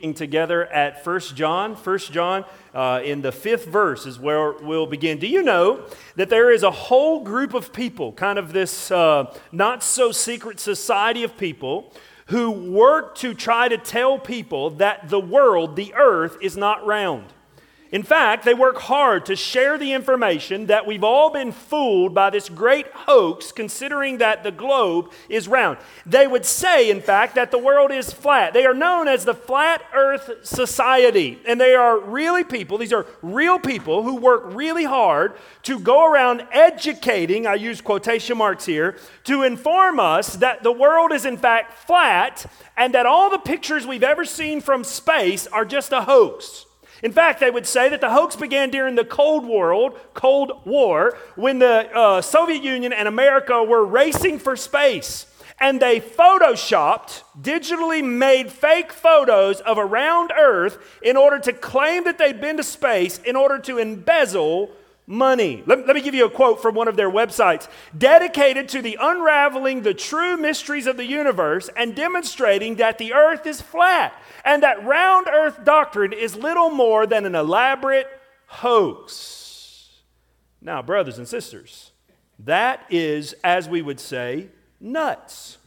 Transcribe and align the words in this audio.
looking 0.00 0.14
together 0.14 0.64
at 0.68 1.04
1 1.06 1.20
John. 1.34 1.74
1 1.74 1.98
John, 2.10 2.46
uh, 2.72 3.02
in 3.04 3.20
the 3.20 3.30
fifth 3.30 3.66
verse, 3.66 4.06
is 4.06 4.18
where 4.18 4.52
we'll 4.52 4.86
begin. 4.86 5.18
Do 5.18 5.26
you 5.26 5.42
know 5.42 5.84
that 6.16 6.30
there 6.30 6.50
is 6.50 6.62
a 6.62 6.70
whole 6.70 7.22
group 7.22 7.52
of 7.52 7.70
people, 7.70 8.10
kind 8.14 8.38
of 8.38 8.54
this 8.54 8.90
uh, 8.90 9.30
not 9.52 9.82
so 9.82 10.10
secret 10.10 10.58
society 10.58 11.22
of 11.22 11.36
people, 11.36 11.92
who 12.28 12.50
work 12.50 13.14
to 13.16 13.34
try 13.34 13.68
to 13.68 13.76
tell 13.76 14.18
people 14.18 14.70
that 14.70 15.10
the 15.10 15.20
world, 15.20 15.76
the 15.76 15.92
earth, 15.92 16.38
is 16.40 16.56
not 16.56 16.86
round? 16.86 17.26
In 17.92 18.04
fact, 18.04 18.44
they 18.44 18.54
work 18.54 18.78
hard 18.78 19.26
to 19.26 19.34
share 19.34 19.76
the 19.76 19.92
information 19.92 20.66
that 20.66 20.86
we've 20.86 21.02
all 21.02 21.30
been 21.30 21.50
fooled 21.50 22.14
by 22.14 22.30
this 22.30 22.48
great 22.48 22.86
hoax, 22.92 23.50
considering 23.50 24.18
that 24.18 24.44
the 24.44 24.52
globe 24.52 25.10
is 25.28 25.48
round. 25.48 25.76
They 26.06 26.28
would 26.28 26.46
say, 26.46 26.88
in 26.88 27.00
fact, 27.00 27.34
that 27.34 27.50
the 27.50 27.58
world 27.58 27.90
is 27.90 28.12
flat. 28.12 28.52
They 28.52 28.64
are 28.64 28.74
known 28.74 29.08
as 29.08 29.24
the 29.24 29.34
Flat 29.34 29.82
Earth 29.92 30.30
Society. 30.44 31.40
And 31.44 31.60
they 31.60 31.74
are 31.74 31.98
really 31.98 32.44
people, 32.44 32.78
these 32.78 32.92
are 32.92 33.06
real 33.22 33.58
people 33.58 34.04
who 34.04 34.16
work 34.16 34.42
really 34.46 34.84
hard 34.84 35.34
to 35.64 35.80
go 35.80 36.06
around 36.06 36.46
educating, 36.52 37.44
I 37.44 37.54
use 37.54 37.80
quotation 37.80 38.38
marks 38.38 38.66
here, 38.66 38.98
to 39.24 39.42
inform 39.42 39.98
us 39.98 40.36
that 40.36 40.62
the 40.62 40.72
world 40.72 41.10
is 41.10 41.26
in 41.26 41.36
fact 41.36 41.72
flat 41.86 42.46
and 42.76 42.94
that 42.94 43.06
all 43.06 43.30
the 43.30 43.38
pictures 43.38 43.84
we've 43.84 44.04
ever 44.04 44.24
seen 44.24 44.60
from 44.60 44.84
space 44.84 45.48
are 45.48 45.64
just 45.64 45.90
a 45.90 46.02
hoax. 46.02 46.66
In 47.02 47.12
fact, 47.12 47.40
they 47.40 47.50
would 47.50 47.66
say 47.66 47.88
that 47.88 48.00
the 48.00 48.10
hoax 48.10 48.36
began 48.36 48.70
during 48.70 48.94
the 48.94 49.04
Cold 49.04 49.46
War, 49.46 49.92
Cold 50.14 50.60
War, 50.64 51.16
when 51.34 51.58
the 51.58 51.90
uh, 51.96 52.20
Soviet 52.20 52.62
Union 52.62 52.92
and 52.92 53.08
America 53.08 53.62
were 53.62 53.84
racing 53.84 54.38
for 54.38 54.56
space. 54.56 55.26
And 55.58 55.80
they 55.80 56.00
photoshopped, 56.00 57.22
digitally 57.40 58.02
made 58.02 58.50
fake 58.50 58.92
photos 58.92 59.60
of 59.60 59.76
a 59.76 59.84
round 59.84 60.32
Earth 60.36 60.78
in 61.02 61.16
order 61.16 61.38
to 61.38 61.52
claim 61.52 62.04
that 62.04 62.16
they'd 62.16 62.40
been 62.40 62.56
to 62.56 62.62
space 62.62 63.18
in 63.18 63.36
order 63.36 63.58
to 63.60 63.78
embezzle 63.78 64.70
money. 65.06 65.62
Let, 65.66 65.86
let, 65.86 65.96
me 65.96 66.02
give 66.02 66.14
you 66.14 66.24
a 66.24 66.30
quote 66.30 66.62
from 66.62 66.76
one 66.76 66.88
of 66.88 66.96
their 66.96 67.10
websites 67.10 67.68
dedicated 67.96 68.68
to 68.70 68.80
the 68.80 68.96
unraveling 69.00 69.82
the 69.82 69.92
true 69.92 70.36
mysteries 70.36 70.86
of 70.86 70.96
the 70.96 71.04
universe 71.04 71.68
and 71.76 71.96
demonstrating 71.96 72.76
that 72.76 72.98
the 72.98 73.12
earth 73.12 73.44
is 73.44 73.60
flat 73.60 74.14
and 74.44 74.62
that 74.62 74.84
round 74.84 75.28
earth 75.28 75.64
doctrine 75.64 76.12
is 76.12 76.36
little 76.36 76.70
more 76.70 77.06
than 77.06 77.26
an 77.26 77.34
elaborate 77.34 78.06
hoax. 78.46 80.00
Now, 80.60 80.82
brothers 80.82 81.18
and 81.18 81.26
sisters, 81.26 81.92
that 82.38 82.84
is, 82.90 83.34
as 83.44 83.68
we 83.68 83.82
would 83.82 84.00
say, 84.00 84.48
nuts. 84.80 85.58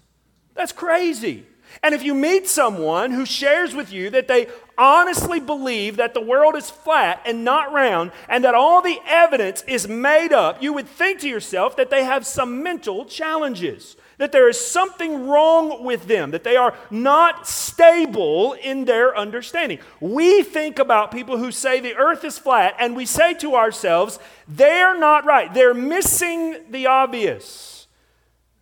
That's 0.54 0.72
crazy. 0.72 1.46
And 1.82 1.96
if 1.96 2.04
you 2.04 2.14
meet 2.14 2.48
someone 2.48 3.12
who 3.12 3.26
shares 3.26 3.74
with 3.74 3.92
you 3.92 4.10
that 4.12 4.28
they 4.28 4.48
honestly 4.78 5.40
believe 5.40 5.96
that 5.96 6.14
the 6.14 6.22
world 6.22 6.56
is 6.56 6.70
flat 6.70 7.22
and 7.26 7.44
not 7.44 7.74
round 7.74 8.12
and 8.30 8.44
that 8.44 8.54
all 8.54 8.82
the 8.82 9.00
evidence 9.08 9.64
is 9.68 9.88
made 9.88 10.34
up, 10.34 10.62
you 10.62 10.74
would 10.74 10.88
think 10.88 11.20
to 11.22 11.30
yourself 11.30 11.76
that 11.78 11.90
they 11.90 12.04
have 12.04 12.28
some 12.28 12.62
mental 12.62 13.06
challenges, 13.06 13.96
that 14.18 14.32
there 14.32 14.50
is 14.50 14.60
something 14.60 15.28
wrong 15.28 15.84
with 15.84 16.08
them, 16.08 16.32
that 16.32 16.44
they 16.44 16.56
are 16.56 16.76
not 16.90 17.48
stable 17.48 18.54
in 18.54 18.86
their 18.86 19.18
understanding. 19.18 19.80
We 20.00 20.44
think 20.44 20.80
about 20.80 21.12
people 21.12 21.38
who 21.38 21.52
say 21.52 21.80
the 21.80 21.96
earth 21.96 22.24
is 22.24 22.38
flat 22.38 22.76
and 22.80 22.96
we 22.96 23.06
say 23.06 23.34
to 23.36 23.56
ourselves, 23.56 24.20
they're 24.48 24.98
not 24.98 25.26
right, 25.26 25.54
they're 25.54 25.74
missing 25.74 26.58
the 26.70 26.88
obvious. 26.88 27.88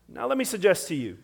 Now, 0.08 0.28
let 0.28 0.38
me 0.38 0.44
suggest 0.44 0.88
to 0.90 0.96
you 0.96 1.18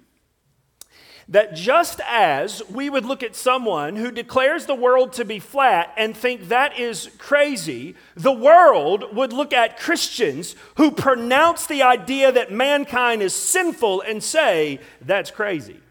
that 1.30 1.53
just 1.53 2.00
as 2.08 2.61
we 2.70 2.89
would 2.89 3.06
look 3.06 3.22
at 3.22 3.36
someone 3.36 3.95
who 3.95 4.11
declares 4.11 4.66
the 4.66 4.75
world 4.75 5.14
to 5.14 5.25
be 5.25 5.39
flat 5.39 5.94
and 5.97 6.16
think 6.16 6.47
that 6.47 6.80
is 6.80 7.09
crazy, 7.17 7.95
the 8.16 8.31
world 8.31 9.16
would 9.16 9.33
look 9.33 9.52
at 9.52 9.80
Christians 9.80 10.55
who 10.75 10.92
pronounce 10.92 11.67
the 11.67 11.83
idea 11.83 12.32
that 12.32 12.52
mankind 12.52 13.21
is 13.21 13.33
sinful 13.33 14.02
and 14.02 14.23
say, 14.23 14.80
that's 15.02 15.32
crazy. 15.32 15.82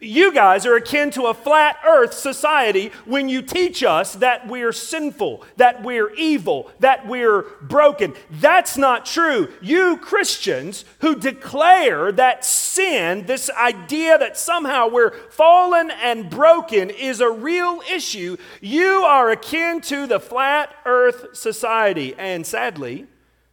You 0.00 0.32
guys 0.32 0.66
are 0.66 0.76
akin 0.76 1.10
to 1.12 1.26
a 1.26 1.34
flat 1.34 1.78
earth 1.86 2.14
society 2.14 2.92
when 3.04 3.28
you 3.28 3.42
teach 3.42 3.82
us 3.82 4.14
that 4.14 4.48
we're 4.48 4.72
sinful, 4.72 5.44
that 5.56 5.82
we're 5.82 6.12
evil, 6.14 6.70
that 6.80 7.06
we're 7.06 7.42
broken. 7.62 8.14
That's 8.30 8.76
not 8.76 9.06
true. 9.06 9.48
You 9.60 9.96
Christians 9.96 10.84
who 11.00 11.14
declare 11.16 12.12
that 12.12 12.44
sin, 12.44 13.26
this 13.26 13.50
idea 13.50 14.18
that 14.18 14.36
somehow 14.36 14.88
we're 14.88 15.12
fallen 15.30 15.90
and 15.90 16.30
broken, 16.30 16.90
is 16.90 17.20
a 17.20 17.30
real 17.30 17.80
issue, 17.90 18.36
you 18.60 19.02
are 19.04 19.30
akin 19.30 19.80
to 19.82 20.06
the 20.06 20.20
flat 20.20 20.74
earth 20.84 21.36
society. 21.36 22.14
And 22.18 22.46
sadly, 22.46 23.06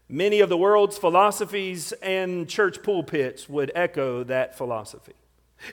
many 0.09 0.39
of 0.39 0.49
the 0.49 0.57
world's 0.57 0.97
philosophies 0.97 1.91
and 1.93 2.47
church 2.47 2.83
pulpits 2.83 3.49
would 3.49 3.71
echo 3.75 4.23
that 4.23 4.57
philosophy. 4.57 5.13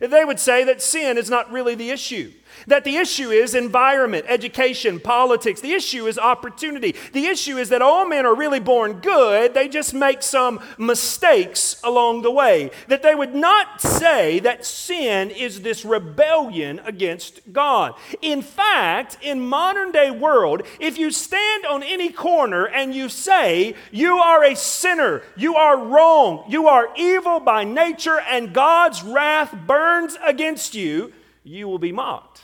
They 0.00 0.24
would 0.24 0.40
say 0.40 0.64
that 0.64 0.82
sin 0.82 1.18
is 1.18 1.30
not 1.30 1.50
really 1.50 1.74
the 1.74 1.90
issue. 1.90 2.32
That 2.66 2.84
the 2.84 2.96
issue 2.96 3.30
is 3.30 3.54
environment, 3.54 4.26
education, 4.28 5.00
politics. 5.00 5.60
The 5.60 5.72
issue 5.72 6.06
is 6.06 6.18
opportunity. 6.18 6.94
The 7.12 7.26
issue 7.26 7.56
is 7.56 7.68
that 7.70 7.82
all 7.82 8.06
men 8.06 8.26
are 8.26 8.34
really 8.34 8.60
born 8.60 8.94
good, 9.00 9.54
they 9.54 9.68
just 9.68 9.94
make 9.94 10.22
some 10.22 10.60
mistakes 10.78 11.80
along 11.84 12.22
the 12.22 12.30
way. 12.30 12.70
That 12.88 13.02
they 13.02 13.14
would 13.14 13.34
not 13.34 13.80
say 13.80 14.38
that 14.40 14.64
sin 14.66 15.30
is 15.30 15.62
this 15.62 15.84
rebellion 15.84 16.80
against 16.84 17.40
God. 17.52 17.94
In 18.20 18.42
fact, 18.42 19.18
in 19.22 19.40
modern 19.40 19.92
day 19.92 20.10
world, 20.10 20.62
if 20.80 20.98
you 20.98 21.10
stand 21.10 21.66
on 21.66 21.82
any 21.82 22.10
corner 22.10 22.66
and 22.66 22.94
you 22.94 23.08
say 23.08 23.74
you 23.90 24.16
are 24.18 24.44
a 24.44 24.56
sinner, 24.56 25.22
you 25.36 25.56
are 25.56 25.78
wrong, 25.78 26.44
you 26.48 26.68
are 26.68 26.88
evil 26.96 27.40
by 27.40 27.64
nature 27.64 28.20
and 28.20 28.52
God's 28.52 29.02
wrath 29.02 29.54
burns 29.66 30.16
against 30.24 30.74
you, 30.74 31.12
you 31.42 31.68
will 31.68 31.78
be 31.78 31.92
mocked 31.92 32.42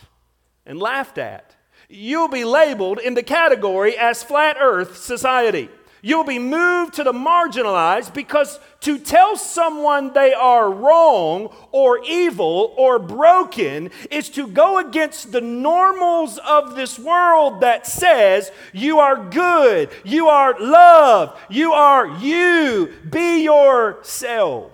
and 0.66 0.78
laughed 0.78 1.18
at. 1.18 1.54
You'll 1.88 2.28
be 2.28 2.44
labeled 2.44 2.98
in 2.98 3.14
the 3.14 3.22
category 3.22 3.96
as 3.96 4.22
flat 4.22 4.56
earth 4.60 4.98
society. 4.98 5.68
You'll 6.00 6.24
be 6.24 6.38
moved 6.38 6.94
to 6.94 7.04
the 7.04 7.12
marginalized 7.12 8.14
because 8.14 8.60
to 8.80 8.98
tell 8.98 9.36
someone 9.36 10.12
they 10.12 10.32
are 10.32 10.70
wrong 10.70 11.52
or 11.72 12.04
evil 12.04 12.72
or 12.76 13.00
broken 13.00 13.90
is 14.10 14.28
to 14.30 14.46
go 14.46 14.78
against 14.78 15.32
the 15.32 15.40
normals 15.40 16.38
of 16.38 16.76
this 16.76 16.98
world 16.98 17.62
that 17.62 17.86
says 17.86 18.52
you 18.72 19.00
are 19.00 19.28
good, 19.28 19.90
you 20.04 20.28
are 20.28 20.58
loved, 20.60 21.36
you 21.48 21.72
are 21.72 22.06
you, 22.18 22.92
be 23.10 23.42
yourself. 23.42 24.72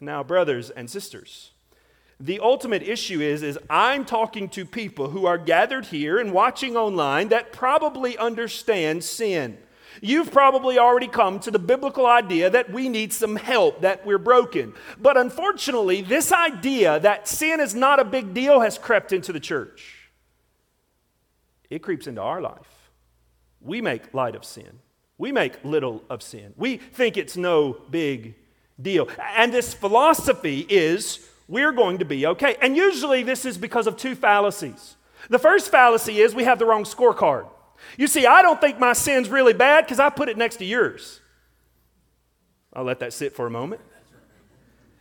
Now, 0.00 0.22
brothers 0.22 0.70
and 0.70 0.88
sisters, 0.88 1.50
the 2.18 2.40
ultimate 2.40 2.82
issue 2.82 3.20
is, 3.20 3.42
is 3.42 3.58
I'm 3.68 4.04
talking 4.04 4.48
to 4.50 4.64
people 4.64 5.10
who 5.10 5.26
are 5.26 5.36
gathered 5.36 5.86
here 5.86 6.18
and 6.18 6.32
watching 6.32 6.76
online 6.76 7.28
that 7.28 7.52
probably 7.52 8.16
understand 8.16 9.04
sin. 9.04 9.58
You've 10.00 10.30
probably 10.30 10.78
already 10.78 11.08
come 11.08 11.40
to 11.40 11.50
the 11.50 11.58
biblical 11.58 12.06
idea 12.06 12.50
that 12.50 12.70
we 12.70 12.88
need 12.88 13.12
some 13.12 13.36
help, 13.36 13.82
that 13.82 14.04
we're 14.06 14.18
broken. 14.18 14.74
But 14.98 15.16
unfortunately, 15.16 16.02
this 16.02 16.32
idea 16.32 17.00
that 17.00 17.28
sin 17.28 17.60
is 17.60 17.74
not 17.74 18.00
a 18.00 18.04
big 18.04 18.34
deal 18.34 18.60
has 18.60 18.78
crept 18.78 19.12
into 19.12 19.32
the 19.32 19.40
church. 19.40 20.10
It 21.70 21.82
creeps 21.82 22.06
into 22.06 22.20
our 22.22 22.40
life. 22.40 22.90
We 23.60 23.80
make 23.80 24.14
light 24.14 24.34
of 24.34 24.44
sin, 24.44 24.80
we 25.18 25.32
make 25.32 25.64
little 25.64 26.02
of 26.08 26.22
sin. 26.22 26.54
We 26.56 26.76
think 26.76 27.16
it's 27.16 27.36
no 27.36 27.80
big 27.90 28.36
deal. 28.80 29.08
And 29.18 29.52
this 29.52 29.74
philosophy 29.74 30.66
is 30.68 31.26
we're 31.48 31.72
going 31.72 31.98
to 31.98 32.04
be 32.04 32.26
okay. 32.26 32.56
And 32.60 32.76
usually 32.76 33.22
this 33.22 33.44
is 33.44 33.58
because 33.58 33.86
of 33.86 33.96
two 33.96 34.14
fallacies. 34.14 34.96
The 35.30 35.38
first 35.38 35.70
fallacy 35.70 36.20
is 36.20 36.34
we 36.34 36.44
have 36.44 36.58
the 36.58 36.66
wrong 36.66 36.84
scorecard. 36.84 37.48
You 37.96 38.06
see, 38.06 38.26
I 38.26 38.42
don't 38.42 38.60
think 38.60 38.78
my 38.78 38.92
sin's 38.92 39.28
really 39.28 39.52
bad 39.52 39.84
because 39.84 40.00
I 40.00 40.10
put 40.10 40.28
it 40.28 40.36
next 40.36 40.56
to 40.56 40.64
yours. 40.64 41.20
I'll 42.72 42.84
let 42.84 43.00
that 43.00 43.12
sit 43.12 43.34
for 43.34 43.46
a 43.46 43.50
moment. 43.50 43.80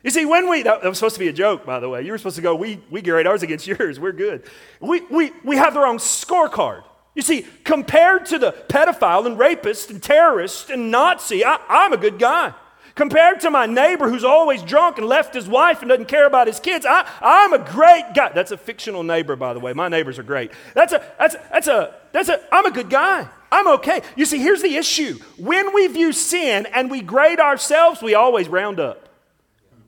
You 0.03 0.11
see, 0.11 0.23
when 0.23 0.47
we, 0.49 0.61
that 0.63 0.83
was 0.83 0.99
supposed 0.99 1.15
to 1.15 1.19
be 1.19 1.29
a 1.29 1.33
joke, 1.33 1.65
by 1.65 1.79
the 1.79 1.89
way. 1.89 2.03
You 2.03 2.11
were 2.11 2.17
supposed 2.19 2.35
to 2.35 2.41
go, 2.41 2.53
we, 2.53 2.79
we 2.91 3.01
grade 3.01 3.25
ours 3.25 3.41
against 3.41 3.65
yours. 3.67 3.99
We're 3.99 4.11
good. 4.11 4.43
We, 4.79 5.01
we, 5.09 5.31
we 5.43 5.55
have 5.57 5.73
the 5.73 5.79
wrong 5.79 5.97
scorecard. 5.97 6.83
You 7.15 7.21
see, 7.21 7.47
compared 7.63 8.25
to 8.27 8.37
the 8.37 8.51
pedophile 8.51 9.25
and 9.25 9.39
rapist 9.39 9.89
and 9.89 10.03
terrorist 10.03 10.69
and 10.69 10.91
Nazi, 10.91 11.43
I, 11.43 11.59
I'm 11.67 11.93
a 11.93 11.97
good 11.97 12.19
guy. 12.19 12.53
Compared 12.95 13.41
to 13.41 13.51
my 13.51 13.65
neighbor 13.65 14.09
who's 14.09 14.23
always 14.23 14.63
drunk 14.63 14.97
and 14.97 15.05
left 15.05 15.33
his 15.33 15.49
wife 15.49 15.81
and 15.81 15.89
doesn't 15.89 16.07
care 16.07 16.25
about 16.25 16.47
his 16.47 16.61
kids, 16.61 16.85
I, 16.87 17.05
I'm 17.21 17.51
a 17.51 17.59
great 17.59 18.05
guy. 18.15 18.31
That's 18.33 18.51
a 18.51 18.57
fictional 18.57 19.03
neighbor, 19.03 19.35
by 19.35 19.53
the 19.53 19.59
way. 19.59 19.73
My 19.73 19.89
neighbors 19.89 20.17
are 20.17 20.23
great. 20.23 20.51
That's 20.73 20.93
a, 20.93 21.03
that's, 21.19 21.35
that's 21.51 21.67
a, 21.67 21.93
that's 22.13 22.29
a, 22.29 22.39
I'm 22.53 22.65
a 22.65 22.71
good 22.71 22.89
guy. 22.89 23.27
I'm 23.51 23.67
okay. 23.67 24.01
You 24.15 24.25
see, 24.25 24.39
here's 24.39 24.61
the 24.61 24.77
issue. 24.77 25.19
When 25.37 25.73
we 25.73 25.87
view 25.87 26.13
sin 26.13 26.67
and 26.73 26.89
we 26.89 27.01
grade 27.01 27.41
ourselves, 27.41 28.01
we 28.01 28.15
always 28.15 28.47
round 28.47 28.79
up. 28.79 29.04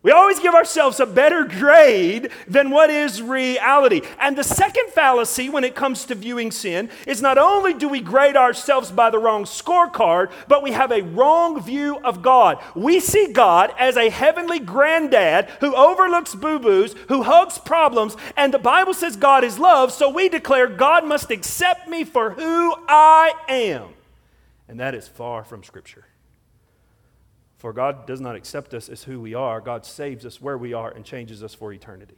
We 0.07 0.13
always 0.13 0.39
give 0.39 0.53
ourselves 0.53 1.01
a 1.01 1.05
better 1.05 1.43
grade 1.43 2.31
than 2.47 2.69
what 2.69 2.89
is 2.89 3.21
reality. 3.21 4.03
And 4.21 4.37
the 4.37 4.43
second 4.45 4.91
fallacy 4.91 5.49
when 5.49 5.65
it 5.65 5.75
comes 5.75 6.05
to 6.05 6.15
viewing 6.15 6.49
sin 6.49 6.89
is 7.05 7.21
not 7.21 7.37
only 7.37 7.73
do 7.73 7.89
we 7.89 7.99
grade 7.99 8.37
ourselves 8.37 8.89
by 8.89 9.09
the 9.09 9.19
wrong 9.19 9.43
scorecard, 9.43 10.31
but 10.47 10.63
we 10.63 10.71
have 10.71 10.93
a 10.93 11.03
wrong 11.03 11.61
view 11.61 11.99
of 12.05 12.21
God. 12.21 12.63
We 12.73 13.01
see 13.01 13.33
God 13.33 13.73
as 13.77 13.97
a 13.97 14.09
heavenly 14.09 14.59
granddad 14.59 15.49
who 15.59 15.75
overlooks 15.75 16.35
boo 16.35 16.59
boos, 16.59 16.95
who 17.09 17.23
hugs 17.23 17.57
problems, 17.57 18.15
and 18.37 18.53
the 18.53 18.59
Bible 18.59 18.93
says 18.93 19.17
God 19.17 19.43
is 19.43 19.59
love, 19.59 19.91
so 19.91 20.09
we 20.09 20.29
declare 20.29 20.67
God 20.67 21.05
must 21.05 21.31
accept 21.31 21.89
me 21.89 22.05
for 22.05 22.31
who 22.31 22.73
I 22.87 23.33
am. 23.49 23.89
And 24.69 24.79
that 24.79 24.95
is 24.95 25.09
far 25.09 25.43
from 25.43 25.65
Scripture. 25.65 26.05
For 27.57 27.73
God 27.73 28.05
does 28.05 28.21
not 28.21 28.35
accept 28.35 28.73
us 28.73 28.87
as 28.87 29.03
who 29.03 29.19
we 29.19 29.33
are, 29.33 29.59
God 29.59 29.85
saves 29.85 30.25
us 30.25 30.41
where 30.41 30.57
we 30.57 30.73
are 30.73 30.91
and 30.91 31.03
changes 31.03 31.43
us 31.43 31.53
for 31.53 31.73
eternity. 31.73 32.17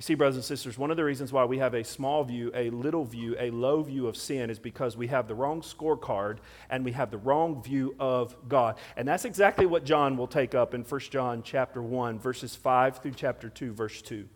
You 0.00 0.02
see, 0.02 0.14
brothers 0.14 0.36
and 0.36 0.44
sisters, 0.44 0.78
one 0.78 0.90
of 0.90 0.96
the 0.96 1.04
reasons 1.04 1.30
why 1.30 1.44
we 1.44 1.58
have 1.58 1.74
a 1.74 1.84
small 1.84 2.24
view, 2.24 2.50
a 2.54 2.70
little 2.70 3.04
view, 3.04 3.36
a 3.38 3.50
low 3.50 3.82
view 3.82 4.06
of 4.06 4.16
sin 4.16 4.48
is 4.48 4.58
because 4.58 4.96
we 4.96 5.08
have 5.08 5.28
the 5.28 5.34
wrong 5.34 5.60
scorecard 5.60 6.38
and 6.70 6.86
we 6.86 6.92
have 6.92 7.10
the 7.10 7.18
wrong 7.18 7.62
view 7.62 7.94
of 8.00 8.34
God. 8.48 8.78
And 8.96 9.06
that's 9.06 9.26
exactly 9.26 9.66
what 9.66 9.84
John 9.84 10.16
will 10.16 10.26
take 10.26 10.54
up 10.54 10.72
in 10.72 10.84
1 10.84 11.00
John 11.00 11.42
chapter 11.42 11.82
1, 11.82 12.18
verses 12.18 12.56
5 12.56 12.98
through 12.98 13.12
chapter 13.14 13.50
2, 13.50 13.74
verse 13.74 14.00
2. 14.00 14.26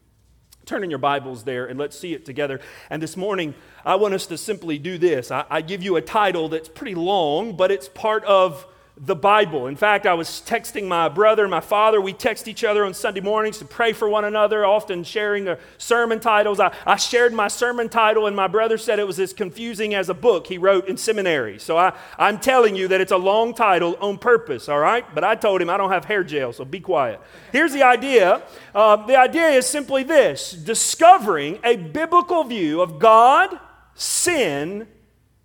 Turn 0.66 0.84
in 0.84 0.90
your 0.90 0.98
Bibles 0.98 1.44
there 1.44 1.64
and 1.64 1.78
let's 1.78 1.98
see 1.98 2.12
it 2.12 2.26
together. 2.26 2.60
And 2.90 3.02
this 3.02 3.16
morning, 3.16 3.54
I 3.86 3.94
want 3.94 4.12
us 4.12 4.26
to 4.26 4.36
simply 4.36 4.78
do 4.78 4.98
this. 4.98 5.30
I, 5.30 5.46
I 5.48 5.62
give 5.62 5.82
you 5.82 5.96
a 5.96 6.02
title 6.02 6.50
that's 6.50 6.68
pretty 6.68 6.94
long, 6.94 7.56
but 7.56 7.70
it's 7.70 7.88
part 7.88 8.24
of 8.24 8.66
the 8.96 9.16
Bible. 9.16 9.66
In 9.66 9.74
fact, 9.74 10.06
I 10.06 10.14
was 10.14 10.28
texting 10.46 10.86
my 10.86 11.08
brother, 11.08 11.48
my 11.48 11.60
father. 11.60 12.00
We 12.00 12.12
text 12.12 12.46
each 12.46 12.62
other 12.62 12.84
on 12.84 12.94
Sunday 12.94 13.20
mornings 13.20 13.58
to 13.58 13.64
pray 13.64 13.92
for 13.92 14.08
one 14.08 14.24
another, 14.24 14.64
often 14.64 15.02
sharing 15.02 15.48
sermon 15.78 16.20
titles. 16.20 16.60
I, 16.60 16.72
I 16.86 16.94
shared 16.94 17.32
my 17.32 17.48
sermon 17.48 17.88
title, 17.88 18.28
and 18.28 18.36
my 18.36 18.46
brother 18.46 18.78
said 18.78 19.00
it 19.00 19.06
was 19.06 19.18
as 19.18 19.32
confusing 19.32 19.94
as 19.94 20.08
a 20.08 20.14
book 20.14 20.46
he 20.46 20.58
wrote 20.58 20.86
in 20.86 20.96
seminary. 20.96 21.58
So 21.58 21.76
I, 21.76 21.92
I'm 22.18 22.38
telling 22.38 22.76
you 22.76 22.86
that 22.86 23.00
it's 23.00 23.10
a 23.10 23.16
long 23.16 23.52
title 23.52 23.96
on 24.00 24.16
purpose, 24.16 24.68
all 24.68 24.78
right? 24.78 25.04
But 25.12 25.24
I 25.24 25.34
told 25.34 25.60
him 25.60 25.70
I 25.70 25.76
don't 25.76 25.90
have 25.90 26.04
hair 26.04 26.22
gel, 26.22 26.52
so 26.52 26.64
be 26.64 26.80
quiet. 26.80 27.20
Here's 27.50 27.72
the 27.72 27.82
idea 27.82 28.42
uh, 28.76 29.04
the 29.06 29.18
idea 29.18 29.48
is 29.48 29.66
simply 29.66 30.04
this 30.04 30.52
discovering 30.52 31.58
a 31.64 31.74
biblical 31.74 32.44
view 32.44 32.80
of 32.80 33.00
God, 33.00 33.58
sin, 33.94 34.86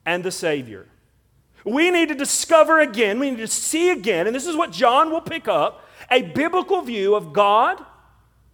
and 0.06 0.24
the 0.24 0.31
Savior. 0.31 0.86
We 1.65 1.91
need 1.91 2.09
to 2.09 2.15
discover 2.15 2.79
again, 2.79 3.19
we 3.19 3.31
need 3.31 3.38
to 3.38 3.47
see 3.47 3.89
again, 3.91 4.27
and 4.27 4.35
this 4.35 4.47
is 4.47 4.56
what 4.56 4.71
John 4.71 5.11
will 5.11 5.21
pick 5.21 5.47
up 5.47 5.85
a 6.09 6.21
biblical 6.21 6.81
view 6.81 7.15
of 7.15 7.33
God, 7.33 7.83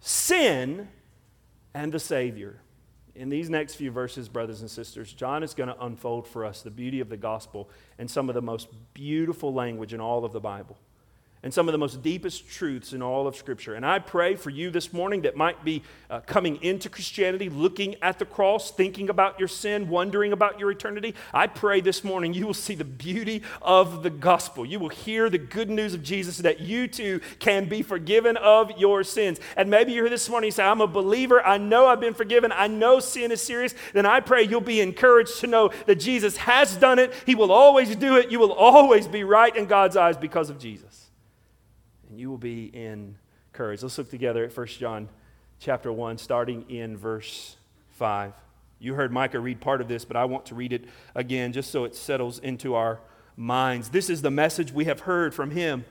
sin, 0.00 0.88
and 1.74 1.92
the 1.92 1.98
Savior. 1.98 2.60
In 3.14 3.28
these 3.30 3.48
next 3.48 3.76
few 3.76 3.90
verses, 3.90 4.28
brothers 4.28 4.60
and 4.60 4.70
sisters, 4.70 5.12
John 5.12 5.42
is 5.42 5.54
going 5.54 5.68
to 5.68 5.84
unfold 5.84 6.26
for 6.26 6.44
us 6.44 6.60
the 6.60 6.70
beauty 6.70 7.00
of 7.00 7.08
the 7.08 7.16
gospel 7.16 7.70
and 7.98 8.10
some 8.10 8.28
of 8.28 8.34
the 8.34 8.42
most 8.42 8.68
beautiful 8.92 9.54
language 9.54 9.94
in 9.94 10.00
all 10.00 10.24
of 10.24 10.32
the 10.32 10.40
Bible 10.40 10.76
and 11.42 11.54
some 11.54 11.68
of 11.68 11.72
the 11.72 11.78
most 11.78 12.02
deepest 12.02 12.48
truths 12.48 12.92
in 12.92 13.02
all 13.02 13.26
of 13.26 13.36
Scripture. 13.36 13.74
And 13.74 13.86
I 13.86 13.98
pray 13.98 14.34
for 14.34 14.50
you 14.50 14.70
this 14.70 14.92
morning 14.92 15.22
that 15.22 15.36
might 15.36 15.64
be 15.64 15.82
uh, 16.10 16.20
coming 16.20 16.60
into 16.62 16.88
Christianity, 16.88 17.48
looking 17.48 17.94
at 18.02 18.18
the 18.18 18.24
cross, 18.24 18.70
thinking 18.70 19.10
about 19.10 19.38
your 19.38 19.46
sin, 19.46 19.88
wondering 19.88 20.32
about 20.32 20.58
your 20.58 20.70
eternity. 20.70 21.14
I 21.32 21.46
pray 21.46 21.80
this 21.80 22.02
morning 22.02 22.34
you 22.34 22.46
will 22.46 22.54
see 22.54 22.74
the 22.74 22.84
beauty 22.84 23.42
of 23.62 24.02
the 24.02 24.10
gospel. 24.10 24.66
You 24.66 24.80
will 24.80 24.88
hear 24.88 25.30
the 25.30 25.38
good 25.38 25.70
news 25.70 25.94
of 25.94 26.02
Jesus 26.02 26.38
that 26.38 26.60
you 26.60 26.88
too 26.88 27.20
can 27.38 27.68
be 27.68 27.82
forgiven 27.82 28.36
of 28.38 28.72
your 28.78 29.04
sins. 29.04 29.38
And 29.56 29.70
maybe 29.70 29.92
you're 29.92 30.04
here 30.04 30.10
this 30.10 30.28
morning 30.28 30.48
and 30.48 30.54
say, 30.54 30.64
I'm 30.64 30.80
a 30.80 30.86
believer. 30.86 31.44
I 31.46 31.58
know 31.58 31.86
I've 31.86 32.00
been 32.00 32.14
forgiven. 32.14 32.50
I 32.50 32.66
know 32.66 32.98
sin 32.98 33.30
is 33.30 33.42
serious. 33.42 33.74
Then 33.92 34.06
I 34.06 34.20
pray 34.20 34.42
you'll 34.42 34.60
be 34.60 34.80
encouraged 34.80 35.38
to 35.40 35.46
know 35.46 35.70
that 35.86 35.96
Jesus 35.96 36.38
has 36.38 36.76
done 36.76 36.98
it. 36.98 37.12
He 37.26 37.34
will 37.34 37.52
always 37.52 37.94
do 37.94 38.16
it. 38.16 38.30
You 38.30 38.38
will 38.38 38.52
always 38.52 39.06
be 39.06 39.22
right 39.22 39.54
in 39.54 39.66
God's 39.66 39.96
eyes 39.96 40.16
because 40.16 40.50
of 40.50 40.58
Jesus 40.58 41.05
and 42.16 42.20
you 42.22 42.30
will 42.30 42.38
be 42.38 42.70
encouraged. 42.74 43.82
Let's 43.82 43.98
look 43.98 44.08
together 44.08 44.42
at 44.42 44.56
1 44.56 44.66
John 44.68 45.10
chapter 45.58 45.92
1, 45.92 46.16
starting 46.16 46.64
in 46.70 46.96
verse 46.96 47.56
5. 47.90 48.32
You 48.78 48.94
heard 48.94 49.12
Micah 49.12 49.38
read 49.38 49.60
part 49.60 49.82
of 49.82 49.88
this, 49.88 50.06
but 50.06 50.16
I 50.16 50.24
want 50.24 50.46
to 50.46 50.54
read 50.54 50.72
it 50.72 50.86
again 51.14 51.52
just 51.52 51.70
so 51.70 51.84
it 51.84 51.94
settles 51.94 52.38
into 52.38 52.74
our 52.74 53.00
minds. 53.36 53.90
This 53.90 54.08
is 54.08 54.22
the 54.22 54.30
message 54.30 54.72
we 54.72 54.86
have 54.86 55.00
heard 55.00 55.34
from 55.34 55.50
him 55.50 55.84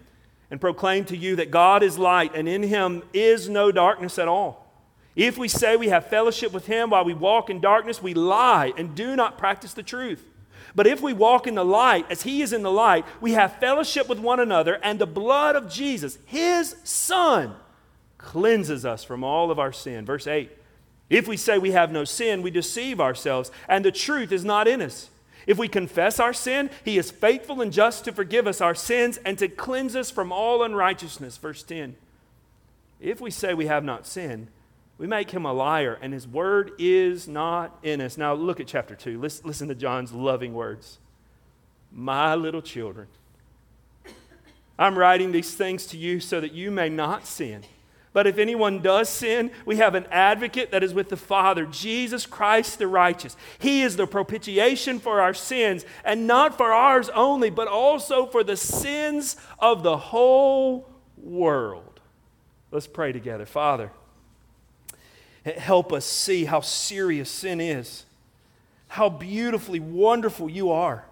and 0.49 0.59
proclaim 0.59 1.05
to 1.05 1.15
you 1.15 1.35
that 1.35 1.51
God 1.51 1.83
is 1.83 1.99
light, 1.99 2.31
and 2.33 2.49
in 2.49 2.63
him 2.63 3.03
is 3.13 3.47
no 3.47 3.71
darkness 3.71 4.17
at 4.17 4.27
all. 4.27 4.65
If 5.15 5.37
we 5.37 5.47
say 5.47 5.75
we 5.75 5.89
have 5.89 6.07
fellowship 6.07 6.51
with 6.51 6.65
him 6.65 6.89
while 6.89 7.05
we 7.05 7.13
walk 7.13 7.51
in 7.51 7.61
darkness, 7.61 8.01
we 8.01 8.15
lie 8.15 8.73
and 8.75 8.95
do 8.95 9.15
not 9.15 9.37
practice 9.37 9.75
the 9.75 9.83
truth. 9.83 10.25
But 10.75 10.87
if 10.87 11.01
we 11.01 11.13
walk 11.13 11.47
in 11.47 11.55
the 11.55 11.65
light, 11.65 12.05
as 12.09 12.23
he 12.23 12.41
is 12.41 12.51
in 12.51 12.61
the 12.61 12.71
light, 12.71 13.05
we 13.21 13.31
have 13.31 13.59
fellowship 13.59 14.09
with 14.09 14.19
one 14.19 14.41
another, 14.41 14.77
and 14.83 14.99
the 14.99 15.07
blood 15.07 15.55
of 15.55 15.71
Jesus, 15.71 16.19
his 16.25 16.75
son, 16.83 17.55
cleanses 18.17 18.85
us 18.85 19.03
from 19.03 19.23
all 19.23 19.51
of 19.51 19.59
our 19.59 19.71
sin. 19.71 20.05
Verse 20.05 20.27
8 20.27 20.51
If 21.09 21.27
we 21.27 21.37
say 21.37 21.57
we 21.57 21.71
have 21.71 21.91
no 21.91 22.03
sin, 22.03 22.41
we 22.41 22.51
deceive 22.51 22.99
ourselves, 22.99 23.51
and 23.69 23.85
the 23.85 23.91
truth 23.91 24.33
is 24.33 24.43
not 24.43 24.67
in 24.67 24.81
us. 24.81 25.09
If 25.47 25.57
we 25.57 25.67
confess 25.67 26.19
our 26.19 26.33
sin, 26.33 26.69
he 26.83 26.97
is 26.97 27.11
faithful 27.11 27.61
and 27.61 27.71
just 27.71 28.03
to 28.05 28.11
forgive 28.11 28.47
us 28.47 28.61
our 28.61 28.75
sins 28.75 29.17
and 29.23 29.37
to 29.37 29.47
cleanse 29.47 29.95
us 29.95 30.09
from 30.09 30.31
all 30.31 30.63
unrighteousness. 30.63 31.37
Verse 31.37 31.63
10 31.63 31.95
If 32.99 33.21
we 33.21 33.31
say 33.31 33.53
we 33.53 33.67
have 33.67 33.83
not 33.83 34.07
sinned, 34.07 34.47
we 34.97 35.07
make 35.07 35.31
him 35.31 35.45
a 35.45 35.51
liar, 35.51 35.97
and 36.01 36.13
his 36.13 36.27
word 36.27 36.71
is 36.79 37.27
not 37.27 37.77
in 37.83 37.99
us. 37.99 38.17
Now, 38.17 38.33
look 38.33 38.59
at 38.59 38.67
chapter 38.67 38.95
2. 38.95 39.19
Listen, 39.19 39.45
listen 39.45 39.67
to 39.67 39.75
John's 39.75 40.13
loving 40.13 40.53
words. 40.53 40.99
My 41.91 42.35
little 42.35 42.61
children, 42.61 43.07
I'm 44.77 44.97
writing 44.97 45.31
these 45.31 45.53
things 45.53 45.85
to 45.87 45.97
you 45.97 46.19
so 46.19 46.41
that 46.41 46.53
you 46.53 46.71
may 46.71 46.89
not 46.89 47.25
sin. 47.25 47.63
But 48.13 48.27
if 48.27 48.37
anyone 48.37 48.81
does 48.81 49.09
sin, 49.09 49.51
we 49.65 49.75
have 49.75 49.93
an 49.93 50.05
advocate 50.09 50.71
that 50.71 50.83
is 50.83 50.93
with 50.93 51.09
the 51.09 51.17
Father, 51.17 51.65
Jesus 51.65 52.25
Christ 52.25 52.79
the 52.79 52.87
righteous. 52.87 53.35
He 53.59 53.81
is 53.81 53.97
the 53.97 54.07
propitiation 54.07 54.99
for 54.99 55.19
our 55.19 55.33
sins, 55.33 55.85
and 56.05 56.25
not 56.25 56.55
for 56.55 56.71
ours 56.71 57.09
only, 57.09 57.49
but 57.49 57.67
also 57.67 58.25
for 58.25 58.41
the 58.41 58.55
sins 58.55 59.35
of 59.59 59.83
the 59.83 59.97
whole 59.97 60.89
world. 61.17 61.99
Let's 62.71 62.87
pray 62.87 63.11
together. 63.11 63.45
Father, 63.45 63.91
help 65.53 65.93
us 65.93 66.05
see 66.05 66.45
how 66.45 66.61
serious 66.61 67.29
sin 67.29 67.61
is, 67.61 68.05
how 68.87 69.09
beautifully 69.09 69.79
wonderful 69.79 70.49
you 70.49 70.71
are. 70.71 71.05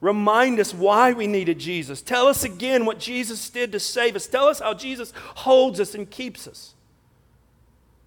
Remind 0.00 0.58
us 0.58 0.74
why 0.74 1.12
we 1.12 1.26
needed 1.26 1.60
Jesus. 1.60 2.02
Tell 2.02 2.26
us 2.26 2.42
again 2.42 2.84
what 2.84 2.98
Jesus 2.98 3.48
did 3.50 3.70
to 3.72 3.78
save 3.78 4.16
us. 4.16 4.26
Tell 4.26 4.48
us 4.48 4.58
how 4.58 4.74
Jesus 4.74 5.12
holds 5.16 5.78
us 5.78 5.94
and 5.94 6.10
keeps 6.10 6.48
us. 6.48 6.74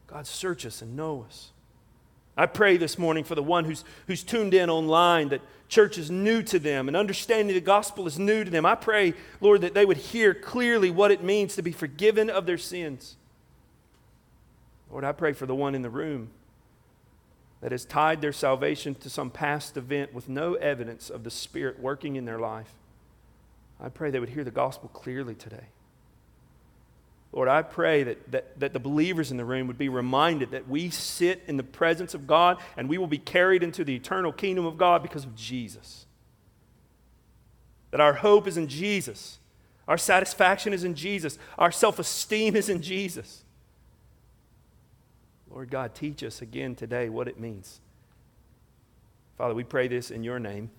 God, 0.08 0.28
search 0.28 0.66
us 0.66 0.82
and 0.82 0.96
know 0.96 1.26
us. 1.26 1.52
I 2.36 2.48
pray 2.48 2.76
this 2.76 2.98
morning 2.98 3.24
for 3.24 3.36
the 3.36 3.44
one 3.44 3.64
who's, 3.64 3.86
who's 4.08 4.24
tuned 4.24 4.54
in 4.54 4.70
online 4.70 5.30
that 5.30 5.42
church 5.70 5.98
is 5.98 6.12
new 6.12 6.44
to 6.44 6.60
them 6.60 6.90
and 6.90 6.98
understanding 6.98 7.56
the 7.56 7.62
gospel 7.62 8.08
is 8.08 8.20
new 8.20 8.44
to 8.44 8.52
them. 8.52 8.66
I 8.66 8.76
pray, 8.76 9.14
Lord, 9.40 9.62
that 9.62 9.74
they 9.74 9.86
would 9.86 9.98
hear 9.98 10.34
clearly 10.34 10.90
what 10.90 11.12
it 11.12 11.24
means 11.24 11.56
to 11.56 11.62
be 11.62 11.72
forgiven 11.72 12.30
of 12.30 12.46
their 12.46 12.58
sins. 12.58 13.16
Lord, 14.96 15.04
I 15.04 15.12
pray 15.12 15.34
for 15.34 15.46
the 15.46 15.54
one 15.54 15.76
in 15.76 15.82
the 15.82 15.90
room 15.90 16.30
that 17.60 17.74
has 17.74 17.84
tied 17.84 18.22
their 18.22 18.32
salvation 18.32 18.96
to 18.96 19.10
some 19.10 19.30
past 19.30 19.76
event 19.76 20.14
with 20.14 20.30
no 20.30 20.54
evidence 20.54 21.10
of 21.10 21.26
the 21.26 21.30
Spirit 21.30 21.82
working 21.82 22.16
in 22.16 22.24
their 22.24 22.40
life. 22.40 22.72
I 23.78 23.90
pray 23.90 24.10
they 24.10 24.22
would 24.22 24.30
hear 24.30 24.46
the 24.46 24.52
gospel 24.52 24.88
clearly 24.88 25.36
today. 25.36 25.66
Lord, 27.34 27.50
I 27.50 27.62
pray 27.62 28.04
that, 28.04 28.32
that, 28.32 28.58
that 28.62 28.72
the 28.72 28.80
believers 28.80 29.32
in 29.32 29.36
the 29.36 29.44
room 29.44 29.68
would 29.68 29.78
be 29.78 29.90
reminded 29.90 30.52
that 30.52 30.70
we 30.70 30.90
sit 30.90 31.44
in 31.46 31.58
the 31.58 31.64
presence 31.64 32.14
of 32.14 32.26
God 32.26 32.58
and 32.78 32.88
we 32.88 32.98
will 32.98 33.06
be 33.06 33.18
carried 33.18 33.64
into 33.64 33.84
the 33.84 33.98
eternal 33.98 34.32
kingdom 34.32 34.66
of 34.66 34.78
God 34.78 35.02
because 35.02 35.26
of 35.26 35.36
Jesus. 35.36 36.06
That 37.92 38.00
our 38.00 38.14
hope 38.14 38.48
is 38.48 38.56
in 38.56 38.70
Jesus, 38.70 39.40
our 39.90 39.98
satisfaction 39.98 40.72
is 40.72 40.86
in 40.86 40.96
Jesus, 40.96 41.38
our 41.58 41.70
self 41.70 42.00
esteem 42.00 42.56
is 42.56 42.70
in 42.70 42.82
Jesus. 42.82 43.42
Lord 45.56 45.70
God, 45.70 45.96
teach 45.96 46.22
us 46.22 46.42
again 46.42 46.76
today 46.76 47.08
what 47.08 47.30
it 47.30 47.40
means. 47.40 47.80
Father, 49.38 49.54
we 49.54 49.64
pray 49.64 49.88
this 49.88 50.12
in 50.12 50.22
your 50.22 50.38
name. 50.38 50.70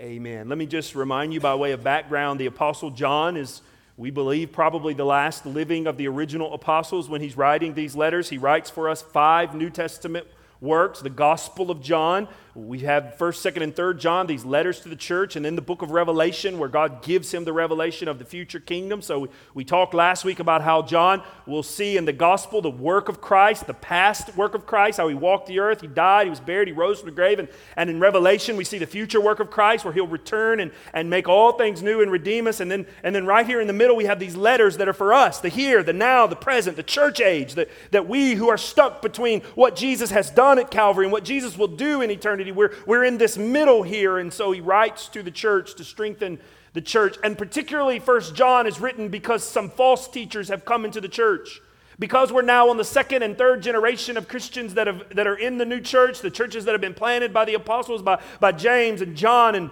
Amen. 0.00 0.48
Let 0.48 0.56
me 0.56 0.64
just 0.64 0.94
remind 0.94 1.34
you 1.34 1.40
by 1.40 1.54
way 1.54 1.72
of 1.72 1.84
background 1.84 2.40
the 2.40 2.46
Apostle 2.46 2.90
John 2.90 3.36
is, 3.36 3.60
we 3.98 4.10
believe, 4.10 4.50
probably 4.50 4.94
the 4.94 5.04
last 5.04 5.44
living 5.44 5.86
of 5.86 5.98
the 5.98 6.08
original 6.08 6.54
apostles. 6.54 7.10
When 7.10 7.20
he's 7.20 7.36
writing 7.36 7.74
these 7.74 7.94
letters, 7.94 8.30
he 8.30 8.38
writes 8.38 8.70
for 8.70 8.88
us 8.88 9.02
five 9.02 9.54
New 9.54 9.68
Testament 9.68 10.26
works 10.62 11.00
the 11.00 11.10
Gospel 11.10 11.70
of 11.70 11.82
John, 11.82 12.26
We 12.54 12.80
have 12.80 13.16
1st, 13.18 13.54
2nd, 13.54 13.62
and 13.62 13.74
3rd 13.74 13.98
John, 13.98 14.26
these 14.26 14.44
letters 14.44 14.80
to 14.80 14.90
the 14.90 14.96
church, 14.96 15.36
and 15.36 15.44
then 15.44 15.56
the 15.56 15.62
book 15.62 15.80
of 15.80 15.90
Revelation, 15.90 16.58
where 16.58 16.68
God 16.68 17.00
gives 17.00 17.32
him 17.32 17.46
the 17.46 17.52
revelation 17.52 18.08
of 18.08 18.18
the 18.18 18.26
future 18.26 18.60
kingdom. 18.60 19.00
So 19.00 19.20
we, 19.20 19.28
we 19.54 19.64
talked 19.64 19.94
last 19.94 20.22
week 20.22 20.38
about 20.38 20.60
how 20.60 20.82
John 20.82 21.22
will 21.46 21.62
see 21.62 21.96
in 21.96 22.04
the 22.04 22.12
gospel 22.12 22.60
the 22.60 22.68
work 22.68 23.08
of 23.08 23.22
Christ, 23.22 23.66
the 23.66 23.72
past 23.72 24.36
work 24.36 24.54
of 24.54 24.66
Christ, 24.66 24.98
how 24.98 25.08
he 25.08 25.14
walked 25.14 25.46
the 25.46 25.60
earth, 25.60 25.80
he 25.80 25.86
died, 25.86 26.26
he 26.26 26.30
was 26.30 26.40
buried, 26.40 26.68
he 26.68 26.74
rose 26.74 26.98
from 26.98 27.08
the 27.08 27.14
grave. 27.14 27.38
And, 27.38 27.48
and 27.74 27.88
in 27.88 27.98
Revelation, 27.98 28.58
we 28.58 28.64
see 28.64 28.76
the 28.76 28.86
future 28.86 29.18
work 29.18 29.40
of 29.40 29.50
Christ, 29.50 29.86
where 29.86 29.94
he'll 29.94 30.06
return 30.06 30.60
and, 30.60 30.72
and 30.92 31.08
make 31.08 31.30
all 31.30 31.52
things 31.52 31.82
new 31.82 32.02
and 32.02 32.12
redeem 32.12 32.46
us. 32.46 32.60
And 32.60 32.70
then, 32.70 32.86
and 33.02 33.14
then 33.14 33.24
right 33.24 33.46
here 33.46 33.62
in 33.62 33.66
the 33.66 33.72
middle, 33.72 33.96
we 33.96 34.04
have 34.04 34.20
these 34.20 34.36
letters 34.36 34.76
that 34.76 34.88
are 34.88 34.92
for 34.92 35.14
us 35.14 35.40
the 35.40 35.48
here, 35.48 35.82
the 35.82 35.94
now, 35.94 36.26
the 36.26 36.36
present, 36.36 36.76
the 36.76 36.82
church 36.82 37.18
age, 37.18 37.54
that, 37.54 37.70
that 37.92 38.06
we 38.06 38.34
who 38.34 38.50
are 38.50 38.58
stuck 38.58 39.00
between 39.00 39.40
what 39.54 39.74
Jesus 39.74 40.10
has 40.10 40.30
done 40.30 40.58
at 40.58 40.70
Calvary 40.70 41.06
and 41.06 41.12
what 41.12 41.24
Jesus 41.24 41.56
will 41.56 41.66
do 41.66 42.02
in 42.02 42.10
eternity, 42.10 42.41
we're, 42.50 42.74
we're 42.86 43.04
in 43.04 43.18
this 43.18 43.38
middle 43.38 43.82
here. 43.82 44.18
And 44.18 44.32
so 44.32 44.50
he 44.50 44.60
writes 44.60 45.08
to 45.08 45.22
the 45.22 45.30
church 45.30 45.74
to 45.76 45.84
strengthen 45.84 46.40
the 46.72 46.80
church. 46.80 47.16
And 47.22 47.38
particularly, 47.38 47.98
First 47.98 48.34
John 48.34 48.66
is 48.66 48.80
written 48.80 49.08
because 49.08 49.44
some 49.44 49.70
false 49.70 50.08
teachers 50.08 50.48
have 50.48 50.64
come 50.64 50.84
into 50.84 51.00
the 51.00 51.08
church. 51.08 51.60
Because 51.98 52.32
we're 52.32 52.42
now 52.42 52.70
on 52.70 52.78
the 52.78 52.84
second 52.84 53.22
and 53.22 53.36
third 53.36 53.62
generation 53.62 54.16
of 54.16 54.26
Christians 54.26 54.74
that, 54.74 54.86
have, 54.86 55.14
that 55.14 55.26
are 55.26 55.36
in 55.36 55.58
the 55.58 55.66
new 55.66 55.80
church, 55.80 56.20
the 56.20 56.30
churches 56.30 56.64
that 56.64 56.72
have 56.72 56.80
been 56.80 56.94
planted 56.94 57.32
by 57.32 57.44
the 57.44 57.54
apostles, 57.54 58.02
by, 58.02 58.20
by 58.40 58.50
James 58.50 59.02
and 59.02 59.14
John 59.14 59.54
and 59.54 59.70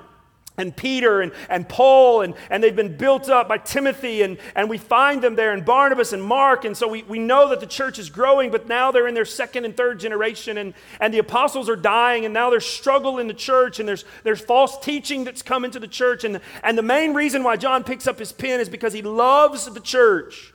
and 0.61 0.77
Peter 0.77 1.23
and, 1.23 1.33
and 1.49 1.69
Paul, 1.69 2.23
and, 2.23 2.35
and 2.51 2.63
they've 2.63 2.77
been 2.77 2.97
built 2.97 3.29
up 3.29 3.49
by 3.49 3.59
Timothy, 3.59 4.23
and, 4.23 4.39
and 4.55 4.69
we 4.69 4.79
find 4.79 5.23
them 5.23 5.35
there, 5.35 5.53
and 5.53 5.65
Barnabas 5.65 6.13
and 6.13 6.23
Mark. 6.23 6.65
And 6.65 6.77
so 6.77 6.87
we, 6.87 7.03
we 7.05 7.19
know 7.19 7.49
that 7.49 7.61
the 7.61 7.67
church 7.67 7.99
is 7.99 8.11
growing, 8.11 8.51
but 8.51 8.69
now 8.69 8.93
they're 8.93 9.09
in 9.09 9.15
their 9.15 9.25
second 9.25 9.65
and 9.65 9.77
third 9.77 9.99
generation, 9.99 10.59
and, 10.59 10.75
and 11.01 11.13
the 11.13 11.19
apostles 11.19 11.69
are 11.69 11.77
dying, 11.77 12.25
and 12.25 12.35
now 12.35 12.51
there's 12.51 12.67
struggle 12.67 13.19
in 13.19 13.27
the 13.27 13.35
church, 13.35 13.81
and 13.81 13.89
there's, 13.89 14.05
there's 14.23 14.41
false 14.41 14.79
teaching 14.79 15.25
that's 15.25 15.43
come 15.43 15.65
into 15.65 15.81
the 15.81 15.89
church. 15.89 16.25
And, 16.25 16.41
and 16.63 16.77
the 16.77 16.83
main 16.83 17.15
reason 17.15 17.43
why 17.43 17.57
John 17.57 17.83
picks 17.83 18.07
up 18.07 18.19
his 18.19 18.33
pen 18.33 18.61
is 18.61 18.69
because 18.69 18.93
he 18.93 19.03
loves 19.03 19.65
the 19.65 19.81
church. 19.81 20.53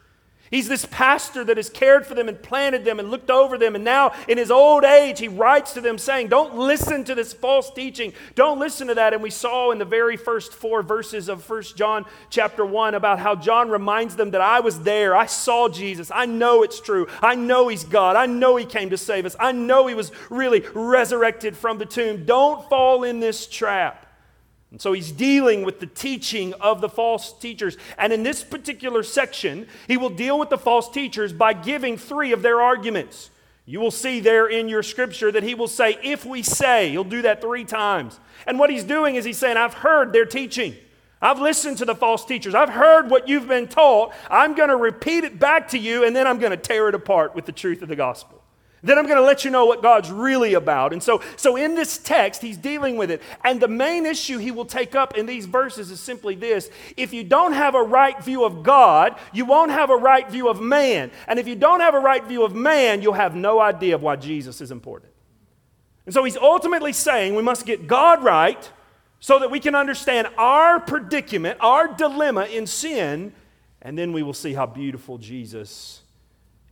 He's 0.55 0.69
this 0.69 0.85
pastor 0.85 1.43
that 1.43 1.57
has 1.57 1.69
cared 1.69 2.07
for 2.07 2.15
them 2.15 2.29
and 2.29 2.41
planted 2.41 2.85
them 2.85 2.97
and 2.97 3.11
looked 3.11 3.29
over 3.29 3.57
them. 3.57 3.75
And 3.75 3.83
now, 3.83 4.13
in 4.25 4.37
his 4.37 4.49
old 4.49 4.85
age, 4.85 5.19
he 5.19 5.27
writes 5.27 5.73
to 5.73 5.81
them 5.81 5.97
saying, 5.97 6.29
Don't 6.29 6.55
listen 6.55 7.03
to 7.03 7.13
this 7.13 7.33
false 7.33 7.69
teaching. 7.69 8.13
Don't 8.35 8.57
listen 8.57 8.87
to 8.87 8.95
that. 8.95 9.13
And 9.13 9.21
we 9.21 9.31
saw 9.31 9.71
in 9.71 9.79
the 9.79 9.83
very 9.83 10.15
first 10.15 10.53
four 10.53 10.81
verses 10.81 11.27
of 11.27 11.43
First 11.43 11.75
John 11.75 12.05
chapter 12.29 12.65
1 12.65 12.95
about 12.95 13.19
how 13.19 13.35
John 13.35 13.67
reminds 13.67 14.15
them 14.15 14.31
that 14.31 14.39
I 14.39 14.61
was 14.61 14.79
there. 14.79 15.13
I 15.13 15.25
saw 15.25 15.67
Jesus. 15.67 16.09
I 16.09 16.25
know 16.25 16.63
it's 16.63 16.79
true. 16.79 17.09
I 17.21 17.35
know 17.35 17.67
he's 17.67 17.83
God. 17.83 18.15
I 18.15 18.25
know 18.25 18.55
he 18.55 18.63
came 18.63 18.91
to 18.91 18.97
save 18.97 19.25
us. 19.25 19.35
I 19.37 19.51
know 19.51 19.87
he 19.87 19.93
was 19.93 20.13
really 20.29 20.63
resurrected 20.73 21.57
from 21.57 21.79
the 21.79 21.85
tomb. 21.85 22.23
Don't 22.23 22.69
fall 22.69 23.03
in 23.03 23.19
this 23.19 23.45
trap. 23.45 24.04
And 24.71 24.81
so 24.81 24.93
he's 24.93 25.11
dealing 25.11 25.63
with 25.63 25.79
the 25.79 25.87
teaching 25.87 26.53
of 26.55 26.81
the 26.81 26.89
false 26.89 27.37
teachers. 27.37 27.77
And 27.97 28.11
in 28.11 28.23
this 28.23 28.43
particular 28.43 29.03
section, 29.03 29.67
he 29.87 29.95
will 29.95 30.09
deal 30.09 30.37
with 30.37 30.49
the 30.49 30.57
false 30.57 30.89
teachers 30.89 31.31
by 31.31 31.53
giving 31.53 31.97
three 31.97 32.33
of 32.33 32.41
their 32.41 32.61
arguments. 32.61 33.29
You 33.65 33.79
will 33.79 33.91
see 33.91 34.19
there 34.19 34.47
in 34.47 34.67
your 34.67 34.83
scripture 34.83 35.31
that 35.31 35.43
he 35.43 35.55
will 35.55 35.67
say, 35.67 35.97
if 36.03 36.25
we 36.25 36.43
say, 36.43 36.91
he'll 36.91 37.03
do 37.03 37.23
that 37.23 37.41
three 37.41 37.63
times. 37.63 38.19
And 38.45 38.59
what 38.59 38.69
he's 38.69 38.83
doing 38.83 39.15
is 39.15 39.25
he's 39.25 39.37
saying, 39.37 39.57
I've 39.57 39.73
heard 39.73 40.13
their 40.13 40.25
teaching. 40.25 40.75
I've 41.21 41.39
listened 41.39 41.77
to 41.79 41.85
the 41.85 41.95
false 41.95 42.25
teachers. 42.25 42.53
I've 42.53 42.69
heard 42.69 43.09
what 43.09 43.27
you've 43.27 43.47
been 43.47 43.67
taught. 43.67 44.13
I'm 44.29 44.53
going 44.53 44.69
to 44.69 44.75
repeat 44.75 45.23
it 45.23 45.39
back 45.39 45.69
to 45.69 45.79
you, 45.79 46.05
and 46.05 46.15
then 46.15 46.27
I'm 46.27 46.37
going 46.37 46.51
to 46.51 46.57
tear 46.57 46.87
it 46.89 46.95
apart 46.95 47.33
with 47.33 47.45
the 47.45 47.51
truth 47.51 47.81
of 47.81 47.87
the 47.87 47.95
gospel. 47.95 48.43
Then 48.85 48.99
I'm 48.99 49.07
going 49.07 49.17
to 49.17 49.25
let 49.25 49.43
you 49.43 49.49
know 49.49 49.65
what 49.65 49.81
God's 49.81 50.11
really 50.11 50.53
about. 50.53 50.93
And 50.93 51.01
so, 51.01 51.23
so 51.37 51.55
in 51.55 51.73
this 51.73 51.97
text, 51.97 52.43
he's 52.43 52.55
dealing 52.55 52.97
with 52.97 53.09
it. 53.09 53.19
And 53.43 53.59
the 53.59 53.67
main 53.67 54.05
issue 54.05 54.37
he 54.37 54.51
will 54.51 54.65
take 54.65 54.93
up 54.93 55.17
in 55.17 55.25
these 55.25 55.47
verses 55.47 55.89
is 55.89 55.99
simply 55.99 56.35
this 56.35 56.69
if 56.95 57.11
you 57.11 57.23
don't 57.23 57.53
have 57.53 57.73
a 57.73 57.81
right 57.81 58.23
view 58.23 58.45
of 58.45 58.61
God, 58.61 59.17
you 59.33 59.43
won't 59.43 59.71
have 59.71 59.89
a 59.89 59.95
right 59.95 60.29
view 60.29 60.49
of 60.49 60.61
man. 60.61 61.09
And 61.27 61.39
if 61.39 61.47
you 61.47 61.55
don't 61.55 61.79
have 61.79 61.95
a 61.95 61.99
right 61.99 62.23
view 62.23 62.43
of 62.43 62.53
man, 62.53 63.01
you'll 63.01 63.13
have 63.13 63.33
no 63.33 63.59
idea 63.59 63.95
of 63.95 64.03
why 64.03 64.17
Jesus 64.17 64.61
is 64.61 64.69
important. 64.69 65.11
And 66.05 66.13
so 66.13 66.23
he's 66.23 66.37
ultimately 66.37 66.93
saying 66.93 67.33
we 67.33 67.41
must 67.41 67.65
get 67.65 67.87
God 67.87 68.23
right 68.23 68.71
so 69.19 69.39
that 69.39 69.49
we 69.49 69.59
can 69.59 69.73
understand 69.73 70.27
our 70.37 70.79
predicament, 70.79 71.57
our 71.59 71.87
dilemma 71.87 72.45
in 72.45 72.67
sin, 72.67 73.33
and 73.81 73.97
then 73.97 74.13
we 74.13 74.21
will 74.21 74.35
see 74.35 74.53
how 74.53 74.67
beautiful 74.67 75.17
Jesus 75.17 76.03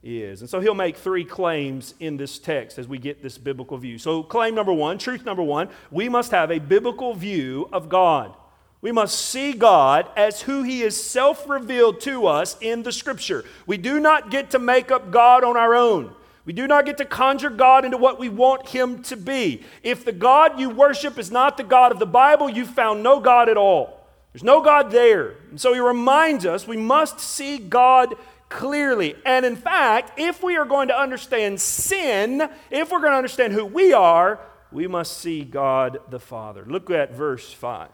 is. 0.04 0.42
And 0.42 0.50
so 0.50 0.60
he'll 0.60 0.76
make 0.76 0.98
three 0.98 1.24
claims 1.24 1.94
in 2.00 2.18
this 2.18 2.38
text 2.38 2.78
as 2.78 2.88
we 2.88 2.98
get 2.98 3.24
this 3.24 3.38
biblical 3.38 3.78
view. 3.78 3.98
So, 3.98 4.22
claim 4.22 4.56
number 4.56 4.74
one, 4.74 4.98
truth 4.98 5.26
number 5.26 5.44
one, 5.44 5.70
we 5.92 6.10
must 6.10 6.32
have 6.32 6.52
a 6.52 6.60
biblical 6.60 7.14
view 7.14 7.70
of 7.72 7.90
God. 7.90 8.36
We 8.82 8.92
must 8.92 9.18
see 9.18 9.54
God 9.54 10.10
as 10.18 10.42
who 10.42 10.64
He 10.64 10.82
is 10.82 11.02
self 11.02 11.48
revealed 11.48 12.02
to 12.02 12.28
us 12.28 12.58
in 12.60 12.84
the 12.84 12.92
Scripture. 12.92 13.46
We 13.66 13.78
do 13.78 14.00
not 14.00 14.30
get 14.30 14.52
to 14.52 14.60
make 14.60 14.92
up 14.92 15.10
God 15.10 15.44
on 15.44 15.56
our 15.56 15.74
own. 15.74 16.14
We 16.46 16.52
do 16.52 16.68
not 16.68 16.86
get 16.86 16.98
to 16.98 17.06
conjure 17.06 17.50
God 17.50 17.86
into 17.86 17.98
what 17.98 18.20
we 18.20 18.28
want 18.28 18.68
Him 18.68 19.02
to 19.04 19.16
be. 19.16 19.64
If 19.84 20.04
the 20.04 20.12
God 20.12 20.60
you 20.60 20.70
worship 20.70 21.18
is 21.18 21.32
not 21.32 21.56
the 21.56 21.64
God 21.64 21.94
of 21.94 22.00
the 22.00 22.06
Bible, 22.06 22.50
you've 22.50 22.70
found 22.70 23.02
no 23.02 23.22
God 23.22 23.48
at 23.48 23.56
all. 23.56 24.02
There's 24.34 24.44
no 24.44 24.62
God 24.62 24.92
there. 24.92 25.36
And 25.50 25.62
so 25.62 25.74
He 25.74 25.80
reminds 25.80 26.46
us 26.46 26.68
we 26.68 26.76
must 26.76 27.22
see 27.22 27.60
God 27.60 28.16
clearly. 28.54 29.16
And 29.26 29.46
in 29.46 29.58
fact, 29.58 30.18
if 30.18 30.42
we 30.42 30.56
are 30.56 30.66
going 30.66 30.88
to 30.88 30.98
understand 30.98 31.60
sin, 31.60 32.50
if 32.72 32.92
we're 32.92 33.00
going 33.00 33.12
to 33.12 33.18
understand 33.18 33.52
who 33.52 33.66
we 33.66 33.92
are, 33.92 34.40
we 34.72 34.88
must 34.88 35.18
see 35.18 35.44
God 35.44 36.00
the 36.10 36.20
Father. 36.20 36.64
Look 36.66 36.90
at 36.90 37.14
verse 37.14 37.52
5. 37.52 37.90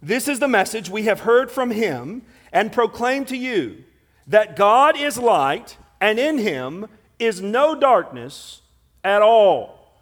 This 0.00 0.28
is 0.28 0.38
the 0.38 0.48
message 0.48 0.90
we 0.90 1.04
have 1.04 1.20
heard 1.20 1.50
from 1.50 1.70
him 1.70 2.22
and 2.52 2.72
proclaim 2.72 3.24
to 3.26 3.36
you 3.36 3.84
that 4.26 4.54
God 4.54 4.96
is 4.96 5.18
light 5.18 5.76
and 6.00 6.18
in 6.18 6.38
him 6.38 6.86
is 7.18 7.40
no 7.40 7.74
darkness 7.74 8.60
at 9.02 9.22
all. 9.22 9.92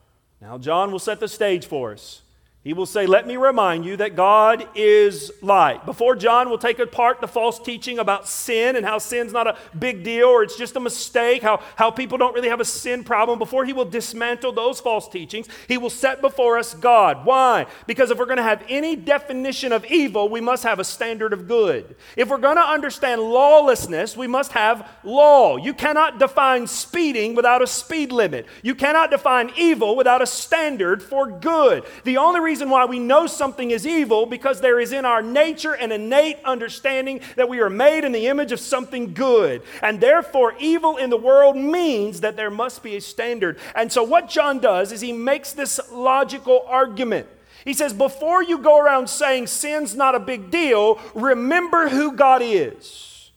Now, 0.41 0.59
John 0.59 0.91
will 0.91 0.99
set 0.99 1.21
the 1.21 1.29
stage 1.29 1.67
for 1.67 1.93
us. 1.93 2.22
He 2.65 2.75
will 2.75 2.87
say, 2.87 3.07
Let 3.07 3.27
me 3.27 3.37
remind 3.37 3.85
you 3.85 3.97
that 3.97 4.15
God 4.15 4.69
is 4.77 5.33
light. 5.43 5.85
Before 5.85 6.15
John 6.15 6.49
will 6.49 6.59
take 6.59 6.79
apart 6.79 7.21
the 7.21 7.27
false 7.27 7.59
teaching 7.59 7.99
about 7.99 8.29
sin 8.29 8.77
and 8.77 8.87
how 8.87 8.99
sin's 8.99 9.33
not 9.33 9.49
a 9.49 9.57
big 9.77 10.05
deal 10.05 10.29
or 10.29 10.45
it's 10.45 10.57
just 10.57 10.77
a 10.77 10.81
mistake, 10.81 11.43
how, 11.43 11.61
how 11.75 11.91
people 11.91 12.19
don't 12.19 12.35
really 12.35 12.51
have 12.51 12.61
a 12.61 12.65
sin 12.65 13.03
problem, 13.03 13.41
before 13.41 13.65
he 13.65 13.73
will 13.73 13.85
dismantle 13.85 14.53
those 14.53 14.79
false 14.79 15.09
teachings, 15.09 15.49
he 15.67 15.77
will 15.77 15.91
set 15.91 16.21
before 16.21 16.57
us 16.57 16.73
God. 16.75 17.27
Why? 17.27 17.67
Because 17.89 18.13
if 18.13 18.19
we're 18.19 18.27
going 18.27 18.37
to 18.37 18.45
have 18.45 18.63
any 18.69 18.95
definition 18.95 19.73
of 19.73 19.85
evil, 19.87 20.29
we 20.29 20.41
must 20.41 20.63
have 20.63 20.79
a 20.79 20.85
standard 20.85 21.33
of 21.33 21.49
good. 21.49 21.97
If 22.17 22.29
we're 22.29 22.39
going 22.39 22.59
to 22.59 22.63
understand 22.63 23.23
lawlessness, 23.23 24.17
we 24.17 24.29
must 24.29 24.53
have 24.53 24.89
law. 25.03 25.57
You 25.57 25.75
cannot 25.75 26.21
define 26.21 26.69
speeding 26.69 27.35
without 27.35 27.61
a 27.61 27.67
speed 27.67 28.13
limit, 28.13 28.47
you 28.63 28.77
cannot 28.77 29.11
define 29.11 29.51
evil 29.57 29.97
without 29.97 30.23
a 30.23 30.27
standard 30.27 31.03
for 31.03 31.27
good. 31.29 31.85
The 32.05 32.19
only 32.19 32.39
reason 32.39 32.52
reason 32.53 32.69
why 32.69 32.85
we 32.85 32.99
know 32.99 33.27
something 33.27 33.71
is 33.71 33.87
evil 33.87 34.27
because 34.27 34.61
there 34.61 34.79
is 34.79 34.93
in 34.93 35.07
our 35.07 35.23
nature 35.23 35.73
an 35.73 35.91
innate 35.91 36.37
understanding 36.45 37.19
that 37.35 37.49
we 37.49 37.61
are 37.61 37.71
made 37.71 38.05
in 38.05 38.13
the 38.13 38.27
image 38.27 38.53
of 38.53 38.61
something 38.61 39.15
good. 39.15 39.63
And 39.83 40.03
therefore, 40.03 40.53
evil 40.61 40.99
in 40.99 41.09
the 41.09 41.17
world 41.17 41.57
means 41.57 42.21
that 42.21 42.37
there 42.37 42.51
must 42.51 42.83
be 42.83 42.95
a 42.95 43.01
standard. 43.01 43.59
And 43.75 43.91
so, 43.91 44.03
what 44.03 44.29
John 44.29 44.59
does 44.59 44.93
is 44.93 45.01
he 45.01 45.15
makes 45.15 45.55
this 45.55 45.81
logical 45.91 46.67
argument. 46.69 47.27
He 47.65 47.73
says, 47.73 47.95
Before 47.95 48.43
you 48.43 48.59
go 48.59 48.79
around 48.79 49.09
saying 49.09 49.47
sin's 49.47 49.95
not 49.95 50.15
a 50.15 50.21
big 50.21 50.51
deal, 50.51 51.01
remember 51.15 51.89
who 51.89 52.13
God 52.13 52.43
is. 52.45 53.31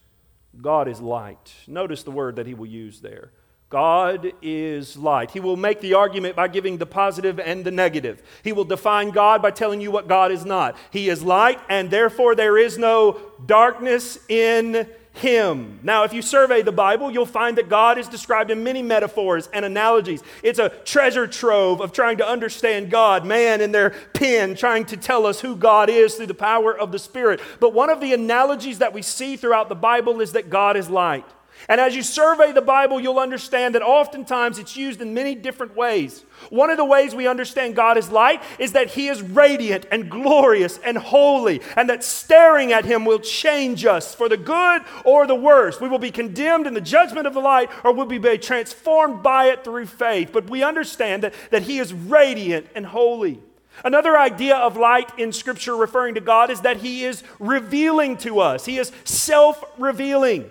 God 0.61 0.89
is 0.89 0.99
light. 0.99 1.53
Notice 1.67 2.03
the 2.03 2.11
word 2.11 2.35
that 2.35 2.47
he 2.47 2.53
will 2.53 2.65
use 2.65 2.99
there. 2.99 3.31
God 3.75 4.31
is 4.41 4.95
light. 4.95 5.31
He 5.31 5.41
will 5.41 5.57
make 5.57 5.81
the 5.81 5.95
argument 5.95 6.33
by 6.33 6.47
giving 6.47 6.77
the 6.77 6.85
positive 6.85 7.41
and 7.41 7.65
the 7.65 7.71
negative. 7.71 8.23
He 8.41 8.53
will 8.53 8.63
define 8.63 9.09
God 9.09 9.41
by 9.41 9.51
telling 9.51 9.81
you 9.81 9.91
what 9.91 10.07
God 10.07 10.31
is 10.31 10.45
not. 10.45 10.77
He 10.91 11.09
is 11.09 11.21
light, 11.21 11.59
and 11.67 11.91
therefore 11.91 12.35
there 12.35 12.57
is 12.57 12.77
no 12.77 13.19
darkness 13.45 14.17
in 14.29 14.87
him. 15.11 15.81
Now, 15.83 16.05
if 16.05 16.13
you 16.13 16.21
survey 16.21 16.61
the 16.61 16.71
Bible, 16.71 17.11
you'll 17.11 17.25
find 17.25 17.57
that 17.57 17.67
God 17.67 17.97
is 17.97 18.07
described 18.07 18.49
in 18.49 18.63
many 18.63 18.81
metaphors 18.81 19.49
and 19.51 19.65
analogies. 19.65 20.23
It's 20.41 20.59
a 20.59 20.69
treasure 20.69 21.27
trove 21.27 21.81
of 21.81 21.91
trying 21.91 22.19
to 22.19 22.25
understand 22.25 22.89
God, 22.89 23.25
man 23.25 23.59
in 23.59 23.73
their 23.73 23.89
pen 24.13 24.55
trying 24.55 24.85
to 24.85 24.95
tell 24.95 25.25
us 25.25 25.41
who 25.41 25.53
God 25.53 25.89
is 25.89 26.15
through 26.15 26.27
the 26.27 26.33
power 26.33 26.79
of 26.79 26.93
the 26.93 26.99
Spirit. 26.99 27.41
But 27.59 27.73
one 27.73 27.89
of 27.89 27.99
the 27.99 28.13
analogies 28.13 28.79
that 28.79 28.93
we 28.93 29.01
see 29.01 29.35
throughout 29.35 29.67
the 29.67 29.75
Bible 29.75 30.21
is 30.21 30.31
that 30.31 30.49
God 30.49 30.77
is 30.77 30.89
light. 30.89 31.25
And 31.67 31.81
as 31.81 31.95
you 31.95 32.03
survey 32.03 32.51
the 32.51 32.61
Bible, 32.61 32.99
you'll 32.99 33.19
understand 33.19 33.73
that 33.73 33.81
oftentimes 33.81 34.59
it's 34.59 34.77
used 34.77 35.01
in 35.01 35.13
many 35.13 35.33
different 35.33 35.75
ways. 35.75 36.23
One 36.49 36.69
of 36.69 36.77
the 36.77 36.85
ways 36.85 37.15
we 37.15 37.27
understand 37.27 37.75
God 37.75 37.97
is 37.97 38.11
light 38.11 38.43
is 38.59 38.73
that 38.73 38.91
He 38.91 39.07
is 39.07 39.21
radiant 39.21 39.85
and 39.91 40.09
glorious 40.09 40.77
and 40.79 40.97
holy, 40.97 41.61
and 41.75 41.89
that 41.89 42.03
staring 42.03 42.71
at 42.71 42.85
Him 42.85 43.03
will 43.03 43.19
change 43.19 43.83
us 43.85 44.13
for 44.13 44.29
the 44.29 44.37
good 44.37 44.83
or 45.03 45.25
the 45.25 45.35
worse. 45.35 45.81
We 45.81 45.89
will 45.89 45.99
be 45.99 46.11
condemned 46.11 46.67
in 46.67 46.75
the 46.75 46.81
judgment 46.81 47.25
of 47.25 47.33
the 47.33 47.39
light, 47.39 47.69
or 47.83 47.93
we'll 47.93 48.05
be 48.05 48.19
transformed 48.37 49.23
by 49.23 49.45
it 49.45 49.63
through 49.63 49.87
faith. 49.87 50.29
But 50.31 50.49
we 50.49 50.61
understand 50.61 51.23
that, 51.23 51.33
that 51.49 51.63
He 51.63 51.79
is 51.79 51.93
radiant 51.93 52.67
and 52.75 52.85
holy. 52.85 53.39
Another 53.83 54.17
idea 54.17 54.55
of 54.55 54.77
light 54.77 55.17
in 55.17 55.33
Scripture 55.33 55.75
referring 55.75 56.15
to 56.15 56.21
God 56.21 56.49
is 56.49 56.61
that 56.61 56.77
He 56.77 57.05
is 57.05 57.23
revealing 57.39 58.17
to 58.17 58.39
us, 58.39 58.65
He 58.65 58.77
is 58.77 58.91
self 59.03 59.63
revealing. 59.79 60.49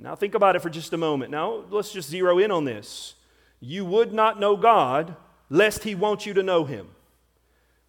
Now, 0.00 0.14
think 0.14 0.34
about 0.34 0.56
it 0.56 0.62
for 0.62 0.70
just 0.70 0.92
a 0.92 0.96
moment. 0.96 1.30
Now, 1.30 1.64
let's 1.70 1.92
just 1.92 2.08
zero 2.08 2.38
in 2.38 2.50
on 2.50 2.64
this. 2.64 3.14
You 3.60 3.84
would 3.84 4.12
not 4.12 4.38
know 4.38 4.56
God 4.56 5.16
lest 5.48 5.84
He 5.84 5.94
want 5.94 6.26
you 6.26 6.34
to 6.34 6.42
know 6.42 6.64
Him. 6.64 6.88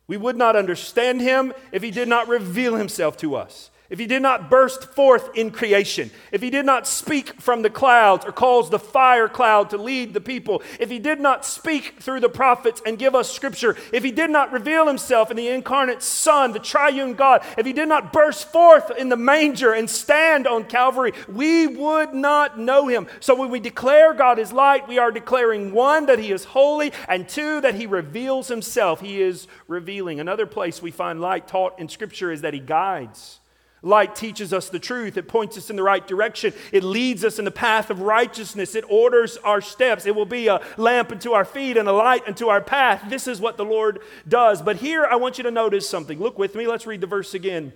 We 0.07 0.17
would 0.17 0.37
not 0.37 0.55
understand 0.55 1.21
Him 1.21 1.53
if 1.71 1.83
He 1.83 1.91
did 1.91 2.07
not 2.07 2.27
reveal 2.27 2.75
Himself 2.75 3.17
to 3.17 3.35
us 3.35 3.69
if 3.89 3.99
he 3.99 4.05
did 4.05 4.21
not 4.21 4.49
burst 4.49 4.93
forth 4.93 5.29
in 5.35 5.51
creation, 5.51 6.11
if 6.31 6.41
he 6.41 6.49
did 6.49 6.65
not 6.65 6.87
speak 6.87 7.41
from 7.41 7.61
the 7.61 7.69
clouds 7.69 8.25
or 8.25 8.31
cause 8.31 8.69
the 8.69 8.79
fire 8.79 9.27
cloud 9.29 9.69
to 9.69 9.77
lead 9.77 10.13
the 10.13 10.21
people, 10.21 10.61
if 10.79 10.89
he 10.89 10.99
did 10.99 11.19
not 11.19 11.45
speak 11.45 12.01
through 12.01 12.19
the 12.19 12.29
prophets 12.29 12.81
and 12.85 12.99
give 12.99 13.15
us 13.15 13.31
scripture, 13.31 13.77
if 13.93 14.03
he 14.03 14.11
did 14.11 14.29
not 14.29 14.51
reveal 14.51 14.87
himself 14.87 15.31
in 15.31 15.37
the 15.37 15.47
incarnate 15.47 16.03
Son, 16.03 16.51
the 16.51 16.59
triune 16.59 17.13
God, 17.13 17.43
if 17.57 17.65
he 17.65 17.73
did 17.73 17.87
not 17.87 18.11
burst 18.11 18.51
forth 18.51 18.91
in 18.97 19.09
the 19.09 19.15
manger 19.15 19.71
and 19.71 19.89
stand 19.89 20.47
on 20.47 20.65
Calvary, 20.65 21.13
we 21.27 21.67
would 21.67 22.13
not 22.13 22.59
know 22.59 22.87
him. 22.87 23.07
So 23.19 23.35
when 23.35 23.49
we 23.49 23.59
declare 23.59 24.13
God 24.13 24.39
is 24.39 24.51
light, 24.51 24.87
we 24.87 24.97
are 24.97 25.11
declaring 25.11 25.71
one, 25.71 26.07
that 26.07 26.19
he 26.19 26.31
is 26.31 26.43
holy, 26.43 26.91
and 27.07 27.27
two, 27.27 27.61
that 27.61 27.75
he 27.75 27.85
reveals 27.85 28.47
himself. 28.47 29.01
He 29.01 29.21
is 29.21 29.47
revealing. 29.67 30.19
Another 30.19 30.45
place 30.45 30.81
we 30.81 30.91
find 30.91 31.21
light 31.21 31.47
taught 31.47 31.79
in 31.79 31.87
scripture 31.89 32.31
is 32.31 32.41
that 32.41 32.53
he 32.53 32.59
guides. 32.59 33.39
Light 33.83 34.15
teaches 34.15 34.53
us 34.53 34.69
the 34.69 34.79
truth. 34.79 35.17
It 35.17 35.27
points 35.27 35.57
us 35.57 35.69
in 35.69 35.75
the 35.75 35.83
right 35.83 36.05
direction. 36.05 36.53
It 36.71 36.83
leads 36.83 37.23
us 37.23 37.37
in 37.37 37.45
the 37.45 37.51
path 37.51 37.89
of 37.89 38.01
righteousness. 38.01 38.73
It 38.73 38.83
orders 38.89 39.37
our 39.37 39.61
steps. 39.61 40.05
It 40.05 40.15
will 40.15 40.25
be 40.25 40.47
a 40.47 40.61
lamp 40.77 41.11
unto 41.11 41.33
our 41.33 41.45
feet 41.45 41.77
and 41.77 41.87
a 41.87 41.93
light 41.93 42.27
unto 42.27 42.47
our 42.47 42.61
path. 42.61 43.03
This 43.07 43.27
is 43.27 43.39
what 43.39 43.55
the 43.57 43.65
Lord 43.65 43.99
does. 44.27 44.61
But 44.61 44.77
here 44.77 45.05
I 45.05 45.15
want 45.15 45.37
you 45.37 45.43
to 45.43 45.51
notice 45.51 45.87
something. 45.87 46.19
Look 46.19 46.39
with 46.39 46.55
me. 46.55 46.65
Let's 46.65 46.87
read 46.87 47.01
the 47.01 47.07
verse 47.07 47.33
again. 47.35 47.71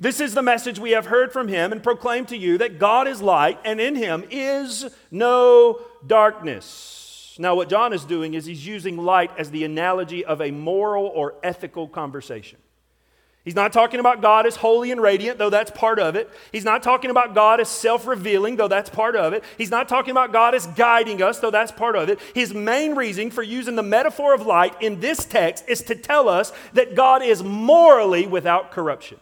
This 0.00 0.20
is 0.20 0.34
the 0.34 0.42
message 0.42 0.78
we 0.78 0.92
have 0.92 1.06
heard 1.06 1.32
from 1.32 1.48
him 1.48 1.72
and 1.72 1.82
proclaim 1.82 2.26
to 2.26 2.36
you 2.36 2.58
that 2.58 2.78
God 2.78 3.06
is 3.06 3.22
light 3.22 3.60
and 3.64 3.80
in 3.80 3.94
him 3.94 4.24
is 4.30 4.86
no 5.10 5.80
darkness. 6.06 7.36
Now, 7.38 7.54
what 7.54 7.68
John 7.68 7.92
is 7.92 8.04
doing 8.04 8.34
is 8.34 8.46
he's 8.46 8.66
using 8.66 8.96
light 8.96 9.30
as 9.38 9.50
the 9.50 9.64
analogy 9.64 10.24
of 10.24 10.40
a 10.40 10.50
moral 10.50 11.06
or 11.06 11.34
ethical 11.44 11.86
conversation. 11.86 12.58
He's 13.44 13.54
not 13.54 13.72
talking 13.72 13.98
about 13.98 14.20
God 14.20 14.46
as 14.46 14.56
holy 14.56 14.90
and 14.90 15.00
radiant, 15.00 15.38
though 15.38 15.48
that's 15.48 15.70
part 15.70 15.98
of 15.98 16.16
it. 16.16 16.28
He's 16.52 16.64
not 16.64 16.82
talking 16.82 17.10
about 17.10 17.34
God 17.34 17.60
as 17.60 17.68
self 17.68 18.06
revealing, 18.06 18.56
though 18.56 18.68
that's 18.68 18.90
part 18.90 19.16
of 19.16 19.32
it. 19.32 19.42
He's 19.56 19.70
not 19.70 19.88
talking 19.88 20.10
about 20.10 20.32
God 20.32 20.54
as 20.54 20.66
guiding 20.66 21.22
us, 21.22 21.38
though 21.38 21.50
that's 21.50 21.72
part 21.72 21.96
of 21.96 22.08
it. 22.10 22.18
His 22.34 22.52
main 22.52 22.94
reason 22.94 23.30
for 23.30 23.42
using 23.42 23.76
the 23.76 23.82
metaphor 23.82 24.34
of 24.34 24.44
light 24.44 24.74
in 24.82 25.00
this 25.00 25.24
text 25.24 25.64
is 25.66 25.82
to 25.82 25.94
tell 25.94 26.28
us 26.28 26.52
that 26.74 26.94
God 26.94 27.22
is 27.22 27.42
morally 27.42 28.26
without 28.26 28.70
corruption 28.70 29.18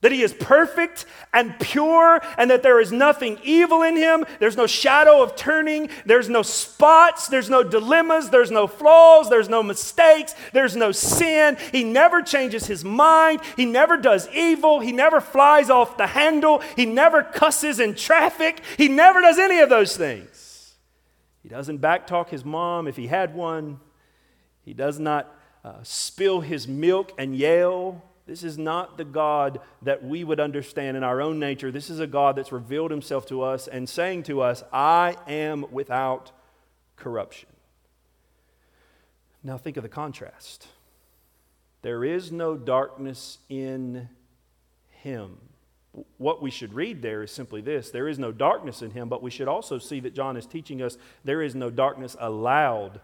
that 0.00 0.12
he 0.12 0.22
is 0.22 0.32
perfect 0.32 1.04
and 1.32 1.58
pure 1.60 2.20
and 2.38 2.50
that 2.50 2.62
there 2.62 2.80
is 2.80 2.90
nothing 2.90 3.38
evil 3.42 3.82
in 3.82 3.96
him. 3.96 4.24
There's 4.38 4.56
no 4.56 4.66
shadow 4.66 5.22
of 5.22 5.36
turning. 5.36 5.90
There's 6.06 6.28
no 6.28 6.42
spots. 6.42 7.28
There's 7.28 7.50
no 7.50 7.62
dilemmas. 7.62 8.30
There's 8.30 8.50
no 8.50 8.66
flaws. 8.66 9.28
There's 9.28 9.48
no 9.48 9.62
mistakes. 9.62 10.34
There's 10.52 10.74
no 10.74 10.92
sin. 10.92 11.58
He 11.72 11.84
never 11.84 12.22
changes 12.22 12.66
his 12.66 12.84
mind. 12.84 13.40
He 13.56 13.66
never 13.66 13.96
does 13.98 14.28
evil. 14.34 14.80
He 14.80 14.92
never 14.92 15.20
flies 15.20 15.68
off 15.68 15.98
the 15.98 16.06
handle. 16.06 16.62
He 16.76 16.86
never 16.86 17.22
cusses 17.22 17.78
in 17.78 17.94
traffic. 17.94 18.62
He 18.78 18.88
never 18.88 19.20
does 19.20 19.38
any 19.38 19.60
of 19.60 19.68
those 19.68 19.96
things. 19.96 20.74
He 21.42 21.48
doesn't 21.48 21.80
backtalk 21.80 22.28
his 22.28 22.44
mom 22.44 22.86
if 22.86 22.96
he 22.96 23.06
had 23.06 23.34
one. 23.34 23.80
He 24.62 24.72
does 24.72 24.98
not 24.98 25.34
uh, 25.62 25.74
spill 25.82 26.40
his 26.40 26.66
milk 26.66 27.12
and 27.18 27.36
yell 27.36 28.02
this 28.26 28.44
is 28.44 28.58
not 28.58 28.96
the 28.96 29.04
God 29.04 29.60
that 29.82 30.04
we 30.04 30.24
would 30.24 30.40
understand 30.40 30.96
in 30.96 31.02
our 31.02 31.20
own 31.20 31.38
nature. 31.38 31.70
This 31.70 31.90
is 31.90 32.00
a 32.00 32.06
God 32.06 32.36
that's 32.36 32.52
revealed 32.52 32.90
himself 32.90 33.26
to 33.26 33.42
us 33.42 33.66
and 33.66 33.88
saying 33.88 34.24
to 34.24 34.40
us, 34.40 34.62
I 34.72 35.16
am 35.26 35.66
without 35.70 36.30
corruption. 36.96 37.48
Now 39.42 39.56
think 39.58 39.76
of 39.76 39.82
the 39.82 39.88
contrast. 39.88 40.68
There 41.82 42.04
is 42.04 42.30
no 42.30 42.56
darkness 42.56 43.38
in 43.48 44.08
him. 44.90 45.38
What 46.18 46.42
we 46.42 46.50
should 46.50 46.74
read 46.74 47.02
there 47.02 47.22
is 47.22 47.32
simply 47.32 47.62
this 47.62 47.90
there 47.90 48.06
is 48.06 48.18
no 48.18 48.30
darkness 48.30 48.82
in 48.82 48.92
him, 48.92 49.08
but 49.08 49.22
we 49.22 49.30
should 49.30 49.48
also 49.48 49.78
see 49.78 49.98
that 50.00 50.14
John 50.14 50.36
is 50.36 50.46
teaching 50.46 50.82
us 50.82 50.98
there 51.24 51.42
is 51.42 51.54
no 51.54 51.70
darkness 51.70 52.16
allowed 52.20 53.00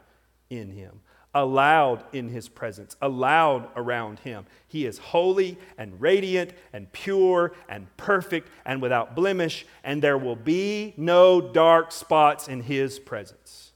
in 0.50 0.70
him 0.70 1.00
allowed 1.36 2.02
in 2.14 2.30
his 2.30 2.48
presence, 2.48 2.96
allowed 3.02 3.68
around 3.76 4.18
him. 4.20 4.46
He 4.66 4.86
is 4.86 4.96
holy 4.96 5.58
and 5.76 6.00
radiant 6.00 6.52
and 6.72 6.90
pure 6.92 7.52
and 7.68 7.94
perfect 7.98 8.48
and 8.64 8.80
without 8.80 9.14
blemish, 9.14 9.66
and 9.84 10.00
there 10.00 10.16
will 10.16 10.34
be 10.34 10.94
no 10.96 11.42
dark 11.42 11.92
spots 11.92 12.48
in 12.48 12.62
his 12.62 12.98
presence. 12.98 13.72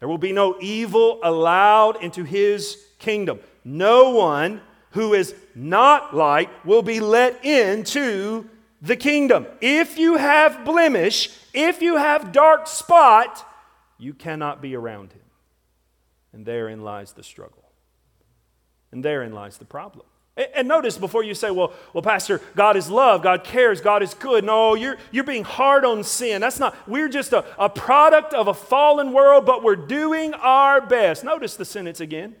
There 0.00 0.08
will 0.08 0.18
be 0.18 0.32
no 0.32 0.56
evil 0.60 1.20
allowed 1.22 2.02
into 2.02 2.24
his 2.24 2.82
kingdom. 2.98 3.40
No 3.62 4.10
one 4.10 4.62
who 4.92 5.12
is 5.12 5.34
not 5.54 6.16
light 6.16 6.48
will 6.64 6.82
be 6.82 7.00
let 7.00 7.44
into 7.44 8.48
the 8.80 8.96
kingdom. 8.96 9.46
If 9.60 9.98
you 9.98 10.16
have 10.16 10.64
blemish, 10.64 11.30
if 11.52 11.82
you 11.82 11.96
have 11.96 12.32
dark 12.32 12.66
spot, 12.66 13.46
you 13.98 14.14
cannot 14.14 14.62
be 14.62 14.74
around 14.74 15.12
him. 15.12 15.25
And 16.36 16.44
therein 16.44 16.82
lies 16.82 17.12
the 17.12 17.22
struggle. 17.22 17.64
And 18.92 19.02
therein 19.02 19.32
lies 19.32 19.56
the 19.56 19.64
problem. 19.64 20.04
And 20.54 20.68
notice 20.68 20.98
before 20.98 21.24
you 21.24 21.34
say, 21.34 21.50
well, 21.50 21.72
well, 21.94 22.02
Pastor, 22.02 22.42
God 22.54 22.76
is 22.76 22.90
love, 22.90 23.22
God 23.22 23.42
cares, 23.42 23.80
God 23.80 24.02
is 24.02 24.12
good. 24.12 24.44
No, 24.44 24.74
you're, 24.74 24.98
you're 25.10 25.24
being 25.24 25.44
hard 25.44 25.86
on 25.86 26.04
sin. 26.04 26.42
That's 26.42 26.60
not, 26.60 26.76
we're 26.86 27.08
just 27.08 27.32
a, 27.32 27.46
a 27.58 27.70
product 27.70 28.34
of 28.34 28.48
a 28.48 28.52
fallen 28.52 29.14
world, 29.14 29.46
but 29.46 29.62
we're 29.62 29.76
doing 29.76 30.34
our 30.34 30.82
best. 30.82 31.24
Notice 31.24 31.56
the 31.56 31.64
sentence 31.64 32.00
again. 32.00 32.36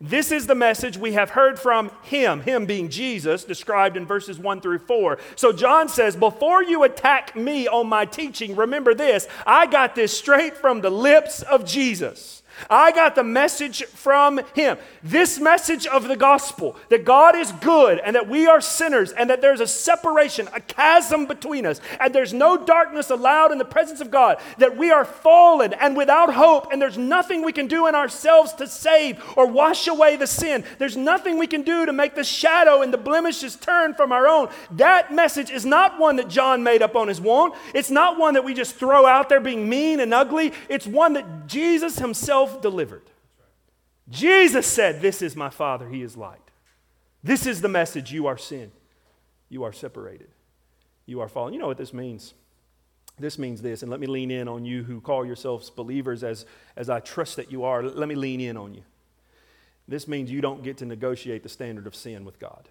This 0.00 0.30
is 0.30 0.46
the 0.46 0.54
message 0.54 0.96
we 0.96 1.14
have 1.14 1.30
heard 1.30 1.58
from 1.58 1.90
him, 2.02 2.42
him 2.42 2.66
being 2.66 2.88
Jesus, 2.88 3.42
described 3.42 3.96
in 3.96 4.06
verses 4.06 4.38
1 4.38 4.60
through 4.60 4.78
4. 4.78 5.18
So 5.34 5.52
John 5.52 5.88
says, 5.88 6.14
Before 6.14 6.62
you 6.62 6.84
attack 6.84 7.34
me 7.34 7.66
on 7.66 7.88
my 7.88 8.04
teaching, 8.04 8.54
remember 8.54 8.94
this 8.94 9.26
I 9.44 9.66
got 9.66 9.96
this 9.96 10.16
straight 10.16 10.56
from 10.56 10.82
the 10.82 10.90
lips 10.90 11.42
of 11.42 11.64
Jesus. 11.64 12.39
I 12.68 12.92
got 12.92 13.14
the 13.14 13.24
message 13.24 13.84
from 13.84 14.40
him. 14.54 14.76
This 15.02 15.38
message 15.38 15.86
of 15.86 16.08
the 16.08 16.16
gospel 16.16 16.76
that 16.88 17.04
God 17.04 17.36
is 17.36 17.52
good 17.52 17.98
and 18.00 18.14
that 18.16 18.28
we 18.28 18.46
are 18.46 18.60
sinners 18.60 19.12
and 19.12 19.30
that 19.30 19.40
there's 19.40 19.60
a 19.60 19.66
separation, 19.66 20.48
a 20.54 20.60
chasm 20.60 21.26
between 21.26 21.66
us, 21.66 21.80
and 21.98 22.14
there's 22.14 22.32
no 22.32 22.56
darkness 22.56 23.10
allowed 23.10 23.52
in 23.52 23.58
the 23.58 23.64
presence 23.64 24.00
of 24.00 24.10
God, 24.10 24.38
that 24.58 24.76
we 24.76 24.90
are 24.90 25.04
fallen 25.04 25.72
and 25.74 25.96
without 25.96 26.34
hope, 26.34 26.72
and 26.72 26.80
there's 26.80 26.98
nothing 26.98 27.44
we 27.44 27.52
can 27.52 27.66
do 27.66 27.86
in 27.86 27.94
ourselves 27.94 28.52
to 28.54 28.66
save 28.66 29.22
or 29.36 29.46
wash 29.46 29.86
away 29.86 30.16
the 30.16 30.26
sin. 30.26 30.64
There's 30.78 30.96
nothing 30.96 31.38
we 31.38 31.46
can 31.46 31.62
do 31.62 31.86
to 31.86 31.92
make 31.92 32.14
the 32.14 32.24
shadow 32.24 32.82
and 32.82 32.92
the 32.92 32.98
blemishes 32.98 33.56
turn 33.56 33.94
from 33.94 34.12
our 34.12 34.26
own. 34.26 34.48
That 34.72 35.12
message 35.14 35.50
is 35.50 35.64
not 35.64 35.98
one 35.98 36.16
that 36.16 36.28
John 36.28 36.62
made 36.62 36.82
up 36.82 36.96
on 36.96 37.08
his 37.08 37.20
own. 37.20 37.52
It's 37.74 37.90
not 37.90 38.18
one 38.18 38.34
that 38.34 38.44
we 38.44 38.54
just 38.54 38.76
throw 38.76 39.06
out 39.06 39.28
there 39.28 39.40
being 39.40 39.68
mean 39.68 40.00
and 40.00 40.12
ugly. 40.12 40.52
It's 40.68 40.86
one 40.86 41.12
that 41.14 41.46
Jesus 41.46 41.98
himself 41.98 42.49
delivered. 42.60 43.10
Jesus 44.08 44.66
said, 44.66 45.00
This 45.00 45.22
is 45.22 45.36
my 45.36 45.50
Father, 45.50 45.88
He 45.88 46.02
is 46.02 46.16
light. 46.16 46.38
This 47.22 47.46
is 47.46 47.60
the 47.60 47.68
message 47.68 48.12
you 48.12 48.26
are 48.26 48.38
sin. 48.38 48.72
You 49.48 49.64
are 49.64 49.72
separated. 49.72 50.28
You 51.06 51.20
are 51.20 51.28
fallen. 51.28 51.52
You 51.52 51.60
know 51.60 51.66
what 51.66 51.78
this 51.78 51.92
means? 51.92 52.34
This 53.18 53.38
means 53.38 53.60
this, 53.60 53.82
and 53.82 53.90
let 53.90 54.00
me 54.00 54.06
lean 54.06 54.30
in 54.30 54.48
on 54.48 54.64
you 54.64 54.82
who 54.82 55.00
call 55.00 55.26
yourselves 55.26 55.68
believers 55.68 56.24
as, 56.24 56.46
as 56.74 56.88
I 56.88 57.00
trust 57.00 57.36
that 57.36 57.52
you 57.52 57.64
are. 57.64 57.82
Let 57.82 58.08
me 58.08 58.14
lean 58.14 58.40
in 58.40 58.56
on 58.56 58.74
you. 58.74 58.82
This 59.86 60.08
means 60.08 60.30
you 60.30 60.40
don't 60.40 60.62
get 60.62 60.78
to 60.78 60.86
negotiate 60.86 61.42
the 61.42 61.48
standard 61.48 61.86
of 61.86 61.94
sin 61.94 62.24
with 62.24 62.38
God. 62.38 62.68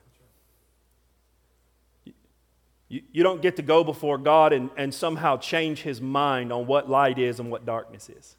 You, 2.87 3.03
you 3.11 3.21
don't 3.21 3.41
get 3.41 3.57
to 3.57 3.61
go 3.61 3.83
before 3.83 4.17
God 4.17 4.51
and, 4.51 4.71
and 4.75 4.91
somehow 4.91 5.37
change 5.37 5.83
his 5.83 6.01
mind 6.01 6.51
on 6.51 6.65
what 6.65 6.89
light 6.89 7.19
is 7.19 7.39
and 7.39 7.51
what 7.51 7.65
darkness 7.65 8.09
is. 8.09 8.35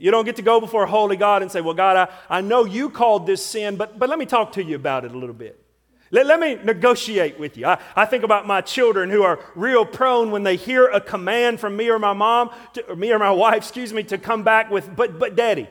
You 0.00 0.10
don't 0.10 0.24
get 0.24 0.36
to 0.36 0.42
go 0.42 0.58
before 0.58 0.84
a 0.84 0.88
holy 0.88 1.16
God 1.16 1.42
and 1.42 1.52
say, 1.52 1.60
Well, 1.60 1.74
God, 1.74 2.08
I, 2.30 2.38
I 2.38 2.40
know 2.40 2.64
you 2.64 2.88
called 2.88 3.26
this 3.26 3.44
sin, 3.44 3.76
but, 3.76 3.98
but 3.98 4.08
let 4.08 4.18
me 4.18 4.26
talk 4.26 4.52
to 4.52 4.64
you 4.64 4.76
about 4.76 5.04
it 5.04 5.12
a 5.12 5.18
little 5.18 5.34
bit. 5.34 5.62
Let, 6.10 6.26
let 6.26 6.40
me 6.40 6.54
negotiate 6.62 7.38
with 7.38 7.56
you. 7.56 7.66
I, 7.66 7.78
I 7.94 8.06
think 8.06 8.24
about 8.24 8.46
my 8.46 8.62
children 8.62 9.10
who 9.10 9.22
are 9.22 9.38
real 9.54 9.84
prone 9.84 10.30
when 10.30 10.44
they 10.44 10.56
hear 10.56 10.86
a 10.86 11.00
command 11.00 11.60
from 11.60 11.76
me 11.76 11.90
or 11.90 11.98
my 11.98 12.14
mom, 12.14 12.50
to, 12.74 12.86
or 12.90 12.96
me 12.96 13.12
or 13.12 13.18
my 13.18 13.30
wife, 13.44 13.56
excuse 13.56 13.92
me, 13.92 14.02
to 14.04 14.18
come 14.18 14.42
back 14.42 14.70
with, 14.70 14.94
but, 14.96 15.18
but 15.18 15.36
daddy. 15.36 15.68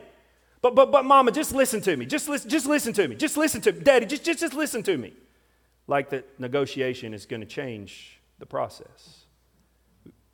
But, 0.62 0.76
but, 0.76 0.92
but 0.92 1.04
mama, 1.04 1.32
just 1.32 1.54
listen 1.54 1.82
to 1.82 1.98
me. 1.98 2.06
Just 2.06 2.30
listen, 2.30 2.50
just 2.50 2.68
listen 2.68 2.94
to 2.94 3.08
me. 3.08 3.16
Just 3.16 3.38
listen 3.38 3.62
to 3.62 3.72
me. 3.72 3.80
Daddy, 3.80 4.06
just, 4.06 4.24
just, 4.24 4.40
just 4.40 4.54
listen 4.54 4.84
to 4.84 4.98
me. 4.98 5.14
Like 5.88 6.12
that 6.12 6.40
negotiation 6.40 7.16
is 7.16 7.26
going 7.26 7.42
to 7.42 7.48
change 7.48 8.20
the 8.38 8.46
process. 8.46 9.26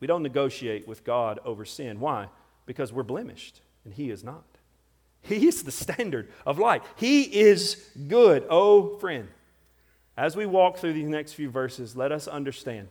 We 0.00 0.06
don't 0.06 0.22
negotiate 0.22 0.86
with 0.86 1.04
God 1.04 1.40
over 1.44 1.64
sin. 1.64 2.00
Why? 2.00 2.28
Because 2.66 2.92
we're 2.92 3.02
blemished 3.02 3.62
and 3.84 3.94
He 3.94 4.10
is 4.10 4.22
not. 4.24 4.44
He 5.22 5.46
is 5.46 5.62
the 5.62 5.72
standard 5.72 6.30
of 6.46 6.58
light. 6.58 6.82
He 6.96 7.22
is 7.22 7.88
good. 8.06 8.46
Oh, 8.48 8.96
friend, 8.98 9.28
as 10.16 10.36
we 10.36 10.46
walk 10.46 10.78
through 10.78 10.94
these 10.94 11.08
next 11.08 11.34
few 11.34 11.50
verses, 11.50 11.96
let 11.96 12.12
us 12.12 12.26
understand 12.26 12.88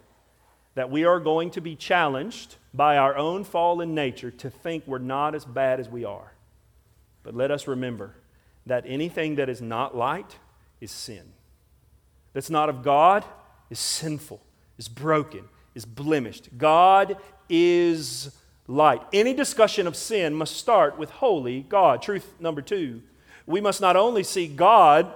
that 0.76 0.91
we 0.91 1.06
are 1.06 1.19
going 1.19 1.50
to 1.52 1.62
be 1.62 1.76
challenged 1.76 2.56
by 2.73 2.97
our 2.97 3.17
own 3.17 3.43
fallen 3.43 3.95
nature 3.95 4.30
to 4.30 4.50
think 4.50 4.84
we're 4.86 5.00
not 5.00 5.34
as 5.34 5.43
bad 5.43 5.80
as 5.80 5.89
we 5.89 6.06
are. 6.06 6.34
But 7.23 7.34
let 7.36 7.50
us 7.50 7.67
remember 7.67 8.13
that 8.67 8.84
anything 8.86 9.36
that 9.36 9.50
is 9.50 9.62
not 9.62 9.97
light 9.97 10.38
is 10.80 10.91
sin. 10.91 11.34
That's 12.34 12.50
not 12.50 12.69
of 12.69 12.84
God 12.84 13.26
is 13.69 13.80
sinful, 13.80 14.39
is 14.78 14.88
broken, 14.88 15.45
is 15.73 15.86
blemished. 15.86 16.50
God 16.58 17.17
is 17.50 18.38
light. 18.67 19.01
Any 19.13 19.34
discussion 19.34 19.88
of 19.88 19.95
sin 19.95 20.34
must 20.34 20.56
start 20.56 20.97
with 20.97 21.10
holy 21.10 21.62
God. 21.62 22.01
Truth 22.01 22.34
number 22.39 22.62
two, 22.62 23.01
we 23.45 23.62
must 23.62 23.82
not 23.82 23.95
only 23.95 24.23
see 24.23 24.47
God, 24.47 25.12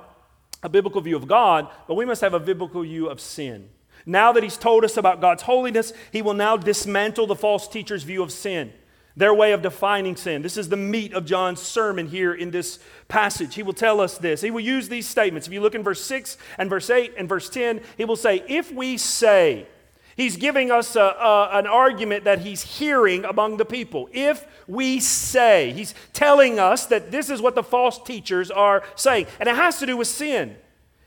a 0.64 0.70
biblical 0.70 1.02
view 1.02 1.18
of 1.18 1.28
God, 1.28 1.68
but 1.88 1.96
we 1.96 2.06
must 2.06 2.22
have 2.22 2.34
a 2.34 2.40
biblical 2.40 2.84
view 2.84 3.08
of 3.08 3.20
sin. 3.20 3.70
Now 4.06 4.32
that 4.32 4.44
he's 4.44 4.58
told 4.58 4.84
us 4.84 4.98
about 4.98 5.22
God's 5.22 5.44
holiness, 5.44 5.94
he 6.12 6.22
will 6.22 6.34
now 6.34 6.58
dismantle 6.58 7.28
the 7.28 7.36
false 7.36 7.68
teacher's 7.68 8.04
view 8.04 8.24
of 8.24 8.32
sin, 8.32 8.74
their 9.16 9.34
way 9.34 9.52
of 9.52 9.62
defining 9.62 10.16
sin. 10.16 10.42
This 10.42 10.58
is 10.58 10.70
the 10.70 10.78
meat 10.78 11.14
of 11.14 11.26
John's 11.26 11.62
sermon 11.62 12.08
here 12.08 12.34
in 12.34 12.52
this 12.52 12.80
passage. 13.08 13.56
He 13.56 13.64
will 13.64 13.74
tell 13.74 14.00
us 14.00 14.18
this. 14.18 14.42
He 14.42 14.50
will 14.50 14.62
use 14.62 14.90
these 14.90 15.08
statements. 15.08 15.48
If 15.48 15.54
you 15.54 15.62
look 15.62 15.76
in 15.76 15.84
verse 15.84 16.04
6 16.04 16.38
and 16.58 16.70
verse 16.70 16.90
8 16.90 17.14
and 17.18 17.30
verse 17.30 17.50
10, 17.50 17.82
he 17.98 18.06
will 18.06 18.16
say, 18.16 18.44
If 18.48 18.72
we 18.72 18.98
say, 18.98 19.68
He's 20.16 20.38
giving 20.38 20.72
us 20.72 20.96
a, 20.96 21.02
a, 21.02 21.50
an 21.54 21.68
argument 21.68 22.26
that 22.26 22.40
he's 22.40 22.62
hearing 22.62 23.26
among 23.26 23.58
the 23.58 23.66
people. 23.66 24.10
If 24.12 24.46
we 24.68 25.00
say, 25.00 25.72
he's 25.72 25.94
telling 26.14 26.60
us 26.60 26.86
that 26.88 27.12
this 27.12 27.30
is 27.30 27.42
what 27.42 27.56
the 27.56 27.64
false 27.64 28.02
teachers 28.02 28.52
are 28.52 28.84
saying, 28.96 29.28
and 29.40 29.48
it 29.48 29.56
has 29.56 29.80
to 29.80 29.86
do 29.86 29.98
with 29.98 30.08
sin. 30.08 30.56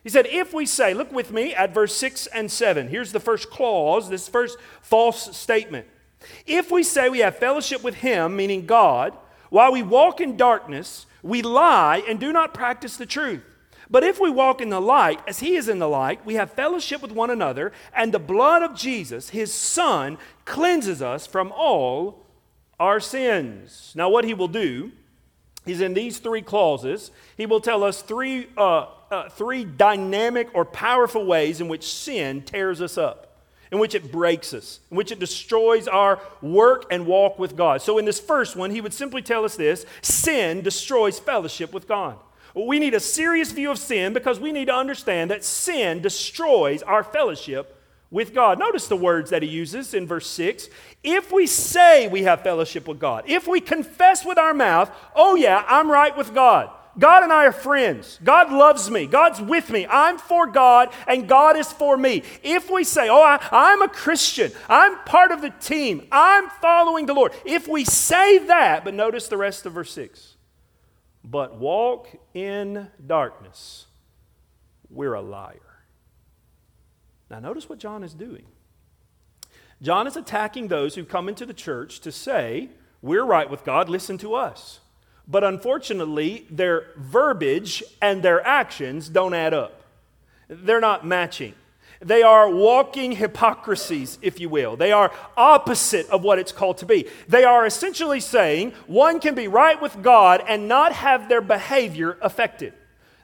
He 0.02 0.10
said, 0.10 0.26
if 0.26 0.52
we 0.52 0.66
say, 0.66 0.92
look 0.92 1.12
with 1.12 1.32
me 1.32 1.54
at 1.54 1.72
verse 1.72 1.94
6 1.96 2.26
and 2.28 2.50
7. 2.50 2.88
Here's 2.88 3.12
the 3.12 3.20
first 3.20 3.50
clause, 3.50 4.10
this 4.10 4.28
first 4.28 4.58
false 4.82 5.34
statement. 5.36 5.86
If 6.46 6.70
we 6.70 6.82
say 6.82 7.08
we 7.08 7.20
have 7.20 7.38
fellowship 7.38 7.82
with 7.82 7.96
him, 7.96 8.36
meaning 8.36 8.66
God, 8.66 9.16
while 9.48 9.72
we 9.72 9.82
walk 9.82 10.20
in 10.20 10.36
darkness, 10.36 11.06
we 11.22 11.40
lie 11.40 12.02
and 12.08 12.20
do 12.20 12.32
not 12.32 12.52
practice 12.52 12.96
the 12.96 13.06
truth. 13.06 13.42
But 13.90 14.04
if 14.04 14.20
we 14.20 14.30
walk 14.30 14.60
in 14.60 14.70
the 14.70 14.80
light, 14.80 15.20
as 15.26 15.40
he 15.40 15.56
is 15.56 15.68
in 15.68 15.78
the 15.78 15.88
light, 15.88 16.24
we 16.24 16.34
have 16.34 16.52
fellowship 16.52 17.02
with 17.02 17.12
one 17.12 17.30
another, 17.30 17.72
and 17.94 18.12
the 18.12 18.18
blood 18.18 18.62
of 18.62 18.74
Jesus, 18.74 19.30
his 19.30 19.52
son, 19.52 20.18
cleanses 20.44 21.02
us 21.02 21.26
from 21.26 21.52
all 21.54 22.24
our 22.80 23.00
sins. 23.00 23.92
Now, 23.94 24.08
what 24.08 24.24
he 24.24 24.34
will 24.34 24.48
do 24.48 24.92
is 25.66 25.80
in 25.80 25.94
these 25.94 26.18
three 26.18 26.42
clauses, 26.42 27.10
he 27.36 27.46
will 27.46 27.60
tell 27.60 27.84
us 27.84 28.02
three, 28.02 28.48
uh, 28.56 28.86
uh, 29.10 29.28
three 29.30 29.64
dynamic 29.64 30.48
or 30.54 30.64
powerful 30.64 31.24
ways 31.24 31.60
in 31.60 31.68
which 31.68 31.92
sin 31.92 32.42
tears 32.42 32.80
us 32.80 32.98
up 32.98 33.24
in 33.74 33.80
which 33.80 33.94
it 33.96 34.12
breaks 34.12 34.54
us, 34.54 34.78
in 34.90 34.96
which 34.96 35.10
it 35.10 35.18
destroys 35.18 35.88
our 35.88 36.20
work 36.40 36.84
and 36.92 37.04
walk 37.06 37.40
with 37.40 37.56
God. 37.56 37.82
So, 37.82 37.98
in 37.98 38.04
this 38.04 38.20
first 38.20 38.54
one, 38.54 38.70
he 38.70 38.80
would 38.80 38.94
simply 38.94 39.20
tell 39.20 39.44
us 39.44 39.56
this 39.56 39.84
sin 40.00 40.62
destroys 40.62 41.18
fellowship 41.18 41.72
with 41.72 41.88
God. 41.88 42.16
We 42.54 42.78
need 42.78 42.94
a 42.94 43.00
serious 43.00 43.50
view 43.50 43.72
of 43.72 43.78
sin 43.78 44.12
because 44.12 44.38
we 44.38 44.52
need 44.52 44.66
to 44.66 44.74
understand 44.74 45.30
that 45.30 45.44
sin 45.44 46.00
destroys 46.00 46.82
our 46.82 47.02
fellowship 47.02 47.80
with 48.10 48.32
God. 48.32 48.60
Notice 48.60 48.86
the 48.86 48.96
words 48.96 49.30
that 49.30 49.42
he 49.42 49.48
uses 49.48 49.92
in 49.92 50.06
verse 50.06 50.28
6. 50.28 50.68
If 51.02 51.32
we 51.32 51.48
say 51.48 52.06
we 52.06 52.22
have 52.22 52.42
fellowship 52.42 52.86
with 52.86 53.00
God, 53.00 53.24
if 53.26 53.48
we 53.48 53.60
confess 53.60 54.24
with 54.24 54.38
our 54.38 54.54
mouth, 54.54 54.88
oh 55.16 55.34
yeah, 55.34 55.64
I'm 55.66 55.90
right 55.90 56.16
with 56.16 56.32
God. 56.32 56.70
God 56.96 57.24
and 57.24 57.32
I 57.32 57.46
are 57.46 57.52
friends. 57.52 58.20
God 58.22 58.52
loves 58.52 58.88
me. 58.88 59.06
God's 59.06 59.40
with 59.40 59.68
me. 59.68 59.84
I'm 59.90 60.16
for 60.16 60.46
God 60.46 60.90
and 61.08 61.28
God 61.28 61.56
is 61.56 61.72
for 61.72 61.96
me. 61.96 62.22
If 62.44 62.70
we 62.70 62.84
say, 62.84 63.08
Oh, 63.08 63.20
I, 63.20 63.72
am 63.72 63.82
a 63.82 63.88
Christian, 63.88 64.52
I'm 64.68 64.96
part 64.98 65.32
of 65.32 65.42
the 65.42 65.50
team, 65.50 66.06
I'm 66.12 66.48
following 66.60 67.06
the 67.06 67.14
Lord. 67.14 67.32
If 67.44 67.66
we 67.66 67.84
say 67.84 68.38
that, 68.38 68.84
but 68.84 68.94
notice 68.94 69.26
the 69.26 69.36
rest 69.36 69.66
of 69.66 69.72
verse 69.72 69.92
6 69.92 70.33
but 71.24 71.56
walk 71.56 72.08
in 72.34 72.88
darkness, 73.04 73.86
we're 74.90 75.14
a 75.14 75.22
liar. 75.22 75.58
Now, 77.30 77.40
notice 77.40 77.68
what 77.68 77.78
John 77.78 78.04
is 78.04 78.12
doing. 78.12 78.44
John 79.82 80.06
is 80.06 80.16
attacking 80.16 80.68
those 80.68 80.94
who 80.94 81.04
come 81.04 81.28
into 81.28 81.46
the 81.46 81.54
church 81.54 82.00
to 82.00 82.12
say, 82.12 82.68
We're 83.02 83.24
right 83.24 83.48
with 83.48 83.64
God, 83.64 83.88
listen 83.88 84.18
to 84.18 84.34
us. 84.34 84.80
But 85.26 85.42
unfortunately, 85.42 86.46
their 86.50 86.88
verbiage 86.96 87.82
and 88.02 88.22
their 88.22 88.46
actions 88.46 89.08
don't 89.08 89.32
add 89.32 89.54
up. 89.54 89.82
They're 90.48 90.80
not 90.80 91.06
matching. 91.06 91.54
They 92.04 92.22
are 92.22 92.50
walking 92.50 93.12
hypocrisies, 93.12 94.18
if 94.20 94.38
you 94.38 94.48
will. 94.48 94.76
They 94.76 94.92
are 94.92 95.10
opposite 95.36 96.08
of 96.10 96.22
what 96.22 96.38
it's 96.38 96.52
called 96.52 96.78
to 96.78 96.86
be. 96.86 97.08
They 97.28 97.44
are 97.44 97.64
essentially 97.64 98.20
saying 98.20 98.72
one 98.86 99.20
can 99.20 99.34
be 99.34 99.48
right 99.48 99.80
with 99.80 100.02
God 100.02 100.42
and 100.46 100.68
not 100.68 100.92
have 100.92 101.28
their 101.28 101.40
behavior 101.40 102.18
affected. 102.20 102.74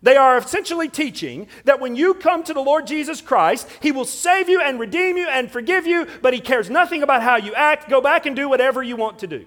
They 0.02 0.16
are 0.16 0.38
essentially 0.38 0.88
teaching 0.88 1.46
that 1.64 1.78
when 1.78 1.94
you 1.94 2.14
come 2.14 2.42
to 2.44 2.54
the 2.54 2.62
Lord 2.62 2.86
Jesus 2.86 3.20
Christ, 3.20 3.68
He 3.82 3.92
will 3.92 4.06
save 4.06 4.48
you 4.48 4.60
and 4.60 4.80
redeem 4.80 5.18
you 5.18 5.28
and 5.28 5.50
forgive 5.50 5.86
you, 5.86 6.06
but 6.22 6.32
He 6.32 6.40
cares 6.40 6.70
nothing 6.70 7.02
about 7.02 7.22
how 7.22 7.36
you 7.36 7.52
act. 7.54 7.90
Go 7.90 8.00
back 8.00 8.24
and 8.24 8.34
do 8.34 8.48
whatever 8.48 8.82
you 8.82 8.96
want 8.96 9.18
to 9.18 9.26
do. 9.26 9.44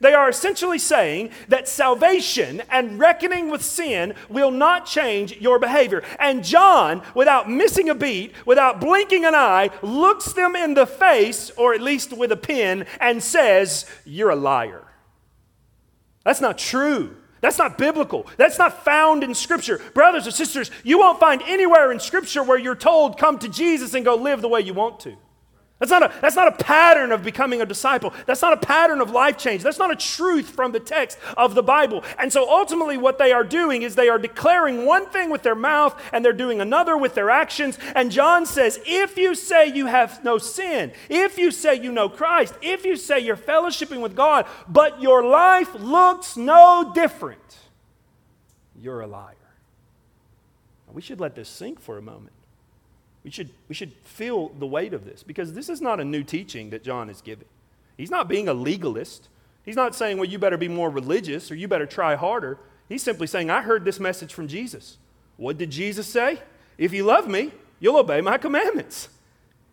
They 0.00 0.14
are 0.14 0.28
essentially 0.28 0.78
saying 0.78 1.30
that 1.48 1.68
salvation 1.68 2.62
and 2.70 2.98
reckoning 2.98 3.50
with 3.50 3.62
sin 3.62 4.14
will 4.28 4.50
not 4.50 4.86
change 4.86 5.36
your 5.40 5.58
behavior. 5.58 6.02
And 6.18 6.44
John, 6.44 7.02
without 7.14 7.50
missing 7.50 7.88
a 7.88 7.94
beat, 7.94 8.32
without 8.46 8.80
blinking 8.80 9.24
an 9.24 9.34
eye, 9.34 9.70
looks 9.82 10.32
them 10.32 10.56
in 10.56 10.74
the 10.74 10.86
face, 10.86 11.50
or 11.56 11.74
at 11.74 11.80
least 11.80 12.12
with 12.12 12.32
a 12.32 12.36
pen, 12.36 12.86
and 13.00 13.22
says, 13.22 13.86
You're 14.04 14.30
a 14.30 14.36
liar. 14.36 14.84
That's 16.24 16.40
not 16.40 16.58
true. 16.58 17.16
That's 17.40 17.58
not 17.58 17.76
biblical. 17.76 18.26
That's 18.38 18.58
not 18.58 18.84
found 18.84 19.22
in 19.22 19.34
Scripture. 19.34 19.78
Brothers 19.92 20.24
and 20.24 20.34
sisters, 20.34 20.70
you 20.82 20.98
won't 20.98 21.20
find 21.20 21.42
anywhere 21.42 21.92
in 21.92 22.00
Scripture 22.00 22.42
where 22.42 22.58
you're 22.58 22.74
told, 22.74 23.18
Come 23.18 23.38
to 23.40 23.48
Jesus 23.48 23.94
and 23.94 24.04
go 24.04 24.16
live 24.16 24.40
the 24.40 24.48
way 24.48 24.62
you 24.62 24.74
want 24.74 24.98
to. 25.00 25.16
That's 25.84 26.00
not, 26.00 26.02
a, 26.02 26.20
that's 26.22 26.36
not 26.36 26.48
a 26.48 26.64
pattern 26.64 27.12
of 27.12 27.22
becoming 27.22 27.60
a 27.60 27.66
disciple. 27.66 28.14
That's 28.24 28.40
not 28.40 28.54
a 28.54 28.56
pattern 28.56 29.02
of 29.02 29.10
life 29.10 29.36
change. 29.36 29.62
That's 29.62 29.78
not 29.78 29.90
a 29.90 29.96
truth 29.96 30.48
from 30.48 30.72
the 30.72 30.80
text 30.80 31.18
of 31.36 31.54
the 31.54 31.62
Bible. 31.62 32.02
And 32.18 32.32
so 32.32 32.48
ultimately, 32.48 32.96
what 32.96 33.18
they 33.18 33.32
are 33.32 33.44
doing 33.44 33.82
is 33.82 33.94
they 33.94 34.08
are 34.08 34.18
declaring 34.18 34.86
one 34.86 35.04
thing 35.04 35.28
with 35.28 35.42
their 35.42 35.54
mouth 35.54 36.00
and 36.10 36.24
they're 36.24 36.32
doing 36.32 36.62
another 36.62 36.96
with 36.96 37.14
their 37.14 37.28
actions. 37.28 37.78
And 37.94 38.10
John 38.10 38.46
says, 38.46 38.80
if 38.86 39.18
you 39.18 39.34
say 39.34 39.66
you 39.66 39.84
have 39.84 40.24
no 40.24 40.38
sin, 40.38 40.90
if 41.10 41.36
you 41.36 41.50
say 41.50 41.74
you 41.74 41.92
know 41.92 42.08
Christ, 42.08 42.54
if 42.62 42.86
you 42.86 42.96
say 42.96 43.20
you're 43.20 43.36
fellowshipping 43.36 44.00
with 44.00 44.16
God, 44.16 44.46
but 44.66 45.02
your 45.02 45.22
life 45.22 45.74
looks 45.74 46.34
no 46.34 46.92
different, 46.94 47.58
you're 48.74 49.02
a 49.02 49.06
liar. 49.06 49.34
We 50.90 51.02
should 51.02 51.20
let 51.20 51.34
this 51.34 51.50
sink 51.50 51.78
for 51.78 51.98
a 51.98 52.02
moment. 52.02 52.32
We 53.24 53.30
should, 53.30 53.50
we 53.68 53.74
should 53.74 53.92
feel 54.04 54.50
the 54.50 54.66
weight 54.66 54.92
of 54.92 55.04
this 55.04 55.22
because 55.22 55.54
this 55.54 55.68
is 55.68 55.80
not 55.80 55.98
a 55.98 56.04
new 56.04 56.22
teaching 56.22 56.70
that 56.70 56.84
John 56.84 57.08
is 57.08 57.22
giving. 57.22 57.48
He's 57.96 58.10
not 58.10 58.28
being 58.28 58.48
a 58.48 58.54
legalist. 58.54 59.28
He's 59.64 59.76
not 59.76 59.94
saying, 59.94 60.18
well, 60.18 60.28
you 60.28 60.38
better 60.38 60.58
be 60.58 60.68
more 60.68 60.90
religious 60.90 61.50
or 61.50 61.54
you 61.54 61.66
better 61.66 61.86
try 61.86 62.16
harder. 62.16 62.58
He's 62.88 63.02
simply 63.02 63.26
saying, 63.26 63.50
I 63.50 63.62
heard 63.62 63.84
this 63.84 63.98
message 63.98 64.34
from 64.34 64.46
Jesus. 64.46 64.98
What 65.38 65.56
did 65.56 65.70
Jesus 65.70 66.06
say? 66.06 66.40
If 66.76 66.92
you 66.92 67.04
love 67.04 67.26
me, 67.26 67.52
you'll 67.80 67.96
obey 67.96 68.20
my 68.20 68.36
commandments. 68.36 69.08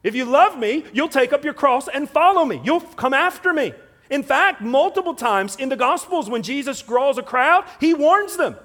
If 0.03 0.15
you 0.15 0.25
love 0.25 0.57
me, 0.57 0.85
you'll 0.93 1.09
take 1.09 1.33
up 1.33 1.43
your 1.43 1.53
cross 1.53 1.87
and 1.87 2.09
follow 2.09 2.45
me. 2.45 2.61
You'll 2.63 2.81
come 2.81 3.13
after 3.13 3.53
me. 3.53 3.73
In 4.09 4.23
fact, 4.23 4.61
multiple 4.61 5.13
times 5.13 5.55
in 5.55 5.69
the 5.69 5.75
Gospels, 5.75 6.29
when 6.29 6.41
Jesus 6.41 6.81
draws 6.81 7.17
a 7.17 7.23
crowd, 7.23 7.65
he 7.79 7.93
warns 7.93 8.37
them. 8.37 8.55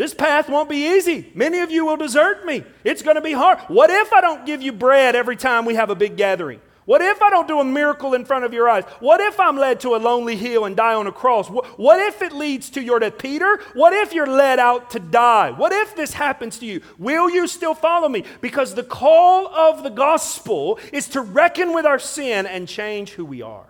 This 0.00 0.14
path 0.14 0.48
won't 0.48 0.70
be 0.70 0.96
easy. 0.96 1.30
Many 1.34 1.58
of 1.58 1.70
you 1.70 1.84
will 1.84 1.98
desert 1.98 2.46
me. 2.46 2.64
It's 2.84 3.02
going 3.02 3.16
to 3.16 3.20
be 3.20 3.34
hard. 3.34 3.58
What 3.68 3.90
if 3.90 4.14
I 4.14 4.22
don't 4.22 4.46
give 4.46 4.62
you 4.62 4.72
bread 4.72 5.14
every 5.14 5.36
time 5.36 5.66
we 5.66 5.74
have 5.74 5.90
a 5.90 5.94
big 5.94 6.16
gathering? 6.16 6.58
What 6.86 7.02
if 7.02 7.20
I 7.20 7.28
don't 7.28 7.46
do 7.46 7.60
a 7.60 7.64
miracle 7.64 8.14
in 8.14 8.24
front 8.24 8.46
of 8.46 8.54
your 8.54 8.66
eyes? 8.66 8.84
What 9.00 9.20
if 9.20 9.38
I'm 9.38 9.58
led 9.58 9.80
to 9.80 9.94
a 9.94 9.98
lonely 9.98 10.36
hill 10.36 10.64
and 10.64 10.74
die 10.74 10.94
on 10.94 11.06
a 11.06 11.12
cross? 11.12 11.48
What 11.48 12.00
if 12.00 12.22
it 12.22 12.32
leads 12.32 12.70
to 12.70 12.82
your 12.82 12.98
death? 12.98 13.18
Peter, 13.18 13.60
what 13.74 13.92
if 13.92 14.14
you're 14.14 14.26
led 14.26 14.58
out 14.58 14.88
to 14.92 15.00
die? 15.00 15.50
What 15.50 15.70
if 15.70 15.94
this 15.94 16.14
happens 16.14 16.58
to 16.60 16.64
you? 16.64 16.80
Will 16.96 17.28
you 17.28 17.46
still 17.46 17.74
follow 17.74 18.08
me? 18.08 18.24
Because 18.40 18.74
the 18.74 18.82
call 18.82 19.48
of 19.48 19.82
the 19.82 19.90
gospel 19.90 20.78
is 20.94 21.08
to 21.08 21.20
reckon 21.20 21.74
with 21.74 21.84
our 21.84 21.98
sin 21.98 22.46
and 22.46 22.66
change 22.66 23.10
who 23.10 23.26
we 23.26 23.42
are. 23.42 23.69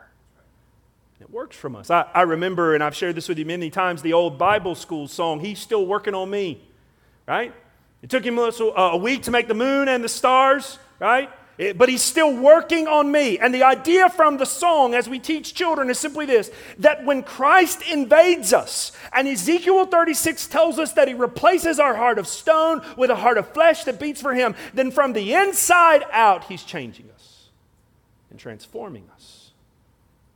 Works 1.31 1.57
from 1.57 1.77
us. 1.77 1.91
I, 1.91 2.07
I 2.13 2.23
remember, 2.23 2.75
and 2.75 2.83
I've 2.83 2.97
shared 2.97 3.15
this 3.15 3.29
with 3.29 3.39
you 3.39 3.45
many 3.45 3.71
times, 3.71 4.03
the 4.03 4.15
old 4.15 4.37
Bible 4.37 4.75
school 4.75 5.07
song, 5.07 5.39
He's 5.39 5.61
Still 5.61 5.87
Working 5.87 6.13
on 6.13 6.29
Me, 6.29 6.61
right? 7.29 7.55
It 8.03 8.11
took 8.11 8.25
him 8.25 8.37
a 8.39 8.97
week 8.97 9.23
to 9.25 9.31
make 9.31 9.47
the 9.47 9.55
moon 9.55 9.87
and 9.89 10.03
the 10.03 10.09
stars, 10.09 10.79
right? 10.99 11.31
It, 11.57 11.79
but 11.79 11.89
he's 11.89 12.03
still 12.03 12.35
working 12.35 12.89
on 12.89 13.13
me. 13.13 13.39
And 13.39 13.55
the 13.55 13.63
idea 13.63 14.09
from 14.09 14.39
the 14.39 14.47
song, 14.47 14.95
as 14.95 15.09
we 15.09 15.19
teach 15.21 15.55
children, 15.55 15.89
is 15.91 15.99
simply 15.99 16.27
this 16.27 16.51
that 16.79 17.05
when 17.05 17.23
Christ 17.23 17.83
invades 17.89 18.53
us, 18.53 18.91
and 19.13 19.29
Ezekiel 19.29 19.87
36 19.87 20.49
tells 20.49 20.79
us 20.79 20.95
that 20.95 21.07
he 21.07 21.15
replaces 21.15 21.79
our 21.79 21.95
heart 21.95 22.19
of 22.19 22.27
stone 22.27 22.83
with 22.97 23.11
a 23.11 23.17
heart 23.17 23.39
of 23.39 23.53
flesh 23.53 23.85
that 23.85 24.01
beats 24.01 24.21
for 24.23 24.35
him, 24.35 24.57
then 24.75 24.91
from 24.91 25.13
the 25.13 25.35
inside 25.35 26.03
out, 26.11 26.45
he's 26.45 26.65
changing 26.65 27.09
us 27.15 27.51
and 28.31 28.39
transforming 28.41 29.05
us. 29.15 29.40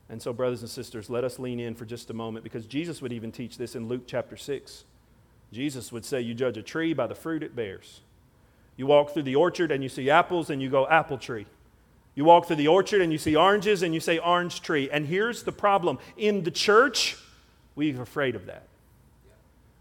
And 0.09 0.21
so, 0.21 0.33
brothers 0.33 0.61
and 0.61 0.71
sisters, 0.71 1.09
let 1.09 1.25
us 1.25 1.39
lean 1.39 1.59
in 1.59 1.75
for 1.75 1.85
just 1.85 2.11
a 2.11 2.15
moment 2.15 2.45
because 2.45 2.67
Jesus 2.67 3.01
would 3.01 3.13
even 3.13 3.33
teach 3.33 3.57
this 3.57 3.75
in 3.75 3.89
Luke 3.89 4.03
chapter 4.07 4.37
6. 4.37 4.85
Jesus 5.53 5.93
would 5.93 6.05
say, 6.05 6.21
You 6.21 6.35
judge 6.35 6.59
a 6.59 6.63
tree 6.63 6.93
by 6.93 7.07
the 7.07 7.15
fruit 7.15 7.43
it 7.43 7.57
bears. 7.57 8.01
You 8.77 8.87
walk 8.87 9.11
through 9.11 9.23
the 9.23 9.37
orchard 9.37 9.71
and 9.71 9.83
you 9.83 9.89
see 9.89 10.11
apples 10.11 10.51
and 10.51 10.61
you 10.61 10.69
go, 10.69 10.87
apple 10.87 11.19
tree. 11.19 11.47
You 12.15 12.25
walk 12.25 12.47
through 12.47 12.57
the 12.57 12.69
orchard 12.69 13.01
and 13.01 13.13
you 13.13 13.19
see 13.19 13.37
oranges 13.37 13.83
and 13.83 13.95
you 13.95 14.01
say, 14.01 14.19
orange 14.19 14.63
tree. 14.63 14.89
And 14.91 15.07
here's 15.07 15.43
the 15.43 15.53
problem 15.53 15.99
in 16.17 16.45
the 16.45 16.51
church, 16.51 17.17
we're 17.75 18.01
afraid 18.01 18.35
of 18.35 18.47
that. 18.47 18.69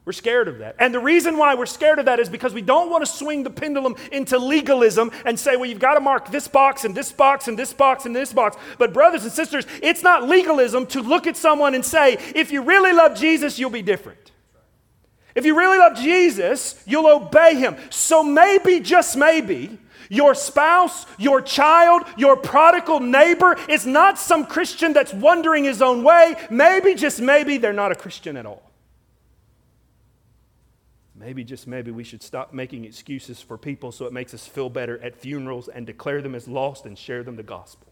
We're 0.06 0.12
scared 0.12 0.50
of 0.50 0.58
that. 0.58 0.76
And 0.80 0.94
the 0.94 1.00
reason 1.00 1.38
why 1.38 1.56
we're 1.56 1.66
scared 1.66 1.98
of 1.98 2.06
that 2.06 2.20
is 2.20 2.28
because 2.28 2.54
we 2.54 2.62
don't 2.62 2.90
want 2.90 3.06
to 3.06 3.12
swing 3.12 3.44
the 3.44 3.50
pendulum 3.50 3.96
into 4.12 4.38
legalism 4.38 5.12
and 5.26 5.40
say, 5.40 5.56
well, 5.56 5.70
you've 5.70 5.80
got 5.80 5.94
to 5.94 6.02
mark 6.02 6.30
this 6.30 6.50
box 6.50 6.84
and 6.84 6.94
this 6.94 7.12
box 7.14 7.48
and 7.48 7.58
this 7.58 7.72
box 7.72 8.06
and 8.06 8.14
this 8.14 8.34
box. 8.34 8.58
But, 8.78 8.92
brothers 8.92 9.24
and 9.24 9.32
sisters, 9.32 9.66
it's 9.82 10.04
not 10.04 10.28
legalism 10.28 10.88
to 10.88 11.02
look 11.02 11.26
at 11.26 11.38
someone 11.38 11.74
and 11.74 11.86
say, 11.86 12.18
if 12.36 12.52
you 12.52 12.64
really 12.64 12.92
love 12.92 13.18
Jesus, 13.18 13.58
you'll 13.58 13.70
be 13.70 13.82
different. 13.82 14.32
If 15.36 15.46
you 15.46 15.58
really 15.58 15.78
love 15.78 15.96
Jesus, 15.96 16.84
you'll 16.86 17.08
obey 17.08 17.56
him. 17.56 17.78
So 17.90 18.24
maybe, 18.24 18.82
just 18.82 19.16
maybe, 19.16 19.80
your 20.10 20.36
spouse, 20.36 21.06
your 21.18 21.42
child, 21.42 22.04
your 22.18 22.36
prodigal 22.36 23.00
neighbor 23.00 23.56
is 23.70 23.86
not 23.86 24.20
some 24.20 24.46
Christian 24.46 24.92
that's 24.92 25.14
wandering 25.14 25.64
his 25.64 25.82
own 25.82 26.04
way. 26.04 26.36
Maybe, 26.50 26.94
just 26.94 27.22
maybe, 27.22 27.58
they're 27.58 27.72
not 27.72 27.94
a 27.94 27.96
Christian 27.96 28.36
at 28.36 28.46
all. 28.46 28.73
Maybe, 31.24 31.46
just 31.46 31.68
maybe, 31.68 31.90
we 31.90 32.04
should 32.04 32.22
stop 32.22 32.54
making 32.54 32.84
excuses 32.84 33.40
for 33.40 33.58
people 33.58 33.94
so 33.94 34.06
it 34.06 34.12
makes 34.12 34.34
us 34.34 34.46
feel 34.46 34.70
better 34.70 35.02
at 35.02 35.16
funerals 35.16 35.70
and 35.70 35.86
declare 35.86 36.22
them 36.22 36.36
as 36.36 36.50
lost 36.50 36.86
and 36.86 36.98
share 36.98 37.24
them 37.24 37.38
the 37.38 37.44
gospel. 37.44 37.88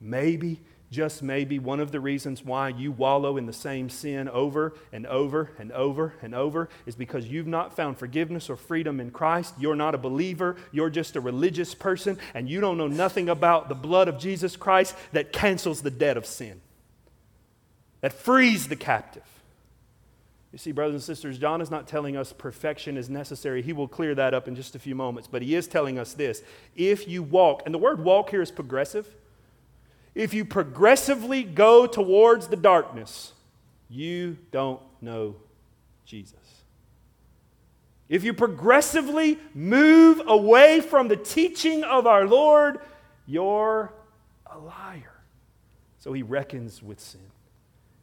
Maybe, 0.00 0.60
just 0.92 1.24
maybe 1.24 1.58
one 1.58 1.80
of 1.80 1.90
the 1.90 1.98
reasons 1.98 2.44
why 2.44 2.68
you 2.68 2.92
wallow 2.92 3.36
in 3.36 3.46
the 3.46 3.52
same 3.52 3.90
sin 3.90 4.28
over 4.28 4.74
and 4.92 5.08
over 5.08 5.50
and 5.58 5.72
over 5.72 6.14
and 6.22 6.36
over 6.36 6.68
is 6.86 6.94
because 6.94 7.26
you've 7.26 7.48
not 7.48 7.74
found 7.74 7.98
forgiveness 7.98 8.48
or 8.48 8.56
freedom 8.56 9.00
in 9.00 9.10
Christ. 9.10 9.54
You're 9.58 9.74
not 9.74 9.96
a 9.96 9.98
believer, 9.98 10.54
you're 10.70 10.88
just 10.88 11.16
a 11.16 11.20
religious 11.20 11.74
person, 11.74 12.16
and 12.32 12.48
you 12.48 12.60
don't 12.60 12.78
know 12.78 12.86
nothing 12.86 13.28
about 13.28 13.68
the 13.68 13.74
blood 13.74 14.06
of 14.06 14.20
Jesus 14.20 14.56
Christ 14.56 14.94
that 15.10 15.32
cancels 15.32 15.82
the 15.82 15.90
debt 15.90 16.16
of 16.16 16.26
sin, 16.26 16.60
that 18.02 18.12
frees 18.12 18.68
the 18.68 18.76
captive. 18.76 19.24
You 20.52 20.58
see, 20.58 20.72
brothers 20.72 20.94
and 20.94 21.02
sisters, 21.02 21.38
John 21.38 21.60
is 21.60 21.70
not 21.70 21.86
telling 21.86 22.16
us 22.16 22.32
perfection 22.32 22.96
is 22.96 23.08
necessary. 23.08 23.62
He 23.62 23.72
will 23.72 23.86
clear 23.86 24.14
that 24.16 24.34
up 24.34 24.48
in 24.48 24.56
just 24.56 24.74
a 24.74 24.80
few 24.80 24.96
moments. 24.96 25.28
But 25.30 25.42
he 25.42 25.54
is 25.54 25.68
telling 25.68 25.98
us 25.98 26.12
this 26.14 26.42
if 26.74 27.06
you 27.06 27.22
walk, 27.22 27.62
and 27.64 27.74
the 27.74 27.78
word 27.78 28.02
walk 28.02 28.30
here 28.30 28.42
is 28.42 28.50
progressive 28.50 29.06
if 30.14 30.34
you 30.34 30.44
progressively 30.44 31.42
go 31.42 31.86
towards 31.86 32.48
the 32.48 32.56
darkness, 32.56 33.32
you 33.88 34.36
don't 34.50 34.80
know 35.00 35.36
Jesus. 36.04 36.34
If 38.08 38.24
you 38.24 38.34
progressively 38.34 39.38
move 39.54 40.20
away 40.26 40.80
from 40.80 41.08
the 41.08 41.16
teaching 41.16 41.84
of 41.84 42.08
our 42.08 42.26
Lord, 42.26 42.80
you're 43.24 43.92
a 44.46 44.58
liar. 44.58 45.22
So 46.00 46.12
he 46.12 46.22
reckons 46.22 46.82
with 46.82 46.98
sin. 46.98 47.20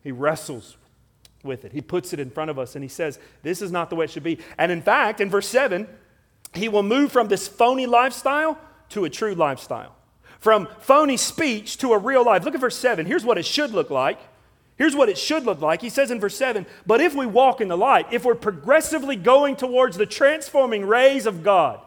He 0.01 0.13
wrestles 0.13 0.77
with 1.47 1.65
it. 1.65 1.71
He 1.71 1.81
puts 1.81 2.13
it 2.13 2.19
in 2.19 2.29
front 2.29 2.51
of 2.51 2.59
us 2.59 2.75
and 2.75 2.83
he 2.83 2.89
says, 2.89 3.17
This 3.41 3.61
is 3.63 3.71
not 3.71 3.89
the 3.89 3.95
way 3.95 4.05
it 4.05 4.11
should 4.11 4.23
be. 4.23 4.37
And 4.57 4.71
in 4.71 4.83
fact, 4.83 5.19
in 5.19 5.29
verse 5.29 5.47
7, 5.47 5.87
he 6.53 6.69
will 6.69 6.83
move 6.83 7.11
from 7.11 7.29
this 7.29 7.47
phony 7.47 7.87
lifestyle 7.87 8.59
to 8.89 9.05
a 9.05 9.09
true 9.09 9.33
lifestyle 9.33 9.97
from 10.39 10.67
phony 10.79 11.17
speech 11.17 11.77
to 11.77 11.93
a 11.93 11.97
real 11.97 12.23
life. 12.23 12.43
Look 12.43 12.55
at 12.55 12.61
verse 12.61 12.77
7. 12.77 13.05
Here's 13.05 13.25
what 13.25 13.37
it 13.37 13.45
should 13.45 13.71
look 13.71 13.89
like. 13.89 14.19
Here's 14.77 14.95
what 14.95 15.09
it 15.09 15.17
should 15.17 15.43
look 15.43 15.59
like. 15.59 15.81
He 15.81 15.89
says 15.89 16.11
in 16.11 16.19
verse 16.19 16.37
7 16.37 16.65
But 16.85 17.01
if 17.01 17.15
we 17.15 17.25
walk 17.25 17.61
in 17.61 17.67
the 17.67 17.77
light, 17.77 18.07
if 18.11 18.23
we're 18.23 18.35
progressively 18.35 19.15
going 19.15 19.55
towards 19.55 19.97
the 19.97 20.05
transforming 20.05 20.85
rays 20.85 21.25
of 21.25 21.43
God, 21.43 21.81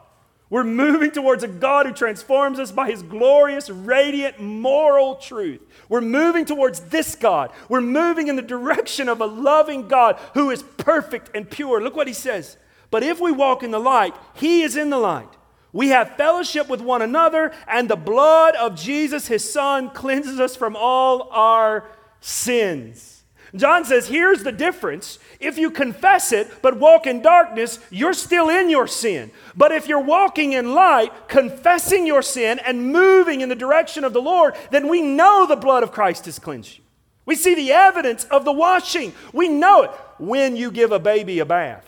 we're 0.51 0.65
moving 0.65 1.13
towards 1.13 1.45
a 1.45 1.49
God 1.49 1.87
who 1.87 1.93
transforms 1.93 2.59
us 2.59 2.73
by 2.73 2.91
his 2.91 3.03
glorious, 3.03 3.71
radiant, 3.71 4.41
moral 4.41 5.15
truth. 5.15 5.61
We're 5.89 6.01
moving 6.01 6.45
towards 6.45 6.81
this 6.81 7.15
God. 7.15 7.53
We're 7.69 7.81
moving 7.81 8.27
in 8.27 8.35
the 8.35 8.43
direction 8.43 9.09
of 9.09 9.21
a 9.21 9.27
loving 9.27 9.87
God 9.87 10.19
who 10.35 10.51
is 10.51 10.65
perfect 10.77 11.31
and 11.37 11.49
pure. 11.49 11.81
Look 11.81 11.95
what 11.95 12.09
he 12.09 12.13
says. 12.13 12.57
But 12.91 13.05
if 13.05 13.21
we 13.21 13.31
walk 13.31 13.63
in 13.63 13.71
the 13.71 13.79
light, 13.79 14.17
he 14.35 14.63
is 14.63 14.77
in 14.77 14.91
the 14.91 14.99
light. 14.99 15.29
We 15.73 15.91
have 15.91 16.17
fellowship 16.17 16.69
with 16.69 16.81
one 16.81 17.01
another, 17.01 17.53
and 17.69 17.89
the 17.89 17.95
blood 17.95 18.57
of 18.57 18.75
Jesus, 18.75 19.29
his 19.29 19.49
son, 19.49 19.91
cleanses 19.91 20.41
us 20.41 20.57
from 20.57 20.75
all 20.75 21.29
our 21.31 21.87
sins. 22.21 23.20
John 23.55 23.85
says, 23.85 24.09
here's 24.09 24.43
the 24.45 24.53
difference. 24.53 25.19
If 25.41 25.59
you 25.59 25.71
confess 25.71 26.33
it 26.33 26.63
but 26.63 26.79
walk 26.79 27.07
in 27.07 27.21
darkness, 27.21 27.81
you're 27.91 28.13
still 28.13 28.49
in 28.49 28.71
your 28.71 28.87
sin. 28.87 29.33
But 29.57 29.73
if 29.73 29.89
you're 29.89 30.01
walking 30.01 30.53
in 30.53 30.75
light, 30.75 31.29
confessing 31.29 32.07
your 32.07 32.23
sin 32.23 32.61
and 32.65 32.93
moving 32.93 33.41
in 33.41 33.49
the 33.49 33.57
direction 33.57 34.05
of 34.05 34.13
the 34.13 34.23
Lord, 34.23 34.55
then 34.71 34.89
we 34.89 35.01
know 35.01 35.47
the 35.47 35.57
blood 35.57 35.83
of 35.83 35.91
Christ 35.91 36.27
has 36.27 36.39
cleansed 36.39 36.79
you. 36.79 36.85
We 37.27 37.35
see 37.35 37.55
the 37.55 37.73
evidence 37.73 38.25
of 38.25 38.45
the 38.45 38.53
washing. 38.53 39.13
We 39.33 39.49
know 39.49 39.83
it 39.83 39.91
when 40.19 40.57
you 40.57 40.71
give 40.71 40.93
a 40.93 40.99
baby 40.99 41.39
a 41.41 41.45
bath. 41.45 41.87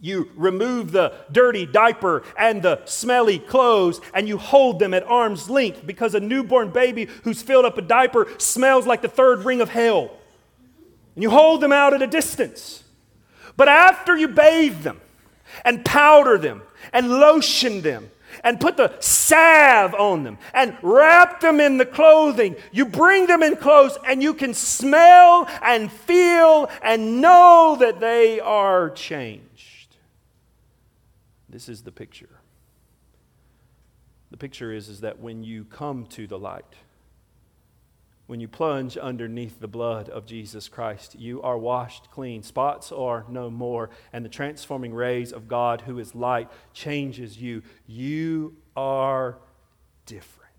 You 0.00 0.30
remove 0.36 0.92
the 0.92 1.12
dirty 1.32 1.66
diaper 1.66 2.22
and 2.38 2.62
the 2.62 2.84
smelly 2.84 3.40
clothes 3.40 4.00
and 4.14 4.28
you 4.28 4.38
hold 4.38 4.78
them 4.78 4.94
at 4.94 5.02
arm's 5.02 5.50
length 5.50 5.84
because 5.84 6.14
a 6.14 6.20
newborn 6.20 6.70
baby 6.70 7.08
who's 7.24 7.42
filled 7.42 7.64
up 7.64 7.78
a 7.78 7.82
diaper 7.82 8.28
smells 8.38 8.86
like 8.86 9.02
the 9.02 9.08
third 9.08 9.44
ring 9.44 9.60
of 9.60 9.70
hell. 9.70 10.12
And 11.18 11.22
you 11.24 11.30
hold 11.30 11.60
them 11.60 11.72
out 11.72 11.94
at 11.94 12.00
a 12.00 12.06
distance. 12.06 12.84
But 13.56 13.66
after 13.66 14.16
you 14.16 14.28
bathe 14.28 14.82
them 14.82 15.00
and 15.64 15.84
powder 15.84 16.38
them 16.38 16.62
and 16.92 17.10
lotion 17.10 17.80
them 17.80 18.12
and 18.44 18.60
put 18.60 18.76
the 18.76 18.94
salve 19.00 19.94
on 19.94 20.22
them 20.22 20.38
and 20.54 20.76
wrap 20.80 21.40
them 21.40 21.58
in 21.58 21.76
the 21.76 21.84
clothing. 21.84 22.54
You 22.70 22.84
bring 22.84 23.26
them 23.26 23.42
in 23.42 23.56
close 23.56 23.98
and 24.06 24.22
you 24.22 24.32
can 24.32 24.54
smell 24.54 25.48
and 25.60 25.90
feel 25.90 26.70
and 26.82 27.20
know 27.20 27.76
that 27.80 27.98
they 27.98 28.38
are 28.38 28.88
changed. 28.90 29.96
This 31.48 31.68
is 31.68 31.82
the 31.82 31.90
picture. 31.90 32.38
The 34.30 34.36
picture 34.36 34.72
is, 34.72 34.88
is 34.88 35.00
that 35.00 35.18
when 35.18 35.42
you 35.42 35.64
come 35.64 36.06
to 36.10 36.28
the 36.28 36.38
light, 36.38 36.76
when 38.28 38.40
you 38.40 38.46
plunge 38.46 38.98
underneath 38.98 39.58
the 39.58 39.66
blood 39.66 40.10
of 40.10 40.26
Jesus 40.26 40.68
Christ, 40.68 41.18
you 41.18 41.40
are 41.40 41.56
washed 41.56 42.10
clean. 42.10 42.42
Spots 42.42 42.92
are 42.92 43.24
no 43.26 43.48
more. 43.48 43.88
And 44.12 44.22
the 44.22 44.28
transforming 44.28 44.92
rays 44.92 45.32
of 45.32 45.48
God, 45.48 45.80
who 45.80 45.98
is 45.98 46.14
light, 46.14 46.50
changes 46.74 47.38
you. 47.38 47.62
You 47.86 48.54
are 48.76 49.38
different. 50.04 50.52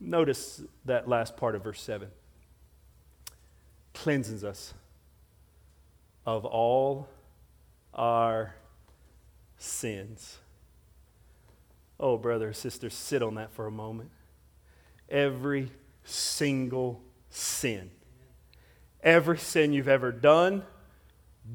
Notice 0.00 0.60
that 0.86 1.08
last 1.08 1.36
part 1.36 1.54
of 1.54 1.62
verse 1.62 1.80
7 1.80 2.08
cleanses 3.94 4.42
us 4.42 4.74
of 6.26 6.44
all 6.44 7.08
our 7.94 8.56
sins. 9.56 10.38
Oh, 12.00 12.18
brother, 12.18 12.52
sister, 12.52 12.90
sit 12.90 13.22
on 13.22 13.36
that 13.36 13.52
for 13.52 13.68
a 13.68 13.70
moment. 13.70 14.10
Every 15.14 15.70
single 16.02 17.00
sin. 17.30 17.88
Every 19.00 19.38
sin 19.38 19.72
you've 19.72 19.86
ever 19.86 20.10
done, 20.10 20.64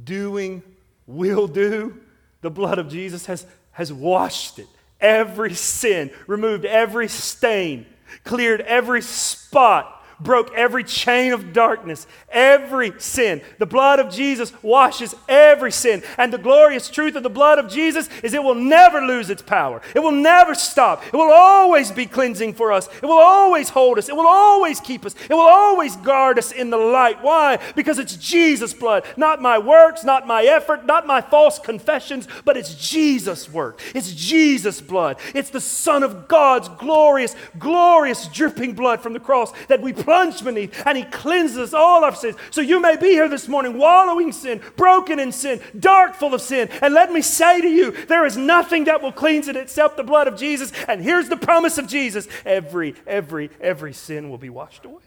doing, 0.05 0.63
will 1.05 1.47
do, 1.47 1.99
the 2.39 2.49
blood 2.49 2.79
of 2.79 2.87
Jesus 2.87 3.25
has, 3.25 3.45
has 3.71 3.91
washed 3.91 4.59
it. 4.59 4.67
Every 5.01 5.53
sin, 5.53 6.09
removed 6.25 6.63
every 6.63 7.09
stain, 7.09 7.85
cleared 8.23 8.61
every 8.61 9.01
spot 9.01 9.98
broke 10.19 10.53
every 10.53 10.83
chain 10.83 11.31
of 11.33 11.53
darkness, 11.53 12.07
every 12.29 12.93
sin. 12.99 13.41
The 13.57 13.65
blood 13.65 13.99
of 13.99 14.11
Jesus 14.11 14.51
washes 14.61 15.15
every 15.27 15.71
sin. 15.71 16.03
And 16.17 16.33
the 16.33 16.37
glorious 16.37 16.89
truth 16.89 17.15
of 17.15 17.23
the 17.23 17.29
blood 17.29 17.59
of 17.59 17.69
Jesus 17.69 18.09
is 18.23 18.33
it 18.33 18.43
will 18.43 18.55
never 18.55 19.01
lose 19.01 19.29
its 19.29 19.41
power. 19.41 19.81
It 19.95 19.99
will 19.99 20.11
never 20.11 20.55
stop. 20.55 21.05
It 21.05 21.13
will 21.13 21.31
always 21.31 21.91
be 21.91 22.05
cleansing 22.05 22.53
for 22.53 22.71
us. 22.71 22.87
It 23.01 23.05
will 23.05 23.19
always 23.19 23.69
hold 23.69 23.97
us. 23.97 24.09
It 24.09 24.15
will 24.15 24.27
always 24.27 24.79
keep 24.79 25.05
us. 25.05 25.15
It 25.29 25.33
will 25.33 25.39
always 25.39 25.95
guard 25.97 26.37
us 26.37 26.51
in 26.51 26.69
the 26.69 26.77
light. 26.77 27.21
Why? 27.21 27.59
Because 27.75 27.99
it's 27.99 28.15
Jesus' 28.15 28.73
blood, 28.73 29.05
not 29.17 29.41
my 29.41 29.57
works, 29.57 30.03
not 30.03 30.27
my 30.27 30.43
effort, 30.43 30.85
not 30.85 31.07
my 31.07 31.21
false 31.21 31.59
confessions, 31.59 32.27
but 32.45 32.57
it's 32.57 32.75
Jesus' 32.75 33.49
work. 33.49 33.79
It's 33.95 34.11
Jesus' 34.11 34.81
blood. 34.81 35.17
It's 35.33 35.49
the 35.49 35.61
Son 35.61 36.03
of 36.03 36.27
God's 36.27 36.69
glorious, 36.69 37.35
glorious 37.57 38.27
dripping 38.27 38.73
blood 38.73 39.01
from 39.01 39.13
the 39.13 39.19
cross 39.19 39.51
that 39.67 39.81
we 39.81 39.93
beneath, 40.43 40.85
and 40.85 40.97
He 40.97 41.03
cleanses 41.03 41.73
all 41.73 42.03
our 42.03 42.15
sins. 42.15 42.35
So 42.51 42.61
you 42.61 42.81
may 42.81 42.97
be 42.97 43.09
here 43.09 43.29
this 43.29 43.47
morning 43.47 43.77
wallowing 43.77 44.27
in 44.27 44.33
sin, 44.33 44.61
broken 44.75 45.19
in 45.19 45.31
sin, 45.31 45.61
dark 45.79 46.15
full 46.15 46.33
of 46.33 46.41
sin. 46.41 46.69
And 46.81 46.93
let 46.93 47.11
me 47.11 47.21
say 47.21 47.61
to 47.61 47.67
you, 47.67 47.91
there 48.05 48.25
is 48.25 48.37
nothing 48.37 48.85
that 48.85 49.01
will 49.01 49.11
cleanse 49.11 49.47
it 49.47 49.55
except 49.55 49.97
the 49.97 50.03
blood 50.03 50.27
of 50.27 50.37
Jesus. 50.37 50.71
And 50.87 51.01
here's 51.01 51.29
the 51.29 51.37
promise 51.37 51.77
of 51.77 51.87
Jesus 51.87 52.27
every, 52.45 52.95
every, 53.07 53.49
every 53.61 53.93
sin 53.93 54.29
will 54.29 54.37
be 54.37 54.49
washed 54.49 54.85
away. 54.85 55.03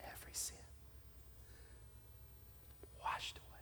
Every 0.00 0.32
sin. 0.32 0.56
Washed 3.02 3.38
away. 3.38 3.60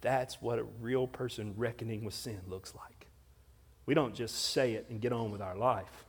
That's 0.00 0.40
what 0.40 0.58
a 0.58 0.64
real 0.80 1.06
person 1.06 1.54
reckoning 1.56 2.04
with 2.04 2.14
sin 2.14 2.40
looks 2.48 2.74
like. 2.74 3.06
We 3.86 3.94
don't 3.94 4.14
just 4.14 4.50
say 4.52 4.74
it 4.74 4.86
and 4.90 5.00
get 5.00 5.12
on 5.12 5.30
with 5.30 5.40
our 5.40 5.56
life 5.56 6.07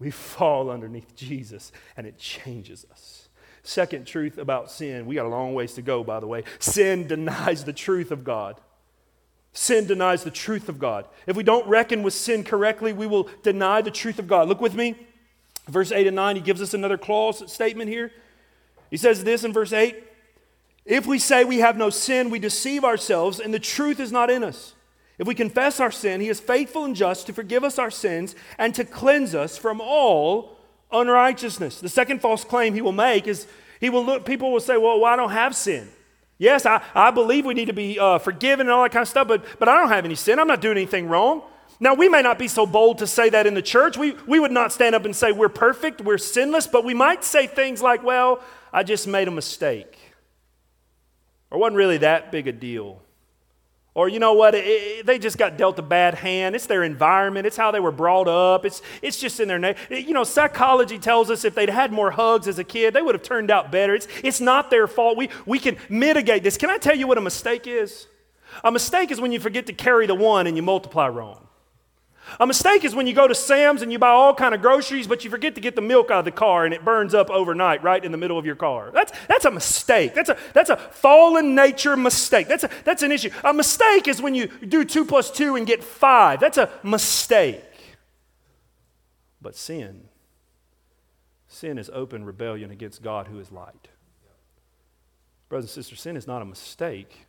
we 0.00 0.10
fall 0.10 0.70
underneath 0.70 1.14
Jesus 1.14 1.70
and 1.96 2.06
it 2.06 2.18
changes 2.18 2.86
us. 2.90 3.28
Second 3.62 4.06
truth 4.06 4.38
about 4.38 4.70
sin, 4.70 5.04
we 5.06 5.16
got 5.16 5.26
a 5.26 5.28
long 5.28 5.52
ways 5.54 5.74
to 5.74 5.82
go, 5.82 6.02
by 6.02 6.18
the 6.18 6.26
way. 6.26 6.44
Sin 6.58 7.06
denies 7.06 7.64
the 7.64 7.72
truth 7.72 8.10
of 8.10 8.24
God. 8.24 8.58
Sin 9.52 9.86
denies 9.86 10.24
the 10.24 10.30
truth 10.30 10.68
of 10.68 10.78
God. 10.78 11.06
If 11.26 11.36
we 11.36 11.42
don't 11.42 11.68
reckon 11.68 12.02
with 12.02 12.14
sin 12.14 12.42
correctly, 12.42 12.92
we 12.92 13.06
will 13.06 13.28
deny 13.42 13.82
the 13.82 13.90
truth 13.90 14.18
of 14.18 14.26
God. 14.26 14.48
Look 14.48 14.60
with 14.60 14.74
me. 14.74 14.94
Verse 15.68 15.92
8 15.92 16.06
and 16.06 16.16
9, 16.16 16.36
he 16.36 16.42
gives 16.42 16.62
us 16.62 16.72
another 16.72 16.96
clause 16.96 17.52
statement 17.52 17.90
here. 17.90 18.12
He 18.90 18.96
says 18.96 19.22
this 19.22 19.44
in 19.44 19.52
verse 19.52 19.72
8 19.72 20.02
If 20.86 21.06
we 21.06 21.18
say 21.18 21.44
we 21.44 21.58
have 21.58 21.76
no 21.76 21.90
sin, 21.90 22.30
we 22.30 22.38
deceive 22.38 22.84
ourselves, 22.84 23.38
and 23.38 23.52
the 23.52 23.58
truth 23.58 24.00
is 24.00 24.10
not 24.10 24.30
in 24.30 24.42
us. 24.42 24.74
If 25.20 25.26
we 25.26 25.34
confess 25.34 25.80
our 25.80 25.90
sin, 25.90 26.22
he 26.22 26.30
is 26.30 26.40
faithful 26.40 26.86
and 26.86 26.96
just 26.96 27.26
to 27.26 27.34
forgive 27.34 27.62
us 27.62 27.78
our 27.78 27.90
sins 27.90 28.34
and 28.56 28.74
to 28.74 28.86
cleanse 28.86 29.34
us 29.34 29.58
from 29.58 29.78
all 29.78 30.56
unrighteousness. 30.90 31.78
The 31.78 31.90
second 31.90 32.22
false 32.22 32.42
claim 32.42 32.72
he 32.72 32.80
will 32.80 32.92
make 32.92 33.26
is 33.26 33.46
he 33.80 33.90
will 33.90 34.02
look, 34.02 34.24
people 34.24 34.50
will 34.50 34.60
say, 34.60 34.78
well, 34.78 34.98
well 34.98 35.12
I 35.12 35.16
don't 35.16 35.32
have 35.32 35.54
sin. 35.54 35.90
Yes, 36.38 36.64
I, 36.64 36.82
I 36.94 37.10
believe 37.10 37.44
we 37.44 37.52
need 37.52 37.66
to 37.66 37.74
be 37.74 37.98
uh, 37.98 38.18
forgiven 38.18 38.60
and 38.60 38.70
all 38.70 38.82
that 38.82 38.92
kind 38.92 39.02
of 39.02 39.08
stuff, 39.08 39.28
but, 39.28 39.44
but 39.58 39.68
I 39.68 39.76
don't 39.76 39.90
have 39.90 40.06
any 40.06 40.14
sin. 40.14 40.38
I'm 40.38 40.48
not 40.48 40.62
doing 40.62 40.78
anything 40.78 41.06
wrong. 41.06 41.42
Now, 41.80 41.92
we 41.92 42.08
may 42.08 42.22
not 42.22 42.38
be 42.38 42.48
so 42.48 42.64
bold 42.64 42.96
to 42.98 43.06
say 43.06 43.28
that 43.28 43.46
in 43.46 43.52
the 43.52 43.60
church. 43.60 43.98
We, 43.98 44.12
we 44.26 44.40
would 44.40 44.52
not 44.52 44.72
stand 44.72 44.94
up 44.94 45.04
and 45.04 45.14
say 45.14 45.32
we're 45.32 45.50
perfect, 45.50 46.00
we're 46.00 46.16
sinless, 46.16 46.66
but 46.66 46.82
we 46.82 46.94
might 46.94 47.24
say 47.24 47.46
things 47.46 47.82
like, 47.82 48.02
well, 48.02 48.40
I 48.72 48.84
just 48.84 49.06
made 49.06 49.28
a 49.28 49.30
mistake. 49.30 49.98
Or 51.50 51.58
wasn't 51.58 51.76
really 51.76 51.98
that 51.98 52.32
big 52.32 52.48
a 52.48 52.52
deal. 52.52 53.02
Or 53.92 54.08
you 54.08 54.20
know 54.20 54.34
what? 54.34 54.54
It, 54.54 54.64
it, 54.64 55.06
they 55.06 55.18
just 55.18 55.36
got 55.36 55.56
dealt 55.56 55.78
a 55.78 55.82
bad 55.82 56.14
hand. 56.14 56.54
It's 56.54 56.66
their 56.66 56.84
environment. 56.84 57.46
It's 57.46 57.56
how 57.56 57.72
they 57.72 57.80
were 57.80 57.90
brought 57.90 58.28
up. 58.28 58.64
It's, 58.64 58.82
it's 59.02 59.18
just 59.18 59.40
in 59.40 59.48
their 59.48 59.58
name. 59.58 59.74
You 59.90 60.12
know, 60.12 60.22
psychology 60.22 60.98
tells 60.98 61.30
us 61.30 61.44
if 61.44 61.54
they'd 61.56 61.68
had 61.68 61.92
more 61.92 62.12
hugs 62.12 62.46
as 62.46 62.58
a 62.58 62.64
kid, 62.64 62.94
they 62.94 63.02
would 63.02 63.16
have 63.16 63.24
turned 63.24 63.50
out 63.50 63.72
better. 63.72 63.94
It's, 63.94 64.06
it's 64.22 64.40
not 64.40 64.70
their 64.70 64.86
fault. 64.86 65.16
We, 65.16 65.28
we 65.44 65.58
can 65.58 65.76
mitigate 65.88 66.44
this. 66.44 66.56
Can 66.56 66.70
I 66.70 66.78
tell 66.78 66.96
you 66.96 67.08
what 67.08 67.18
a 67.18 67.22
mistake 67.22 67.66
is? 67.66 68.06
A 68.62 68.70
mistake 68.70 69.10
is 69.10 69.20
when 69.20 69.32
you 69.32 69.40
forget 69.40 69.66
to 69.66 69.72
carry 69.72 70.06
the 70.06 70.14
one 70.14 70.46
and 70.46 70.56
you 70.56 70.62
multiply 70.62 71.08
wrong. 71.08 71.46
A 72.38 72.46
mistake 72.46 72.84
is 72.84 72.94
when 72.94 73.06
you 73.06 73.12
go 73.12 73.26
to 73.26 73.34
Sam's 73.34 73.82
and 73.82 73.90
you 73.90 73.98
buy 73.98 74.10
all 74.10 74.34
kind 74.34 74.54
of 74.54 74.62
groceries, 74.62 75.06
but 75.06 75.24
you 75.24 75.30
forget 75.30 75.54
to 75.56 75.60
get 75.60 75.74
the 75.74 75.82
milk 75.82 76.10
out 76.10 76.20
of 76.20 76.24
the 76.24 76.30
car 76.30 76.64
and 76.64 76.72
it 76.72 76.84
burns 76.84 77.14
up 77.14 77.30
overnight 77.30 77.82
right 77.82 78.04
in 78.04 78.12
the 78.12 78.18
middle 78.18 78.38
of 78.38 78.46
your 78.46 78.54
car. 78.54 78.90
That's, 78.92 79.12
that's 79.26 79.44
a 79.44 79.50
mistake. 79.50 80.14
That's 80.14 80.28
a, 80.28 80.36
that's 80.54 80.70
a 80.70 80.76
fallen 80.76 81.54
nature 81.54 81.96
mistake. 81.96 82.46
That's, 82.46 82.64
a, 82.64 82.70
that's 82.84 83.02
an 83.02 83.10
issue. 83.10 83.30
A 83.42 83.52
mistake 83.52 84.06
is 84.06 84.22
when 84.22 84.34
you 84.34 84.46
do 84.46 84.84
two 84.84 85.04
plus 85.04 85.30
two 85.30 85.56
and 85.56 85.66
get 85.66 85.82
five. 85.82 86.38
That's 86.40 86.58
a 86.58 86.70
mistake. 86.82 87.64
But 89.42 89.56
sin, 89.56 90.02
sin 91.48 91.78
is 91.78 91.90
open 91.92 92.24
rebellion 92.24 92.70
against 92.70 93.02
God 93.02 93.26
who 93.26 93.40
is 93.40 93.50
light. 93.50 93.88
Brothers 95.48 95.70
and 95.70 95.82
sisters, 95.82 96.00
sin 96.00 96.16
is 96.16 96.26
not 96.26 96.42
a 96.42 96.44
mistake, 96.44 97.26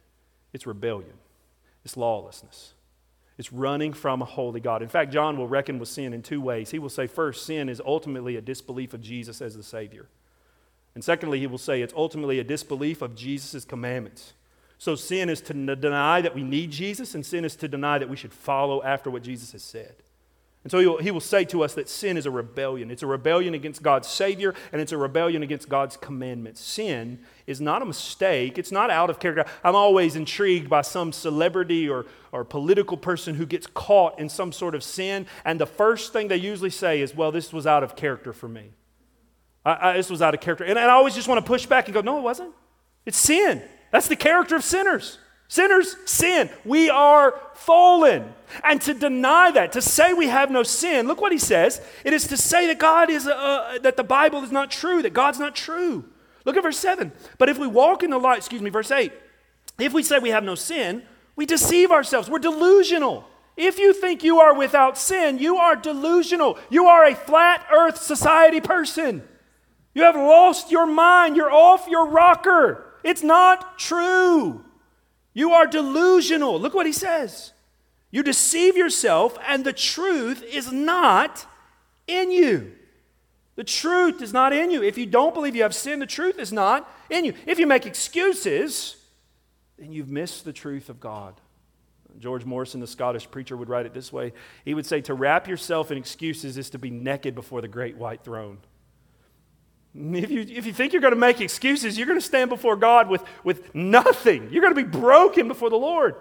it's 0.54 0.68
rebellion, 0.68 1.14
it's 1.84 1.98
lawlessness. 1.98 2.74
It's 3.42 3.52
running 3.52 3.92
from 3.92 4.22
a 4.22 4.26
holy 4.26 4.60
God. 4.60 4.84
In 4.84 4.88
fact, 4.88 5.12
John 5.12 5.36
will 5.36 5.48
reckon 5.48 5.80
with 5.80 5.90
sin 5.90 6.14
in 6.14 6.22
two 6.22 6.40
ways. 6.40 6.70
He 6.70 6.78
will 6.78 6.90
say, 6.90 7.08
first, 7.08 7.44
sin 7.44 7.70
is 7.70 7.82
ultimately 7.84 8.36
a 8.36 8.42
disbelief 8.42 8.94
of 8.94 9.02
Jesus 9.02 9.42
as 9.42 9.58
the 9.58 9.64
Savior. 9.64 10.06
And 10.94 11.04
secondly, 11.04 11.40
he 11.40 11.48
will 11.48 11.58
say 11.58 11.82
it's 11.82 11.96
ultimately 11.98 12.38
a 12.38 12.44
disbelief 12.44 13.02
of 13.02 13.16
Jesus' 13.16 13.66
commandments. 13.66 14.34
So 14.78 14.94
sin 14.94 15.28
is 15.28 15.42
to 15.42 15.54
deny 15.56 16.22
that 16.22 16.36
we 16.36 16.44
need 16.44 16.70
Jesus, 16.70 17.16
and 17.16 17.26
sin 17.26 17.44
is 17.44 17.56
to 17.56 17.68
deny 17.68 17.98
that 17.98 18.10
we 18.10 18.16
should 18.16 18.32
follow 18.32 18.84
after 18.84 19.10
what 19.10 19.24
Jesus 19.24 19.54
has 19.54 19.64
said. 19.64 19.96
And 20.64 20.70
so 20.70 20.78
he 20.78 20.86
will, 20.86 20.98
he 21.00 21.10
will 21.10 21.20
say 21.20 21.44
to 21.46 21.64
us 21.64 21.74
that 21.74 21.90
sin 21.90 22.18
is 22.18 22.28
a 22.28 22.32
rebellion. 22.32 22.92
It's 22.92 23.02
a 23.02 23.08
rebellion 23.08 23.56
against 23.56 23.82
God's 23.82 24.08
Savior, 24.08 24.54
and 24.72 24.80
it's 24.80 24.92
a 24.92 24.98
rebellion 24.98 25.42
against 25.42 25.70
God's 25.70 25.98
commandments. 25.98 26.62
Sin 26.62 27.20
is 27.48 27.60
not 27.60 27.82
a 27.82 27.86
mistake, 27.86 28.60
it's 28.60 28.72
not 28.72 28.92
out 28.92 29.10
of 29.10 29.20
character. 29.20 29.46
I'm 29.64 29.76
always 29.76 30.16
intrigued 30.16 30.70
by 30.70 30.82
some 30.82 31.12
celebrity 31.14 31.90
or, 31.90 32.06
or 32.32 32.46
political 32.46 32.96
person 32.96 33.34
who 33.36 33.48
gets 33.48 33.66
caught 33.66 34.20
in 34.20 34.30
some 34.30 34.52
sort 34.52 34.76
of 34.76 34.84
sin, 34.84 35.26
and 35.46 35.60
the 35.60 35.66
first 35.66 36.14
thing 36.14 36.28
they 36.28 36.38
usually 36.38 36.70
say 36.70 37.02
is, 37.02 37.16
Well, 37.16 37.32
this 37.32 37.52
was 37.52 37.66
out 37.66 37.84
of 37.84 37.96
character 37.96 38.32
for 38.32 38.48
me. 38.48 38.70
I, 39.66 39.90
I, 39.90 39.98
this 39.98 40.12
was 40.12 40.22
out 40.22 40.36
of 40.36 40.42
character. 40.42 40.64
And, 40.64 40.78
and 40.78 40.92
I 40.92 40.94
always 40.94 41.16
just 41.16 41.28
want 41.28 41.44
to 41.44 41.48
push 41.48 41.66
back 41.66 41.86
and 41.88 41.94
go, 41.96 42.02
No, 42.02 42.20
it 42.20 42.22
wasn't. 42.22 42.54
It's 43.04 43.18
sin. 43.18 43.64
That's 43.90 44.08
the 44.08 44.16
character 44.16 44.56
of 44.56 44.64
sinners. 44.64 45.18
Sinners 45.52 45.98
sin. 46.06 46.50
We 46.64 46.90
are 46.90 47.38
fallen. 47.56 48.34
And 48.64 48.82
to 48.84 48.94
deny 48.94 49.52
that, 49.52 49.74
to 49.74 49.82
say 49.82 50.14
we 50.14 50.28
have 50.28 50.50
no 50.50 50.64
sin, 50.64 51.08
look 51.08 51.20
what 51.20 51.34
he 51.34 51.38
says. 51.38 51.82
It 52.06 52.14
is 52.14 52.26
to 52.28 52.38
say 52.38 52.68
that 52.68 52.80
God 52.80 53.10
is, 53.10 53.28
uh, 53.28 53.78
that 53.82 53.98
the 53.98 54.04
Bible 54.06 54.46
is 54.46 54.52
not 54.54 54.72
true, 54.72 55.02
that 55.02 55.12
God's 55.12 55.40
not 55.40 55.54
true. 55.54 56.06
Look 56.46 56.56
at 56.56 56.64
verse 56.64 56.80
7. 56.80 57.12
But 57.38 57.50
if 57.50 57.58
we 57.58 57.68
walk 57.68 58.02
in 58.02 58.12
the 58.12 58.18
light, 58.18 58.38
excuse 58.38 58.62
me, 58.62 58.70
verse 58.70 58.92
8, 58.92 59.12
if 59.78 59.92
we 59.92 60.04
say 60.04 60.20
we 60.20 60.30
have 60.30 60.46
no 60.46 60.56
sin, 60.56 61.04
we 61.36 61.46
deceive 61.46 61.92
ourselves. 61.92 62.30
We're 62.30 62.40
delusional. 62.40 63.26
If 63.58 63.78
you 63.78 63.92
think 63.92 64.24
you 64.24 64.40
are 64.40 64.56
without 64.56 64.98
sin, 64.98 65.38
you 65.38 65.58
are 65.58 65.76
delusional. 65.76 66.60
You 66.70 66.86
are 66.86 67.04
a 67.04 67.14
flat 67.14 67.68
earth 67.74 67.98
society 67.98 68.62
person. 68.62 69.22
You 69.94 70.04
have 70.04 70.16
lost 70.16 70.72
your 70.72 70.86
mind. 70.86 71.36
You're 71.36 71.52
off 71.52 71.90
your 71.90 72.08
rocker. 72.08 72.86
It's 73.04 73.22
not 73.22 73.78
true. 73.78 74.64
You 75.34 75.52
are 75.54 75.66
delusional. 75.66 76.60
Look 76.60 76.74
what 76.74 76.86
he 76.86 76.92
says. 76.92 77.54
You 78.10 78.24
deceive 78.24 78.76
yourself, 78.76 79.38
and 79.48 79.64
the 79.64 79.74
truth 79.74 80.44
is 80.44 80.72
not 80.72 81.46
in 82.08 82.32
you. 82.32 82.74
The 83.56 83.64
truth 83.64 84.22
is 84.22 84.34
not 84.34 84.54
in 84.54 84.72
you. 84.72 84.84
If 84.84 84.98
you 84.98 85.06
don't 85.06 85.34
believe 85.34 85.56
you 85.56 85.64
have 85.64 85.76
sin, 85.76 86.00
the 86.00 86.06
truth 86.06 86.40
is 86.40 86.52
not 86.52 86.90
in 87.10 87.26
you. 87.26 87.34
If 87.46 87.60
you 87.60 87.68
make 87.68 87.86
excuses, 87.86 88.98
then 89.78 89.92
you've 89.92 90.10
missed 90.10 90.46
the 90.46 90.54
truth 90.54 90.90
of 90.90 91.00
God. 91.00 91.40
George 92.20 92.44
Morrison, 92.44 92.82
the 92.82 92.88
Scottish 92.88 93.30
preacher, 93.32 93.56
would 93.56 93.70
write 93.70 93.86
it 93.86 93.94
this 93.94 94.12
way 94.12 94.34
He 94.66 94.74
would 94.74 94.86
say, 94.86 95.02
To 95.02 95.14
wrap 95.14 95.48
yourself 95.48 95.92
in 95.92 95.98
excuses 95.98 96.58
is 96.58 96.70
to 96.72 96.80
be 96.80 96.90
naked 96.90 97.36
before 97.36 97.62
the 97.62 97.68
great 97.68 97.98
white 97.98 98.24
throne. 98.24 98.58
If 99.94 100.32
you, 100.32 100.42
if 100.42 100.66
you 100.66 100.72
think 100.74 100.94
you're 100.94 101.02
going 101.02 101.14
to 101.14 101.20
make 101.20 101.42
excuses, 101.42 101.98
you're 101.98 102.08
going 102.08 102.20
to 102.20 102.26
stand 102.26 102.50
before 102.50 102.78
God 102.78 103.10
with, 103.10 103.24
with 103.44 103.76
nothing. 103.76 104.50
You're 104.52 104.62
going 104.62 104.74
to 104.76 104.84
be 104.84 104.88
broken 104.88 105.48
before 105.48 105.70
the 105.70 105.76
Lord. 105.76 106.16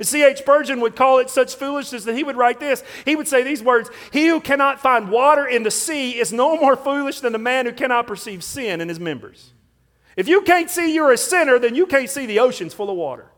C.H. 0.00 0.38
Spurgeon 0.38 0.80
would 0.80 0.96
call 0.96 1.18
it 1.18 1.28
such 1.30 1.56
foolishness 1.56 2.04
that 2.04 2.14
he 2.14 2.24
would 2.24 2.36
write 2.36 2.60
this. 2.60 2.82
He 3.04 3.16
would 3.16 3.28
say 3.28 3.42
these 3.42 3.62
words 3.62 3.90
He 4.12 4.28
who 4.28 4.40
cannot 4.40 4.80
find 4.80 5.10
water 5.10 5.46
in 5.46 5.62
the 5.62 5.70
sea 5.70 6.18
is 6.18 6.32
no 6.32 6.56
more 6.56 6.76
foolish 6.76 7.20
than 7.20 7.32
the 7.32 7.38
man 7.38 7.66
who 7.66 7.72
cannot 7.72 8.06
perceive 8.06 8.42
sin 8.42 8.80
in 8.80 8.88
his 8.88 9.00
members. 9.00 9.52
If 10.16 10.28
you 10.28 10.42
can't 10.42 10.70
see 10.70 10.94
you're 10.94 11.12
a 11.12 11.18
sinner, 11.18 11.58
then 11.58 11.74
you 11.74 11.86
can't 11.86 12.08
see 12.08 12.26
the 12.26 12.38
oceans 12.38 12.72
full 12.72 12.90
of 12.90 12.96
water. 12.96 13.30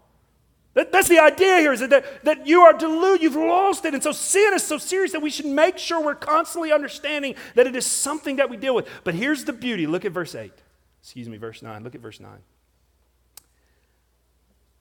That, 0.77 0.93
that's 0.93 1.09
the 1.09 1.19
idea 1.21 1.61
here 1.61 1.73
is 1.73 1.81
that, 1.81 2.23
that 2.25 2.47
you 2.47 2.61
are 2.61 2.75
deluded, 2.75 3.23
you've 3.23 3.35
lost 3.35 3.87
it. 3.87 3.95
And 3.95 4.03
so 4.03 4.13
sin 4.13 4.53
is 4.53 4.63
so 4.63 4.77
serious 4.77 5.13
that 5.13 5.23
we 5.23 5.31
should 5.31 5.47
make 5.47 5.79
sure 5.79 6.05
we're 6.05 6.15
constantly 6.15 6.71
understanding 6.71 7.35
that 7.55 7.67
it 7.67 7.75
is 7.75 7.87
something 7.87 8.37
that 8.37 8.51
we 8.51 8.59
deal 8.59 8.75
with. 8.75 8.87
But 9.03 9.15
here's 9.15 9.45
the 9.45 9.55
beauty. 9.55 9.87
Look 9.87 10.05
at 10.05 10.13
verse 10.13 10.35
8. 10.35 10.53
Excuse 11.01 11.31
me, 11.31 11.39
verse 11.39 11.63
9. 11.63 11.83
Look 11.83 11.95
at 11.95 12.03
verse 12.03 12.21
9. 12.21 12.31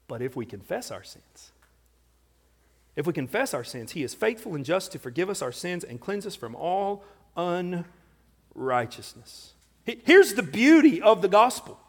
But 0.06 0.20
if 0.20 0.36
we 0.36 0.44
confess 0.44 0.90
our 0.90 1.02
sins, 1.02 1.52
If 2.94 3.06
we 3.06 3.14
confess 3.14 3.54
our 3.54 3.64
sins, 3.64 3.92
he 3.92 4.02
is 4.02 4.14
faithful 4.14 4.54
and 4.54 4.66
just 4.66 4.92
to 4.92 4.98
forgive 4.98 5.30
us 5.30 5.40
our 5.40 5.52
sins 5.52 5.82
and 5.82 5.98
cleanse 5.98 6.26
us 6.26 6.36
from 6.36 6.54
all 6.54 7.04
unrighteousness. 7.36 9.54
Here's 9.84 10.34
the 10.34 10.42
beauty 10.42 11.00
of 11.00 11.22
the 11.22 11.28
gospel 11.28 11.80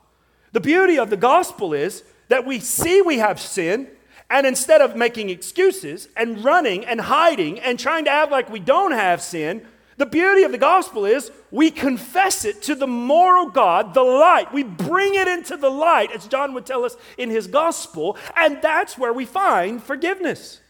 the 0.53 0.61
beauty 0.61 0.97
of 0.97 1.09
the 1.09 1.17
gospel 1.17 1.73
is 1.73 2.03
that 2.29 2.45
we 2.45 2.59
see 2.59 3.01
we 3.01 3.17
have 3.17 3.39
sin, 3.39 3.87
and 4.29 4.45
instead 4.45 4.81
of 4.81 4.95
making 4.95 5.29
excuses 5.29 6.09
and 6.15 6.43
running 6.43 6.85
and 6.85 6.99
hiding 6.99 7.59
and 7.59 7.79
trying 7.79 8.05
to 8.05 8.11
act 8.11 8.31
like 8.31 8.49
we 8.49 8.59
don't 8.59 8.91
have 8.91 9.21
sin, 9.21 9.65
the 9.97 10.05
beauty 10.05 10.43
of 10.43 10.51
the 10.51 10.57
gospel 10.57 11.05
is 11.05 11.31
we 11.49 11.71
confess 11.71 12.45
it 12.45 12.61
to 12.63 12.75
the 12.75 12.87
moral 12.87 13.49
God, 13.49 13.93
the 13.93 14.03
light. 14.03 14.53
We 14.53 14.63
bring 14.63 15.15
it 15.15 15.27
into 15.27 15.57
the 15.57 15.71
light, 15.71 16.11
as 16.11 16.27
John 16.27 16.53
would 16.53 16.65
tell 16.65 16.85
us 16.85 16.95
in 17.17 17.29
his 17.29 17.47
gospel, 17.47 18.17
and 18.35 18.61
that's 18.61 18.97
where 18.97 19.13
we 19.13 19.25
find 19.25 19.81
forgiveness. 19.81 20.61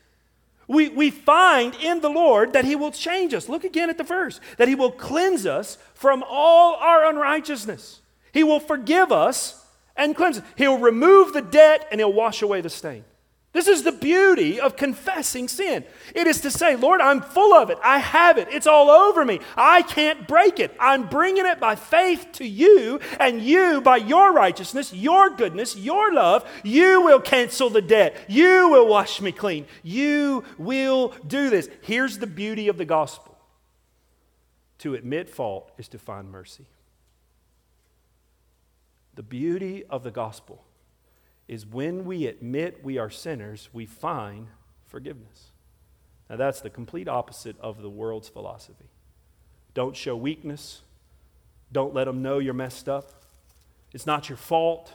We, 0.68 0.90
we 0.90 1.12
find 1.12 1.76
in 1.76 2.02
the 2.02 2.10
Lord 2.10 2.54
that 2.54 2.66
He 2.66 2.76
will 2.76 2.92
change 2.92 3.34
us. 3.34 3.48
Look 3.48 3.64
again 3.64 3.90
at 3.90 3.98
the 3.98 4.04
verse 4.04 4.42
that 4.58 4.68
He 4.68 4.76
will 4.76 4.92
cleanse 4.92 5.46
us 5.46 5.78
from 5.94 6.24
all 6.28 6.76
our 6.76 7.06
unrighteousness. 7.10 8.02
He 8.34 8.44
will 8.44 8.60
forgive 8.60 9.12
us 9.12 9.66
and 9.96 10.16
cleanse 10.16 10.40
us. 10.40 10.44
He'll 10.58 10.78
remove 10.78 11.32
the 11.32 11.42
debt 11.42 11.88
and 11.90 12.02
He'll 12.02 12.12
wash 12.12 12.42
away 12.42 12.60
the 12.60 12.70
stain. 12.70 13.06
This 13.54 13.68
is 13.68 13.84
the 13.84 13.92
beauty 13.92 14.60
of 14.60 14.76
confessing 14.76 15.48
sin. 15.48 15.84
It 16.14 16.28
is 16.28 16.42
to 16.42 16.52
say, 16.52 16.76
Lord, 16.76 17.02
I'm 17.02 17.22
full 17.22 17.54
of 17.54 17.70
it. 17.70 17.80
I 17.84 17.98
have 17.98 18.38
it. 18.38 18.50
It's 18.52 18.68
all 18.68 18.90
over 18.90 19.26
me. 19.26 19.40
I 19.56 19.82
can't 19.82 20.28
break 20.28 20.60
it. 20.60 20.76
I'm 20.80 21.08
bringing 21.08 21.46
it 21.46 21.60
by 21.60 21.76
faith 21.76 22.28
to 22.34 22.46
you, 22.46 23.00
and 23.20 23.42
you, 23.42 23.82
by 23.82 23.98
your 23.98 24.32
righteousness, 24.32 24.94
your 24.94 25.32
goodness, 25.32 25.76
your 25.76 26.14
love, 26.14 26.48
you 26.64 27.02
will 27.02 27.20
cancel 27.20 27.70
the 27.70 27.82
debt. 27.82 28.16
You 28.28 28.70
will 28.70 28.88
wash 28.88 29.22
me 29.22 29.32
clean. 29.32 29.66
You 29.82 30.44
will 30.58 31.14
do 31.26 31.50
this. 31.50 31.70
Here's 31.82 32.20
the 32.20 32.28
beauty 32.28 32.68
of 32.68 32.78
the 32.78 32.86
gospel 32.86 33.38
to 34.80 34.94
admit 34.94 35.30
fault 35.30 35.72
is 35.78 35.88
to 35.88 35.98
find 35.98 36.30
mercy. 36.30 36.66
The 39.16 39.24
beauty 39.24 39.84
of 39.90 40.04
the 40.04 40.12
gospel 40.12 40.64
is 41.48 41.66
when 41.66 42.06
we 42.06 42.26
admit 42.26 42.84
we 42.84 42.98
are 42.98 43.10
sinners, 43.10 43.70
we 43.72 43.86
find 43.86 44.48
forgiveness. 44.86 45.52
Now, 46.30 46.36
that's 46.36 46.62
the 46.62 46.70
complete 46.70 47.08
opposite 47.08 47.56
of 47.60 47.82
the 47.82 47.90
world's 47.90 48.28
philosophy. 48.28 48.90
Don't 49.74 49.96
show 49.96 50.16
weakness, 50.16 50.82
don't 51.72 51.94
let 51.94 52.06
them 52.06 52.22
know 52.22 52.40
you're 52.40 52.54
messed 52.54 52.90
up. 52.90 53.24
It's 53.94 54.06
not 54.06 54.30
your 54.30 54.38
fault. 54.38 54.94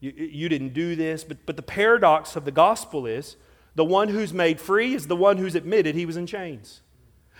You, 0.00 0.12
you 0.12 0.48
didn't 0.48 0.74
do 0.74 0.94
this. 0.94 1.24
But, 1.24 1.38
but 1.46 1.56
the 1.56 1.62
paradox 1.62 2.36
of 2.36 2.44
the 2.44 2.50
gospel 2.50 3.06
is 3.06 3.36
the 3.74 3.84
one 3.84 4.08
who's 4.08 4.32
made 4.32 4.60
free 4.60 4.94
is 4.94 5.06
the 5.06 5.16
one 5.16 5.36
who's 5.36 5.54
admitted 5.54 5.94
he 5.94 6.06
was 6.06 6.16
in 6.16 6.26
chains. 6.26 6.80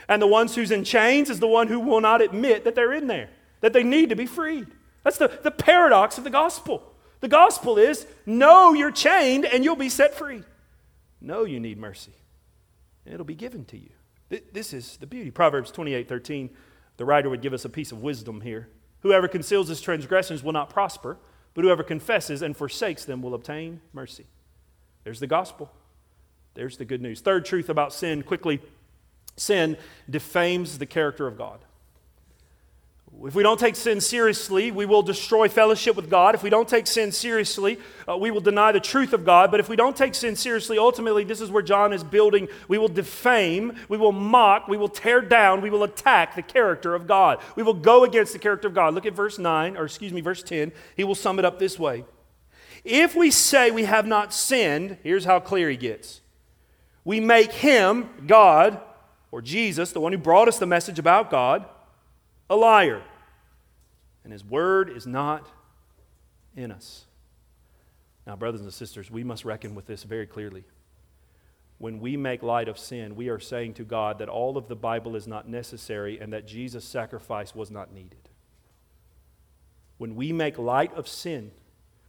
And 0.09 0.21
the 0.21 0.27
one 0.27 0.49
who's 0.49 0.71
in 0.71 0.85
chains 0.85 1.31
is 1.31 1.41
the 1.41 1.47
one 1.47 1.69
who 1.69 1.81
will 1.81 2.01
not 2.01 2.21
admit 2.21 2.65
that 2.65 2.75
they're 2.75 2.93
in 2.93 3.07
there, 3.07 3.31
that 3.61 3.73
they 3.73 3.83
need 3.83 4.11
to 4.11 4.17
be 4.17 4.27
freed. 4.27 4.67
That's 5.03 5.19
the, 5.19 5.29
the 5.43 5.51
paradox 5.51 6.19
of 6.19 6.25
the 6.25 6.31
gospel. 6.31 6.95
The 7.21 7.29
gospel 7.29 7.79
is 7.79 8.07
no, 8.25 8.73
you're 8.73 8.91
chained 8.91 9.45
and 9.45 9.65
you'll 9.65 9.77
be 9.77 9.89
set 9.89 10.15
free. 10.15 10.43
No, 11.21 11.45
you 11.45 11.59
need 11.59 11.79
mercy. 11.79 12.13
It'll 13.05 13.25
be 13.25 13.35
given 13.35 13.65
to 13.67 13.79
you. 13.79 13.91
This 14.53 14.73
is 14.73 14.97
the 14.97 15.07
beauty. 15.07 15.31
Proverbs 15.31 15.71
28 15.71 16.09
13, 16.09 16.51
the 16.97 17.05
writer 17.05 17.31
would 17.31 17.43
give 17.43 17.53
us 17.53 17.65
a 17.65 17.69
piece 17.69 17.93
of 17.93 18.03
wisdom 18.03 18.41
here. 18.41 18.69
Whoever 19.01 19.29
conceals 19.29 19.69
his 19.69 19.81
transgressions 19.81 20.43
will 20.43 20.53
not 20.53 20.71
prosper, 20.71 21.19
but 21.55 21.65
whoever 21.65 21.83
confesses 21.83 22.43
and 22.43 22.57
forsakes 22.57 23.05
them 23.05 23.23
will 23.23 23.35
obtain 23.35 23.81
mercy. 23.93 24.27
There's 25.05 25.21
the 25.21 25.27
gospel. 25.27 25.71
There's 26.55 26.77
the 26.77 26.85
good 26.85 27.01
news. 27.01 27.21
Third 27.21 27.45
truth 27.45 27.69
about 27.69 27.93
sin 27.93 28.23
quickly 28.23 28.61
sin 29.37 29.77
defames 30.09 30.79
the 30.79 30.87
character 30.87 31.27
of 31.27 31.39
God. 31.39 31.61
If 33.25 33.35
we 33.35 33.43
don't 33.43 33.59
take 33.59 33.77
sin 33.77 34.03
seriously, 34.03 34.71
we 34.71 34.85
will 34.85 35.03
destroy 35.03 35.49
fellowship 35.49 35.97
with 35.97 36.11
God. 36.11 36.35
If 36.35 36.43
we 36.43 36.51
don't 36.51 36.69
take 36.69 36.87
sin 36.87 37.13
seriously, 37.13 37.79
uh, 38.07 38.17
we 38.19 38.31
will 38.31 38.43
deny 38.43 38.73
the 38.73 38.81
truth 38.81 39.15
of 39.15 39.25
God. 39.25 39.51
But 39.51 39.59
if 39.59 39.71
we 39.71 39.77
don't 39.77 39.97
take 39.97 40.15
sin 40.15 40.37
seriously, 40.37 40.77
ultimately, 40.77 41.25
this 41.25 41.41
is 41.41 41.51
where 41.51 41.63
John 41.63 41.95
is 41.95 42.05
building. 42.05 42.47
We 42.69 42.77
will 42.77 42.89
defame, 42.89 43.77
we 43.89 43.97
will 43.97 44.13
mock, 44.13 44.69
we 44.69 44.77
will 44.77 44.91
tear 44.91 45.23
down, 45.23 45.63
we 45.63 45.71
will 45.71 45.83
attack 45.83 46.37
the 46.37 46.43
character 46.43 46.95
of 46.95 47.07
God. 47.07 47.39
We 47.57 47.63
will 47.63 47.75
go 47.75 48.05
against 48.05 48.35
the 48.35 48.39
character 48.39 48.69
of 48.69 48.75
God. 48.75 48.93
Look 48.93 49.07
at 49.07 49.15
verse 49.15 49.39
9, 49.39 49.79
or 49.79 49.87
excuse 49.87 50.13
me, 50.13 50.21
verse 50.21 50.43
10. 50.43 50.71
He 50.95 51.05
will 51.05 51.15
sum 51.15 51.39
it 51.39 51.45
up 51.47 51.59
this 51.59 51.79
way 51.79 52.05
If 52.85 53.17
we 53.17 53.31
say 53.31 53.71
we 53.71 53.85
have 53.85 54.07
not 54.07 54.35
sinned, 54.35 54.99
here's 55.03 55.25
how 55.25 55.41
clear 55.41 55.71
he 55.71 55.79
gets 55.79 56.21
we 57.03 57.21
make 57.21 57.53
him, 57.53 58.11
God, 58.27 58.79
or 59.31 59.41
Jesus, 59.41 59.93
the 59.93 60.01
one 60.01 60.13
who 60.13 60.19
brought 60.19 60.49
us 60.49 60.59
the 60.59 60.67
message 60.67 60.99
about 60.99 61.31
God 61.31 61.65
a 62.49 62.57
liar, 62.57 63.03
and 64.25 64.33
his 64.33 64.45
word 64.45 64.91
is 64.91 65.07
not 65.07 65.49
in 66.57 66.71
us. 66.71 67.05
Now, 68.27 68.37
brothers 68.37 68.63
and 68.63 68.73
sisters, 68.73 69.11
we 69.11 69.23
must 69.23 69.45
reckon 69.45 69.75
with 69.75 69.87
this 69.87 70.03
very 70.03 70.27
clearly. 70.27 70.65
When 71.79 72.01
we 72.01 72.17
make 72.17 72.43
light 72.43 72.69
of 72.69 72.79
sin, 72.79 73.15
we 73.15 73.29
are 73.29 73.39
saying 73.39 73.75
to 73.75 73.85
God 73.85 74.19
that 74.19 74.29
all 74.29 74.57
of 74.57 74.67
the 74.67 74.77
Bible 74.77 75.15
is 75.15 75.27
not 75.27 75.49
necessary 75.49 76.19
and 76.19 76.33
that 76.33 76.47
Jesus' 76.47 76.85
sacrifice 76.85 77.55
was 77.55 77.71
not 77.71 77.93
needed. 77.93 78.31
When 79.99 80.17
we 80.17 80.33
make 80.33 80.59
light 80.59 80.93
of 80.95 81.07
sin, 81.07 81.51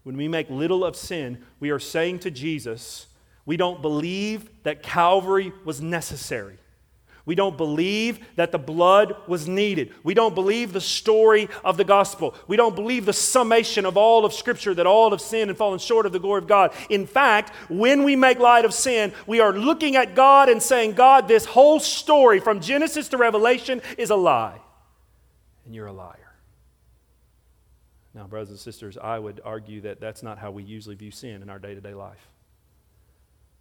when 0.03 0.15
we 0.15 0.27
make 0.27 0.49
little 0.49 0.85
of 0.85 0.95
sin, 0.95 1.43
we 1.59 1.69
are 1.69 1.79
saying 1.79 2.19
to 2.19 2.31
Jesus, 2.31 3.07
we 3.45 3.57
don't 3.57 3.81
believe 3.81 4.49
that 4.63 4.81
Calvary 4.81 5.51
was 5.65 5.81
necessary. 5.81 6.57
We 7.27 7.35
don't 7.35 7.57
believe 7.57 8.25
that 8.37 8.53
the 8.53 8.57
blood 8.57 9.13
was 9.27 9.49
needed. 9.49 9.93
We 10.01 10.13
don't 10.13 10.33
believe 10.33 10.71
the 10.71 10.79
story 10.79 11.49
of 11.61 11.75
the 11.75 11.83
gospel. 11.83 12.33
We 12.47 12.55
don't 12.55 12.73
believe 12.73 13.05
the 13.05 13.11
summation 13.11 13.85
of 13.85 13.97
all 13.97 14.23
of 14.23 14.31
Scripture 14.31 14.73
that 14.73 14.87
all 14.87 15.11
have 15.11 15.19
sinned 15.19 15.49
and 15.49 15.57
fallen 15.57 15.77
short 15.77 16.05
of 16.05 16.13
the 16.13 16.21
glory 16.21 16.37
of 16.37 16.47
God. 16.47 16.71
In 16.89 17.05
fact, 17.05 17.53
when 17.69 18.05
we 18.05 18.15
make 18.15 18.39
light 18.39 18.63
of 18.63 18.73
sin, 18.73 19.11
we 19.27 19.41
are 19.41 19.51
looking 19.51 19.97
at 19.97 20.15
God 20.15 20.47
and 20.47 20.63
saying, 20.63 20.93
God, 20.93 21.27
this 21.27 21.43
whole 21.43 21.81
story 21.81 22.39
from 22.39 22.61
Genesis 22.61 23.09
to 23.09 23.17
Revelation 23.17 23.81
is 23.97 24.09
a 24.09 24.15
lie. 24.15 24.61
And 25.65 25.75
you're 25.75 25.87
a 25.87 25.91
liar. 25.91 26.33
Now, 28.13 28.25
brothers 28.25 28.51
and 28.51 28.59
sisters, 28.59 28.97
I 28.97 29.19
would 29.19 29.41
argue 29.43 29.81
that 29.81 29.99
that's 29.99 30.23
not 30.23 30.37
how 30.37 30.51
we 30.51 30.63
usually 30.63 30.95
view 30.95 31.11
sin 31.11 31.41
in 31.41 31.49
our 31.49 31.59
day 31.59 31.75
to 31.75 31.81
day 31.81 31.93
life. 31.93 32.29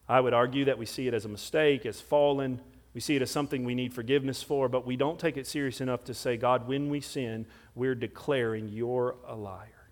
I 0.08 0.20
would 0.20 0.34
argue 0.34 0.66
that 0.66 0.78
we 0.78 0.86
see 0.86 1.08
it 1.08 1.14
as 1.14 1.24
a 1.24 1.28
mistake, 1.28 1.84
as 1.84 2.00
fallen 2.00 2.60
we 2.96 3.00
see 3.02 3.14
it 3.14 3.20
as 3.20 3.30
something 3.30 3.62
we 3.62 3.74
need 3.74 3.92
forgiveness 3.92 4.42
for, 4.42 4.70
but 4.70 4.86
we 4.86 4.96
don't 4.96 5.18
take 5.18 5.36
it 5.36 5.46
serious 5.46 5.82
enough 5.82 6.02
to 6.04 6.14
say, 6.14 6.38
God, 6.38 6.66
when 6.66 6.88
we 6.88 7.02
sin, 7.02 7.44
we're 7.74 7.94
declaring 7.94 8.70
you're 8.70 9.16
a 9.28 9.36
liar. 9.36 9.90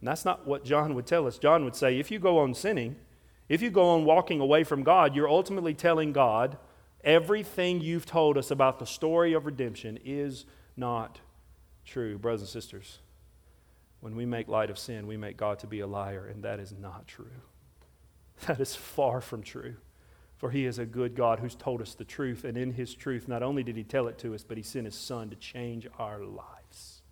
And 0.00 0.08
that's 0.08 0.24
not 0.24 0.44
what 0.44 0.64
John 0.64 0.96
would 0.96 1.06
tell 1.06 1.28
us. 1.28 1.38
John 1.38 1.64
would 1.64 1.76
say, 1.76 2.00
if 2.00 2.10
you 2.10 2.18
go 2.18 2.40
on 2.40 2.54
sinning, 2.54 2.96
if 3.48 3.62
you 3.62 3.70
go 3.70 3.90
on 3.90 4.04
walking 4.04 4.40
away 4.40 4.64
from 4.64 4.82
God, 4.82 5.14
you're 5.14 5.28
ultimately 5.28 5.74
telling 5.74 6.12
God 6.12 6.58
everything 7.04 7.80
you've 7.80 8.04
told 8.04 8.36
us 8.36 8.50
about 8.50 8.80
the 8.80 8.84
story 8.84 9.32
of 9.32 9.46
redemption 9.46 9.96
is 10.04 10.44
not 10.76 11.20
true. 11.84 12.18
Brothers 12.18 12.40
and 12.40 12.48
sisters, 12.48 12.98
when 14.00 14.16
we 14.16 14.26
make 14.26 14.48
light 14.48 14.70
of 14.70 14.78
sin, 14.80 15.06
we 15.06 15.16
make 15.16 15.36
God 15.36 15.60
to 15.60 15.68
be 15.68 15.78
a 15.78 15.86
liar, 15.86 16.26
and 16.26 16.42
that 16.42 16.58
is 16.58 16.72
not 16.72 17.06
true. 17.06 17.26
That 18.48 18.58
is 18.58 18.74
far 18.74 19.20
from 19.20 19.44
true. 19.44 19.76
For 20.42 20.50
he 20.50 20.66
is 20.66 20.80
a 20.80 20.84
good 20.84 21.14
God 21.14 21.38
who's 21.38 21.54
told 21.54 21.80
us 21.80 21.94
the 21.94 22.04
truth. 22.04 22.42
And 22.42 22.58
in 22.58 22.72
his 22.72 22.96
truth, 22.96 23.28
not 23.28 23.44
only 23.44 23.62
did 23.62 23.76
he 23.76 23.84
tell 23.84 24.08
it 24.08 24.18
to 24.18 24.34
us, 24.34 24.42
but 24.42 24.56
he 24.56 24.64
sent 24.64 24.86
his 24.86 24.96
son 24.96 25.30
to 25.30 25.36
change 25.36 25.86
our 26.00 26.18
lives. 26.24 27.02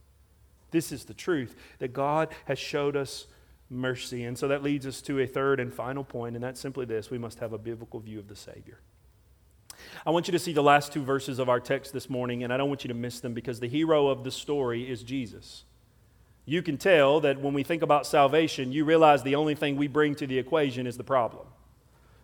This 0.72 0.90
is 0.90 1.04
the 1.04 1.14
truth 1.14 1.54
that 1.78 1.92
God 1.92 2.30
has 2.46 2.58
showed 2.58 2.96
us 2.96 3.28
mercy. 3.70 4.24
And 4.24 4.36
so 4.36 4.48
that 4.48 4.64
leads 4.64 4.84
us 4.84 5.00
to 5.02 5.20
a 5.20 5.28
third 5.28 5.60
and 5.60 5.72
final 5.72 6.02
point, 6.02 6.34
and 6.34 6.42
that's 6.42 6.58
simply 6.58 6.86
this 6.86 7.08
we 7.08 7.18
must 7.18 7.38
have 7.38 7.52
a 7.52 7.58
biblical 7.58 8.00
view 8.00 8.18
of 8.18 8.26
the 8.26 8.34
Savior. 8.34 8.80
I 10.04 10.10
want 10.10 10.26
you 10.26 10.32
to 10.32 10.38
see 10.40 10.52
the 10.52 10.60
last 10.60 10.92
two 10.92 11.04
verses 11.04 11.38
of 11.38 11.48
our 11.48 11.60
text 11.60 11.92
this 11.92 12.10
morning, 12.10 12.42
and 12.42 12.52
I 12.52 12.56
don't 12.56 12.68
want 12.68 12.82
you 12.82 12.88
to 12.88 12.94
miss 12.94 13.20
them 13.20 13.32
because 13.32 13.60
the 13.60 13.68
hero 13.68 14.08
of 14.08 14.24
the 14.24 14.32
story 14.32 14.90
is 14.90 15.04
Jesus. 15.04 15.62
You 16.46 16.62
can 16.62 16.78
tell 16.78 17.20
that 17.20 17.40
when 17.40 17.54
we 17.54 17.62
think 17.62 17.82
about 17.82 18.08
salvation, 18.08 18.72
you 18.72 18.84
realize 18.84 19.22
the 19.22 19.36
only 19.36 19.54
thing 19.54 19.76
we 19.76 19.86
bring 19.86 20.16
to 20.16 20.26
the 20.26 20.40
equation 20.40 20.88
is 20.88 20.96
the 20.96 21.04
problem. 21.04 21.46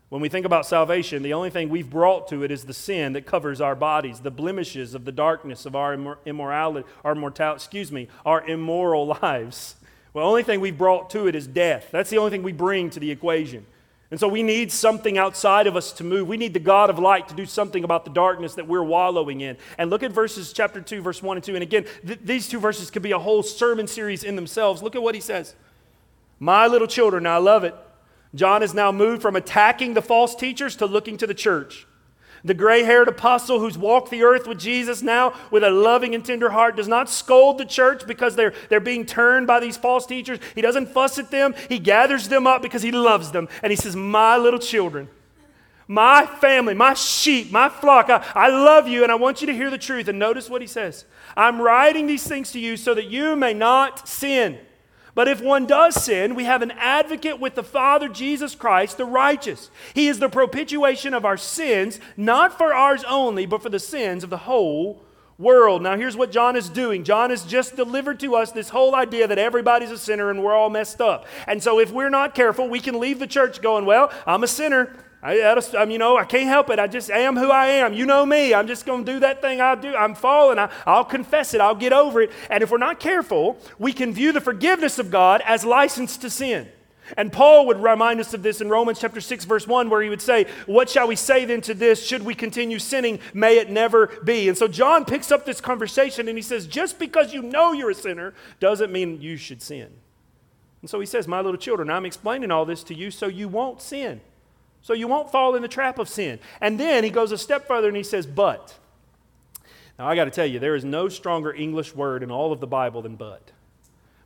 When 0.08 0.22
we 0.22 0.28
think 0.28 0.46
about 0.46 0.66
salvation, 0.66 1.24
the 1.24 1.32
only 1.32 1.50
thing 1.50 1.68
we've 1.68 1.90
brought 1.90 2.28
to 2.28 2.44
it 2.44 2.52
is 2.52 2.64
the 2.64 2.72
sin 2.72 3.12
that 3.14 3.26
covers 3.26 3.60
our 3.60 3.74
bodies, 3.74 4.20
the 4.20 4.30
blemishes 4.30 4.94
of 4.94 5.04
the 5.04 5.10
darkness 5.10 5.66
of 5.66 5.74
our 5.74 6.18
immorality, 6.24 6.86
our 7.04 7.16
mortality, 7.16 7.56
excuse 7.56 7.90
me, 7.90 8.06
our 8.24 8.46
immoral 8.46 9.06
lives. 9.22 9.74
Well, 10.12 10.24
the 10.24 10.30
only 10.30 10.42
thing 10.44 10.60
we've 10.60 10.78
brought 10.78 11.10
to 11.10 11.26
it 11.26 11.34
is 11.34 11.46
death. 11.48 11.88
That's 11.90 12.08
the 12.08 12.18
only 12.18 12.30
thing 12.30 12.44
we 12.44 12.52
bring 12.52 12.88
to 12.90 13.00
the 13.00 13.10
equation. 13.10 13.66
And 14.12 14.20
so 14.20 14.28
we 14.28 14.44
need 14.44 14.70
something 14.70 15.18
outside 15.18 15.66
of 15.66 15.74
us 15.74 15.90
to 15.94 16.04
move. 16.04 16.28
We 16.28 16.36
need 16.36 16.54
the 16.54 16.60
God 16.60 16.90
of 16.90 17.00
light 17.00 17.28
to 17.28 17.34
do 17.34 17.44
something 17.44 17.82
about 17.82 18.04
the 18.04 18.12
darkness 18.12 18.54
that 18.54 18.68
we're 18.68 18.84
wallowing 18.84 19.40
in. 19.40 19.56
And 19.76 19.90
look 19.90 20.04
at 20.04 20.12
verses 20.12 20.52
chapter 20.52 20.80
2, 20.80 21.02
verse 21.02 21.20
1 21.20 21.38
and 21.38 21.44
2. 21.44 21.54
And 21.54 21.62
again, 21.64 21.86
th- 22.06 22.20
these 22.22 22.48
two 22.48 22.60
verses 22.60 22.88
could 22.88 23.02
be 23.02 23.10
a 23.10 23.18
whole 23.18 23.42
sermon 23.42 23.88
series 23.88 24.22
in 24.22 24.36
themselves. 24.36 24.80
Look 24.80 24.94
at 24.94 25.02
what 25.02 25.16
he 25.16 25.20
says. 25.20 25.56
My 26.38 26.68
little 26.68 26.86
children, 26.86 27.26
I 27.26 27.38
love 27.38 27.64
it. 27.64 27.74
John 28.34 28.60
has 28.60 28.74
now 28.74 28.92
moved 28.92 29.22
from 29.22 29.36
attacking 29.36 29.94
the 29.94 30.02
false 30.02 30.34
teachers 30.34 30.76
to 30.76 30.86
looking 30.86 31.16
to 31.18 31.26
the 31.26 31.34
church. 31.34 31.86
The 32.44 32.54
gray 32.54 32.84
haired 32.84 33.08
apostle 33.08 33.58
who's 33.58 33.76
walked 33.76 34.10
the 34.10 34.22
earth 34.22 34.46
with 34.46 34.60
Jesus 34.60 35.02
now 35.02 35.34
with 35.50 35.64
a 35.64 35.70
loving 35.70 36.14
and 36.14 36.24
tender 36.24 36.50
heart 36.50 36.76
does 36.76 36.86
not 36.86 37.10
scold 37.10 37.58
the 37.58 37.64
church 37.64 38.06
because 38.06 38.36
they're, 38.36 38.54
they're 38.68 38.78
being 38.78 39.04
turned 39.04 39.48
by 39.48 39.58
these 39.58 39.76
false 39.76 40.06
teachers. 40.06 40.38
He 40.54 40.60
doesn't 40.60 40.90
fuss 40.90 41.18
at 41.18 41.32
them. 41.32 41.54
He 41.68 41.80
gathers 41.80 42.28
them 42.28 42.46
up 42.46 42.62
because 42.62 42.82
he 42.82 42.92
loves 42.92 43.32
them. 43.32 43.48
And 43.62 43.70
he 43.70 43.76
says, 43.76 43.96
My 43.96 44.36
little 44.36 44.60
children, 44.60 45.08
my 45.88 46.26
family, 46.26 46.74
my 46.74 46.94
sheep, 46.94 47.50
my 47.50 47.68
flock, 47.68 48.10
I, 48.10 48.24
I 48.34 48.48
love 48.48 48.86
you 48.86 49.02
and 49.02 49.10
I 49.10 49.16
want 49.16 49.40
you 49.40 49.48
to 49.48 49.54
hear 49.54 49.70
the 49.70 49.78
truth. 49.78 50.06
And 50.06 50.18
notice 50.18 50.48
what 50.48 50.60
he 50.60 50.68
says 50.68 51.04
I'm 51.36 51.60
writing 51.60 52.06
these 52.06 52.26
things 52.26 52.52
to 52.52 52.60
you 52.60 52.76
so 52.76 52.94
that 52.94 53.06
you 53.06 53.34
may 53.34 53.54
not 53.54 54.08
sin. 54.08 54.58
But 55.16 55.28
if 55.28 55.40
one 55.40 55.64
does 55.64 55.94
sin, 56.04 56.34
we 56.34 56.44
have 56.44 56.60
an 56.60 56.72
advocate 56.72 57.40
with 57.40 57.54
the 57.54 57.62
Father, 57.62 58.06
Jesus 58.06 58.54
Christ, 58.54 58.98
the 58.98 59.06
righteous. 59.06 59.70
He 59.94 60.08
is 60.08 60.18
the 60.18 60.28
propitiation 60.28 61.14
of 61.14 61.24
our 61.24 61.38
sins, 61.38 61.98
not 62.18 62.58
for 62.58 62.74
ours 62.74 63.02
only, 63.08 63.46
but 63.46 63.62
for 63.62 63.70
the 63.70 63.78
sins 63.78 64.22
of 64.22 64.28
the 64.28 64.36
whole 64.36 65.02
world. 65.38 65.80
Now, 65.80 65.96
here's 65.96 66.18
what 66.18 66.30
John 66.30 66.54
is 66.54 66.68
doing 66.68 67.02
John 67.02 67.30
has 67.30 67.46
just 67.46 67.76
delivered 67.76 68.20
to 68.20 68.36
us 68.36 68.52
this 68.52 68.68
whole 68.68 68.94
idea 68.94 69.26
that 69.26 69.38
everybody's 69.38 69.90
a 69.90 69.96
sinner 69.96 70.28
and 70.28 70.44
we're 70.44 70.54
all 70.54 70.68
messed 70.68 71.00
up. 71.00 71.24
And 71.46 71.62
so, 71.62 71.80
if 71.80 71.90
we're 71.90 72.10
not 72.10 72.34
careful, 72.34 72.68
we 72.68 72.80
can 72.80 73.00
leave 73.00 73.18
the 73.18 73.26
church 73.26 73.62
going, 73.62 73.86
Well, 73.86 74.12
I'm 74.26 74.44
a 74.44 74.48
sinner. 74.48 74.94
I, 75.26 75.60
I, 75.74 75.84
you 75.84 75.98
know, 75.98 76.16
I 76.16 76.24
can't 76.24 76.46
help 76.46 76.70
it. 76.70 76.78
I 76.78 76.86
just 76.86 77.10
am 77.10 77.36
who 77.36 77.50
I 77.50 77.66
am. 77.66 77.92
You 77.92 78.06
know 78.06 78.24
me. 78.24 78.54
I'm 78.54 78.68
just 78.68 78.86
going 78.86 79.04
to 79.04 79.12
do 79.14 79.18
that 79.20 79.42
thing 79.42 79.60
I 79.60 79.74
do. 79.74 79.92
I'm 79.92 80.14
falling. 80.14 80.56
I, 80.56 80.70
I'll 80.86 81.04
confess 81.04 81.52
it. 81.52 81.60
I'll 81.60 81.74
get 81.74 81.92
over 81.92 82.22
it. 82.22 82.30
And 82.48 82.62
if 82.62 82.70
we're 82.70 82.78
not 82.78 83.00
careful, 83.00 83.58
we 83.76 83.92
can 83.92 84.12
view 84.12 84.30
the 84.30 84.40
forgiveness 84.40 85.00
of 85.00 85.10
God 85.10 85.42
as 85.44 85.64
license 85.64 86.16
to 86.18 86.30
sin. 86.30 86.68
And 87.16 87.32
Paul 87.32 87.66
would 87.66 87.82
remind 87.82 88.20
us 88.20 88.34
of 88.34 88.44
this 88.44 88.60
in 88.60 88.68
Romans 88.68 89.00
chapter 89.00 89.20
6 89.20 89.44
verse 89.46 89.66
1 89.66 89.90
where 89.90 90.00
he 90.00 90.08
would 90.08 90.22
say, 90.22 90.46
"What 90.66 90.88
shall 90.88 91.08
we 91.08 91.16
say 91.16 91.44
then 91.44 91.60
to 91.62 91.74
this? 91.74 92.06
Should 92.06 92.24
we 92.24 92.34
continue 92.34 92.78
sinning? 92.78 93.18
May 93.34 93.58
it 93.58 93.68
never 93.68 94.08
be." 94.24 94.48
And 94.48 94.56
so 94.56 94.68
John 94.68 95.04
picks 95.04 95.32
up 95.32 95.44
this 95.44 95.60
conversation 95.60 96.28
and 96.28 96.38
he 96.38 96.42
says, 96.42 96.66
"Just 96.66 97.00
because 97.00 97.34
you 97.34 97.42
know 97.42 97.72
you're 97.72 97.90
a 97.90 97.94
sinner 97.94 98.32
doesn't 98.60 98.92
mean 98.92 99.20
you 99.20 99.36
should 99.36 99.62
sin." 99.62 99.90
And 100.82 100.90
so 100.90 101.00
he 101.00 101.06
says, 101.06 101.26
"My 101.26 101.40
little 101.40 101.58
children, 101.58 101.90
I'm 101.90 102.06
explaining 102.06 102.52
all 102.52 102.64
this 102.64 102.84
to 102.84 102.94
you 102.94 103.10
so 103.10 103.26
you 103.26 103.48
won't 103.48 103.80
sin." 103.80 104.20
So 104.86 104.92
you 104.92 105.08
won't 105.08 105.32
fall 105.32 105.56
in 105.56 105.62
the 105.62 105.68
trap 105.68 105.98
of 105.98 106.08
sin. 106.08 106.38
And 106.60 106.78
then 106.78 107.02
he 107.02 107.10
goes 107.10 107.32
a 107.32 107.38
step 107.38 107.66
further 107.66 107.88
and 107.88 107.96
he 107.96 108.04
says, 108.04 108.24
but. 108.24 108.72
Now 109.98 110.06
I 110.06 110.14
got 110.14 110.26
to 110.26 110.30
tell 110.30 110.46
you, 110.46 110.60
there 110.60 110.76
is 110.76 110.84
no 110.84 111.08
stronger 111.08 111.52
English 111.52 111.92
word 111.92 112.22
in 112.22 112.30
all 112.30 112.52
of 112.52 112.60
the 112.60 112.68
Bible 112.68 113.02
than 113.02 113.16
but, 113.16 113.50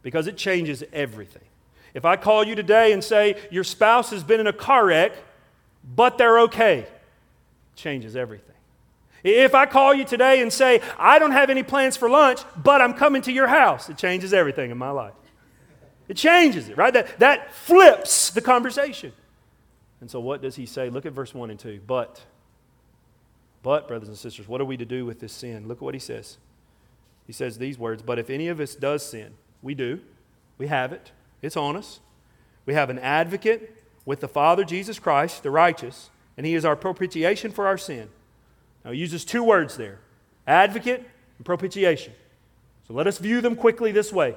because 0.03 0.27
it 0.27 0.37
changes 0.37 0.85
everything. 0.93 1.45
If 1.95 2.05
I 2.05 2.17
call 2.17 2.45
you 2.45 2.55
today 2.55 2.93
and 2.93 3.03
say, 3.03 3.41
your 3.51 3.65
spouse 3.65 4.11
has 4.11 4.23
been 4.23 4.39
in 4.39 4.47
a 4.47 4.53
car 4.53 4.85
wreck, 4.85 5.13
but 5.97 6.19
they're 6.19 6.41
okay, 6.41 6.87
changes 7.75 8.15
everything. 8.15 8.55
If 9.25 9.55
I 9.55 9.65
call 9.65 9.95
you 9.95 10.05
today 10.05 10.43
and 10.43 10.53
say, 10.53 10.83
I 10.99 11.19
don't 11.19 11.33
have 11.33 11.49
any 11.49 11.63
plans 11.63 11.97
for 11.97 12.11
lunch, 12.11 12.41
but 12.63 12.83
I'm 12.83 12.93
coming 12.93 13.23
to 13.23 13.33
your 13.33 13.47
house, 13.47 13.89
it 13.89 13.97
changes 13.97 14.35
everything 14.35 14.71
in 14.71 14.77
my 14.77 14.91
life. 14.91 15.15
It 16.07 16.19
changes 16.19 16.69
it, 16.69 16.77
right? 16.77 16.93
That, 16.93 17.19
that 17.19 17.55
flips 17.55 18.29
the 18.29 18.43
conversation. 18.43 19.15
And 20.01 20.11
so, 20.11 20.21
what 20.21 20.43
does 20.43 20.57
he 20.57 20.67
say? 20.67 20.89
Look 20.89 21.07
at 21.07 21.13
verse 21.13 21.35
1 21.35 21.51
and 21.51 21.59
2. 21.59 21.81
But, 21.87 22.23
but, 23.63 23.87
brothers 23.87 24.09
and 24.09 24.17
sisters, 24.17 24.49
what 24.49 24.61
are 24.61 24.65
we 24.65 24.77
to 24.77 24.85
do 24.85 25.05
with 25.05 25.21
this 25.21 25.33
sin? 25.33 25.69
Look 25.69 25.79
at 25.79 25.83
what 25.83 25.95
he 25.95 26.01
says. 26.01 26.39
He 27.27 27.33
says 27.33 27.59
these 27.59 27.79
words 27.79 28.03
But 28.03 28.19
if 28.19 28.31
any 28.31 28.49
of 28.49 28.61
us 28.61 28.75
does 28.75 29.05
sin, 29.05 29.35
we 29.63 29.75
do, 29.75 30.01
we 30.59 30.69
have 30.69 30.93
it, 30.93 31.13
it's 31.43 31.57
on 31.57 31.77
us. 31.77 32.01
We 32.67 32.75
have 32.75 32.91
an 32.91 32.99
advocate 32.99 33.77
with 34.05 34.21
the 34.21 34.29
Father, 34.29 34.65
Jesus 34.65 34.99
Christ, 34.99 35.43
the 35.43 35.51
righteous, 35.51 36.11
and 36.37 36.47
he 36.47 36.55
is 36.55 36.65
our 36.65 36.77
propitiation 36.77 37.51
for 37.51 37.67
our 37.67 37.79
sin. 37.79 38.09
Now, 38.85 38.93
he 38.93 38.99
uses 38.99 39.25
two 39.25 39.45
words 39.45 39.77
there 39.77 40.01
advocate 40.47 41.09
and 41.37 41.45
propitiation. 41.45 42.15
So, 42.89 42.95
let 42.95 43.07
us 43.07 43.19
view 43.19 43.41
them 43.41 43.55
quickly 43.55 43.93
this 43.93 44.13
way. 44.13 44.35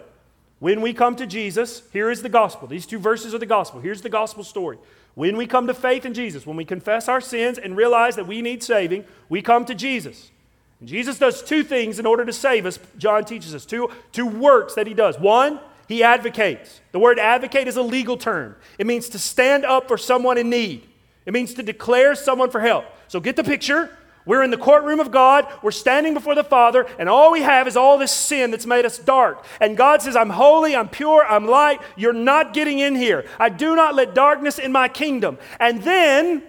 When 0.59 0.81
we 0.81 0.93
come 0.93 1.15
to 1.17 1.27
Jesus, 1.27 1.83
here 1.91 2.09
is 2.09 2.21
the 2.21 2.29
gospel. 2.29 2.67
These 2.67 2.85
two 2.85 2.99
verses 2.99 3.33
are 3.33 3.37
the 3.37 3.45
gospel. 3.45 3.81
Here's 3.81 4.01
the 4.01 4.09
gospel 4.09 4.43
story. 4.43 4.77
When 5.15 5.37
we 5.37 5.45
come 5.45 5.67
to 5.67 5.73
faith 5.73 6.05
in 6.05 6.13
Jesus, 6.13 6.45
when 6.45 6.57
we 6.57 6.65
confess 6.65 7.07
our 7.07 7.21
sins 7.21 7.57
and 7.57 7.77
realize 7.77 8.15
that 8.15 8.27
we 8.27 8.41
need 8.41 8.63
saving, 8.63 9.05
we 9.29 9.41
come 9.41 9.65
to 9.65 9.75
Jesus. 9.75 10.31
And 10.79 10.89
Jesus 10.89 11.19
does 11.19 11.43
two 11.43 11.63
things 11.63 11.99
in 11.99 12.05
order 12.05 12.25
to 12.25 12.33
save 12.33 12.65
us. 12.65 12.79
John 12.97 13.23
teaches 13.23 13.53
us 13.53 13.65
two, 13.65 13.89
two 14.11 14.25
works 14.25 14.73
that 14.73 14.87
he 14.87 14.93
does. 14.93 15.19
One, 15.19 15.59
he 15.87 16.03
advocates. 16.03 16.81
The 16.91 16.99
word 16.99 17.19
advocate 17.19 17.67
is 17.67 17.77
a 17.77 17.83
legal 17.83 18.17
term, 18.17 18.55
it 18.77 18.87
means 18.87 19.09
to 19.09 19.19
stand 19.19 19.65
up 19.65 19.87
for 19.87 19.97
someone 19.97 20.37
in 20.37 20.49
need, 20.49 20.87
it 21.25 21.33
means 21.33 21.53
to 21.55 21.63
declare 21.63 22.15
someone 22.15 22.49
for 22.49 22.59
help. 22.59 22.85
So 23.07 23.19
get 23.19 23.35
the 23.35 23.43
picture. 23.43 23.95
We're 24.25 24.43
in 24.43 24.51
the 24.51 24.57
courtroom 24.57 24.99
of 24.99 25.11
God. 25.11 25.47
We're 25.61 25.71
standing 25.71 26.13
before 26.13 26.35
the 26.35 26.43
Father, 26.43 26.87
and 26.97 27.09
all 27.09 27.31
we 27.31 27.41
have 27.41 27.67
is 27.67 27.75
all 27.75 27.97
this 27.97 28.11
sin 28.11 28.51
that's 28.51 28.65
made 28.65 28.85
us 28.85 28.97
dark. 28.97 29.43
And 29.59 29.75
God 29.75 30.01
says, 30.01 30.15
I'm 30.15 30.29
holy, 30.29 30.75
I'm 30.75 30.89
pure, 30.89 31.25
I'm 31.25 31.45
light. 31.45 31.81
You're 31.95 32.13
not 32.13 32.53
getting 32.53 32.79
in 32.79 32.95
here. 32.95 33.25
I 33.39 33.49
do 33.49 33.75
not 33.75 33.95
let 33.95 34.15
darkness 34.15 34.59
in 34.59 34.71
my 34.71 34.87
kingdom. 34.87 35.37
And 35.59 35.83
then, 35.83 36.43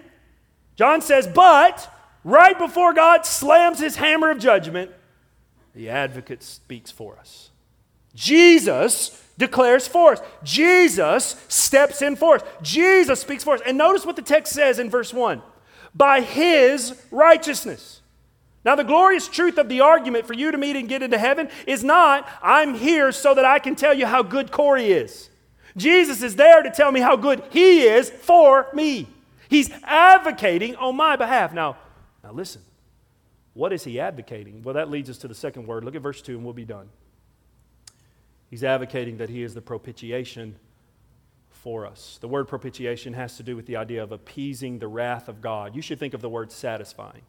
John 0.75 1.01
says, 1.01 1.27
but 1.27 1.91
right 2.23 2.57
before 2.57 2.93
God 2.93 3.25
slams 3.25 3.79
his 3.79 3.97
hammer 3.97 4.31
of 4.31 4.39
judgment, 4.39 4.91
the 5.73 5.89
advocate 5.89 6.41
speaks 6.41 6.91
for 6.91 7.17
us. 7.17 7.49
Jesus 8.13 9.21
declares 9.37 9.87
for 9.87 10.13
us. 10.13 10.21
Jesus 10.43 11.35
steps 11.49 12.01
in 12.01 12.15
for 12.15 12.35
us. 12.35 12.41
Jesus 12.61 13.19
speaks 13.19 13.43
for 13.43 13.55
us. 13.55 13.61
And 13.65 13.77
notice 13.77 14.05
what 14.05 14.15
the 14.15 14.21
text 14.21 14.53
says 14.53 14.79
in 14.79 14.89
verse 14.89 15.13
1 15.13 15.41
by 15.95 16.21
his 16.21 17.01
righteousness. 17.09 18.01
Now, 18.65 18.75
the 18.75 18.83
glorious 18.83 19.27
truth 19.27 19.57
of 19.57 19.69
the 19.69 19.81
argument 19.81 20.25
for 20.25 20.33
you 20.33 20.51
to 20.51 20.57
meet 20.57 20.75
and 20.75 20.89
get 20.89 21.03
into 21.03 21.17
heaven 21.17 21.49
is 21.67 21.83
not, 21.83 22.27
I'm 22.41 22.73
here 22.73 23.11
so 23.11 23.35
that 23.35 23.45
I 23.45 23.59
can 23.59 23.75
tell 23.75 23.93
you 23.93 24.07
how 24.07 24.23
good 24.23 24.51
Corey 24.51 24.91
is. 24.91 25.29
Jesus 25.77 26.23
is 26.23 26.35
there 26.35 26.63
to 26.63 26.71
tell 26.71 26.91
me 26.91 26.99
how 26.99 27.15
good 27.15 27.43
he 27.51 27.83
is 27.83 28.09
for 28.09 28.67
me. 28.73 29.07
He's 29.49 29.69
advocating 29.83 30.75
on 30.77 30.95
my 30.95 31.15
behalf. 31.15 31.53
Now, 31.53 31.77
now 32.23 32.31
listen. 32.31 32.61
What 33.53 33.71
is 33.71 33.83
he 33.83 33.99
advocating? 33.99 34.63
Well, 34.63 34.73
that 34.73 34.89
leads 34.89 35.09
us 35.09 35.17
to 35.19 35.27
the 35.27 35.35
second 35.35 35.67
word. 35.67 35.85
Look 35.85 35.95
at 35.95 36.01
verse 36.01 36.21
2 36.21 36.35
and 36.35 36.43
we'll 36.43 36.53
be 36.53 36.65
done. 36.65 36.89
He's 38.49 38.63
advocating 38.63 39.17
that 39.17 39.29
he 39.29 39.43
is 39.43 39.53
the 39.53 39.61
propitiation 39.61 40.57
for 41.65 41.87
us. 41.87 42.19
The 42.21 42.27
word 42.27 42.47
propitiation 42.47 43.13
has 43.13 43.37
to 43.37 43.43
do 43.43 43.55
with 43.55 43.65
the 43.65 43.75
idea 43.75 44.03
of 44.03 44.11
appeasing 44.11 44.77
the 44.77 44.87
wrath 44.87 45.27
of 45.27 45.41
God. 45.41 45.75
You 45.75 45.81
should 45.81 45.97
think 45.97 46.13
of 46.13 46.21
the 46.21 46.29
word 46.29 46.51
satisfying. 46.51 47.23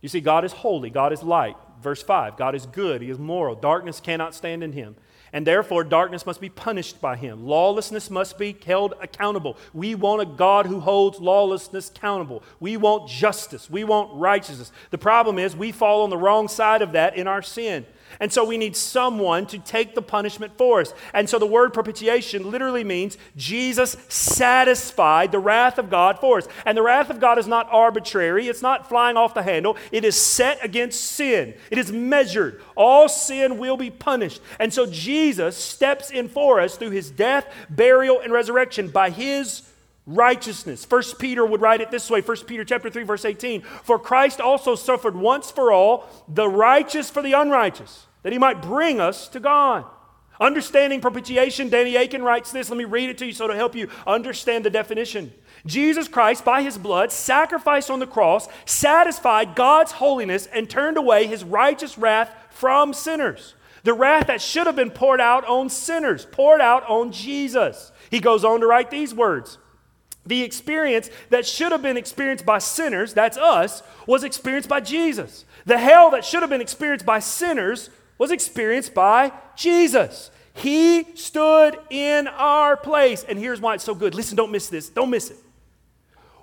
You 0.00 0.08
see, 0.08 0.20
God 0.20 0.44
is 0.44 0.52
holy, 0.52 0.90
God 0.90 1.12
is 1.12 1.22
light. 1.22 1.54
Verse 1.80 2.02
5 2.02 2.36
God 2.36 2.56
is 2.56 2.66
good, 2.66 3.02
He 3.02 3.08
is 3.08 3.20
moral. 3.20 3.54
Darkness 3.54 4.00
cannot 4.00 4.34
stand 4.34 4.64
in 4.64 4.72
Him. 4.72 4.96
And 5.32 5.46
therefore, 5.46 5.84
darkness 5.84 6.26
must 6.26 6.40
be 6.40 6.48
punished 6.48 7.00
by 7.00 7.14
Him. 7.14 7.46
Lawlessness 7.46 8.10
must 8.10 8.36
be 8.36 8.56
held 8.66 8.94
accountable. 9.00 9.56
We 9.72 9.94
want 9.94 10.22
a 10.22 10.26
God 10.26 10.66
who 10.66 10.80
holds 10.80 11.20
lawlessness 11.20 11.88
accountable. 11.88 12.42
We 12.58 12.76
want 12.76 13.08
justice. 13.08 13.70
We 13.70 13.84
want 13.84 14.10
righteousness. 14.18 14.72
The 14.90 14.98
problem 14.98 15.38
is, 15.38 15.54
we 15.54 15.70
fall 15.70 16.02
on 16.02 16.10
the 16.10 16.16
wrong 16.16 16.48
side 16.48 16.82
of 16.82 16.92
that 16.92 17.16
in 17.16 17.28
our 17.28 17.42
sin. 17.42 17.86
And 18.20 18.32
so 18.32 18.44
we 18.44 18.56
need 18.56 18.76
someone 18.76 19.46
to 19.46 19.58
take 19.58 19.94
the 19.94 20.02
punishment 20.02 20.56
for 20.56 20.80
us. 20.80 20.94
And 21.12 21.28
so 21.28 21.38
the 21.38 21.46
word 21.46 21.74
propitiation 21.74 22.50
literally 22.50 22.84
means 22.84 23.18
Jesus 23.36 23.96
satisfied 24.08 25.32
the 25.32 25.38
wrath 25.38 25.78
of 25.78 25.90
God 25.90 26.18
for 26.18 26.38
us. 26.38 26.48
And 26.64 26.76
the 26.76 26.82
wrath 26.82 27.10
of 27.10 27.20
God 27.20 27.38
is 27.38 27.46
not 27.46 27.68
arbitrary, 27.70 28.48
it's 28.48 28.62
not 28.62 28.88
flying 28.88 29.16
off 29.16 29.34
the 29.34 29.42
handle. 29.42 29.76
It 29.92 30.04
is 30.04 30.20
set 30.20 30.64
against 30.64 31.02
sin, 31.02 31.54
it 31.70 31.78
is 31.78 31.92
measured. 31.92 32.62
All 32.74 33.08
sin 33.08 33.58
will 33.58 33.76
be 33.76 33.90
punished. 33.90 34.40
And 34.58 34.72
so 34.72 34.86
Jesus 34.86 35.56
steps 35.56 36.10
in 36.10 36.28
for 36.28 36.60
us 36.60 36.76
through 36.76 36.90
his 36.90 37.10
death, 37.10 37.46
burial, 37.70 38.20
and 38.20 38.32
resurrection 38.32 38.88
by 38.88 39.10
his 39.10 39.62
righteousness. 40.06 40.84
First 40.84 41.18
Peter 41.18 41.44
would 41.44 41.60
write 41.60 41.80
it 41.80 41.90
this 41.90 42.08
way, 42.08 42.20
First 42.20 42.46
Peter 42.46 42.64
chapter 42.64 42.88
3 42.88 43.02
verse 43.02 43.24
18, 43.24 43.62
for 43.62 43.98
Christ 43.98 44.40
also 44.40 44.74
suffered 44.74 45.16
once 45.16 45.50
for 45.50 45.72
all, 45.72 46.06
the 46.28 46.48
righteous 46.48 47.10
for 47.10 47.22
the 47.22 47.32
unrighteous, 47.32 48.06
that 48.22 48.32
he 48.32 48.38
might 48.38 48.62
bring 48.62 49.00
us 49.00 49.28
to 49.28 49.40
God. 49.40 49.84
Understanding 50.38 51.00
propitiation, 51.00 51.70
Danny 51.70 51.96
Akin 51.96 52.22
writes 52.22 52.52
this. 52.52 52.68
Let 52.68 52.76
me 52.76 52.84
read 52.84 53.08
it 53.08 53.18
to 53.18 53.26
you 53.26 53.32
so 53.32 53.48
to 53.48 53.54
help 53.54 53.74
you 53.74 53.88
understand 54.06 54.64
the 54.64 54.70
definition. 54.70 55.32
Jesus 55.64 56.08
Christ, 56.08 56.44
by 56.44 56.62
his 56.62 56.76
blood, 56.76 57.10
sacrificed 57.10 57.90
on 57.90 58.00
the 58.00 58.06
cross, 58.06 58.46
satisfied 58.66 59.54
God's 59.54 59.92
holiness, 59.92 60.46
and 60.46 60.68
turned 60.68 60.98
away 60.98 61.26
his 61.26 61.42
righteous 61.42 61.96
wrath 61.96 62.34
from 62.50 62.92
sinners. 62.92 63.54
The 63.82 63.94
wrath 63.94 64.26
that 64.26 64.42
should 64.42 64.66
have 64.66 64.76
been 64.76 64.90
poured 64.90 65.20
out 65.20 65.44
on 65.46 65.70
sinners, 65.70 66.26
poured 66.26 66.60
out 66.60 66.84
on 66.88 67.12
Jesus. 67.12 67.92
He 68.10 68.20
goes 68.20 68.44
on 68.44 68.60
to 68.60 68.66
write 68.66 68.90
these 68.90 69.14
words 69.14 69.58
the 70.26 70.42
experience 70.42 71.10
that 71.30 71.46
should 71.46 71.72
have 71.72 71.82
been 71.82 71.96
experienced 71.96 72.44
by 72.44 72.58
sinners, 72.58 73.14
that's 73.14 73.36
us, 73.36 73.82
was 74.06 74.24
experienced 74.24 74.68
by 74.68 74.80
Jesus. 74.80 75.44
The 75.64 75.78
hell 75.78 76.10
that 76.10 76.24
should 76.24 76.42
have 76.42 76.50
been 76.50 76.60
experienced 76.60 77.06
by 77.06 77.20
sinners 77.20 77.90
was 78.18 78.30
experienced 78.30 78.94
by 78.94 79.32
Jesus. 79.56 80.30
He 80.54 81.04
stood 81.14 81.78
in 81.90 82.28
our 82.28 82.76
place. 82.76 83.24
And 83.24 83.38
here's 83.38 83.60
why 83.60 83.74
it's 83.74 83.84
so 83.84 83.94
good. 83.94 84.14
Listen, 84.14 84.36
don't 84.36 84.50
miss 84.50 84.68
this. 84.68 84.88
Don't 84.88 85.10
miss 85.10 85.30
it. 85.30 85.36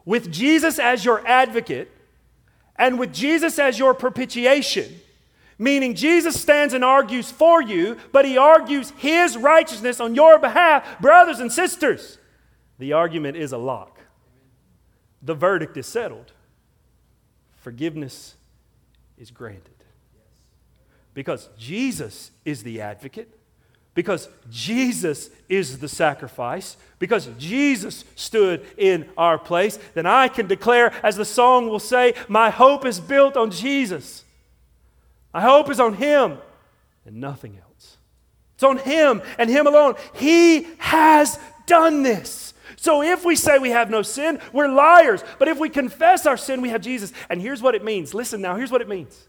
With 0.05 0.31
Jesus 0.31 0.77
as 0.77 1.03
your 1.03 1.25
advocate 1.27 1.89
and 2.75 2.99
with 2.99 3.13
Jesus 3.13 3.57
as 3.57 3.79
your 3.79 3.93
propitiation, 3.93 4.99
meaning 5.57 5.95
Jesus 5.95 6.39
stands 6.39 6.73
and 6.73 6.83
argues 6.83 7.31
for 7.31 7.61
you, 7.61 7.97
but 8.11 8.25
he 8.25 8.37
argues 8.37 8.91
his 8.97 9.37
righteousness 9.37 9.99
on 9.99 10.15
your 10.15 10.37
behalf, 10.37 10.99
brothers 10.99 11.39
and 11.39 11.51
sisters. 11.51 12.17
The 12.83 12.91
argument 12.91 13.37
is 13.37 13.53
a 13.53 13.57
lock. 13.57 14.01
The 15.21 15.33
verdict 15.33 15.77
is 15.77 15.87
settled. 15.87 16.33
Forgiveness 17.61 18.35
is 19.17 19.31
granted. 19.31 19.85
Because 21.13 21.47
Jesus 21.57 22.31
is 22.43 22.61
the 22.63 22.81
advocate, 22.81 23.39
because 23.93 24.27
Jesus 24.49 25.29
is 25.47 25.79
the 25.79 25.87
sacrifice, 25.87 26.75
because 26.99 27.29
Jesus 27.39 28.03
stood 28.17 28.65
in 28.77 29.09
our 29.15 29.39
place, 29.39 29.79
then 29.93 30.05
I 30.05 30.27
can 30.27 30.47
declare, 30.47 30.93
as 31.05 31.15
the 31.15 31.23
song 31.23 31.69
will 31.69 31.79
say, 31.79 32.13
my 32.27 32.49
hope 32.49 32.85
is 32.85 32.99
built 32.99 33.37
on 33.37 33.49
Jesus. 33.49 34.25
My 35.33 35.39
hope 35.39 35.69
is 35.69 35.79
on 35.79 35.93
Him 35.93 36.37
and 37.05 37.21
nothing 37.21 37.57
else. 37.63 37.95
It's 38.55 38.63
on 38.63 38.79
Him 38.79 39.21
and 39.37 39.49
Him 39.49 39.67
alone. 39.67 39.95
He 40.15 40.67
has 40.79 41.39
done 41.65 42.03
this. 42.03 42.52
So 42.75 43.01
if 43.01 43.25
we 43.25 43.35
say 43.35 43.59
we 43.59 43.69
have 43.69 43.89
no 43.89 44.01
sin, 44.01 44.39
we're 44.51 44.67
liars. 44.67 45.23
But 45.39 45.47
if 45.47 45.59
we 45.59 45.69
confess 45.69 46.25
our 46.25 46.37
sin, 46.37 46.61
we 46.61 46.69
have 46.69 46.81
Jesus. 46.81 47.13
And 47.29 47.41
here's 47.41 47.61
what 47.61 47.75
it 47.75 47.83
means. 47.83 48.13
Listen 48.13 48.41
now, 48.41 48.55
here's 48.55 48.71
what 48.71 48.81
it 48.81 48.89
means. 48.89 49.27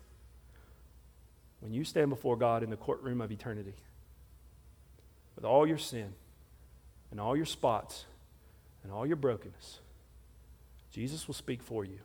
When 1.60 1.72
you 1.72 1.84
stand 1.84 2.10
before 2.10 2.36
God 2.36 2.62
in 2.62 2.70
the 2.70 2.76
courtroom 2.76 3.20
of 3.20 3.32
eternity 3.32 3.74
with 5.36 5.44
all 5.44 5.66
your 5.66 5.78
sin 5.78 6.12
and 7.10 7.20
all 7.20 7.36
your 7.36 7.46
spots 7.46 8.04
and 8.82 8.92
all 8.92 9.06
your 9.06 9.16
brokenness, 9.16 9.80
Jesus 10.90 11.26
will 11.26 11.34
speak 11.34 11.62
for 11.62 11.84
you. 11.84 11.98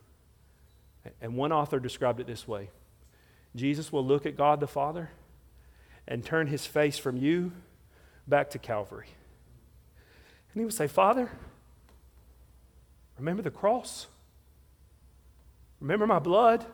And 1.21 1.35
one 1.35 1.51
author 1.51 1.79
described 1.79 2.19
it 2.19 2.27
this 2.27 2.47
way 2.47 2.69
Jesus 3.55 3.91
will 3.91 4.05
look 4.05 4.25
at 4.25 4.37
God 4.37 4.59
the 4.59 4.67
Father 4.67 5.09
and 6.07 6.23
turn 6.23 6.47
his 6.47 6.65
face 6.65 6.97
from 6.97 7.17
you 7.17 7.51
back 8.27 8.49
to 8.51 8.59
Calvary. 8.59 9.07
And 10.53 10.61
he 10.61 10.65
would 10.65 10.73
say, 10.73 10.87
Father, 10.87 11.29
remember 13.17 13.41
the 13.41 13.51
cross? 13.51 14.07
Remember 15.79 16.07
my 16.07 16.19
blood? 16.19 16.65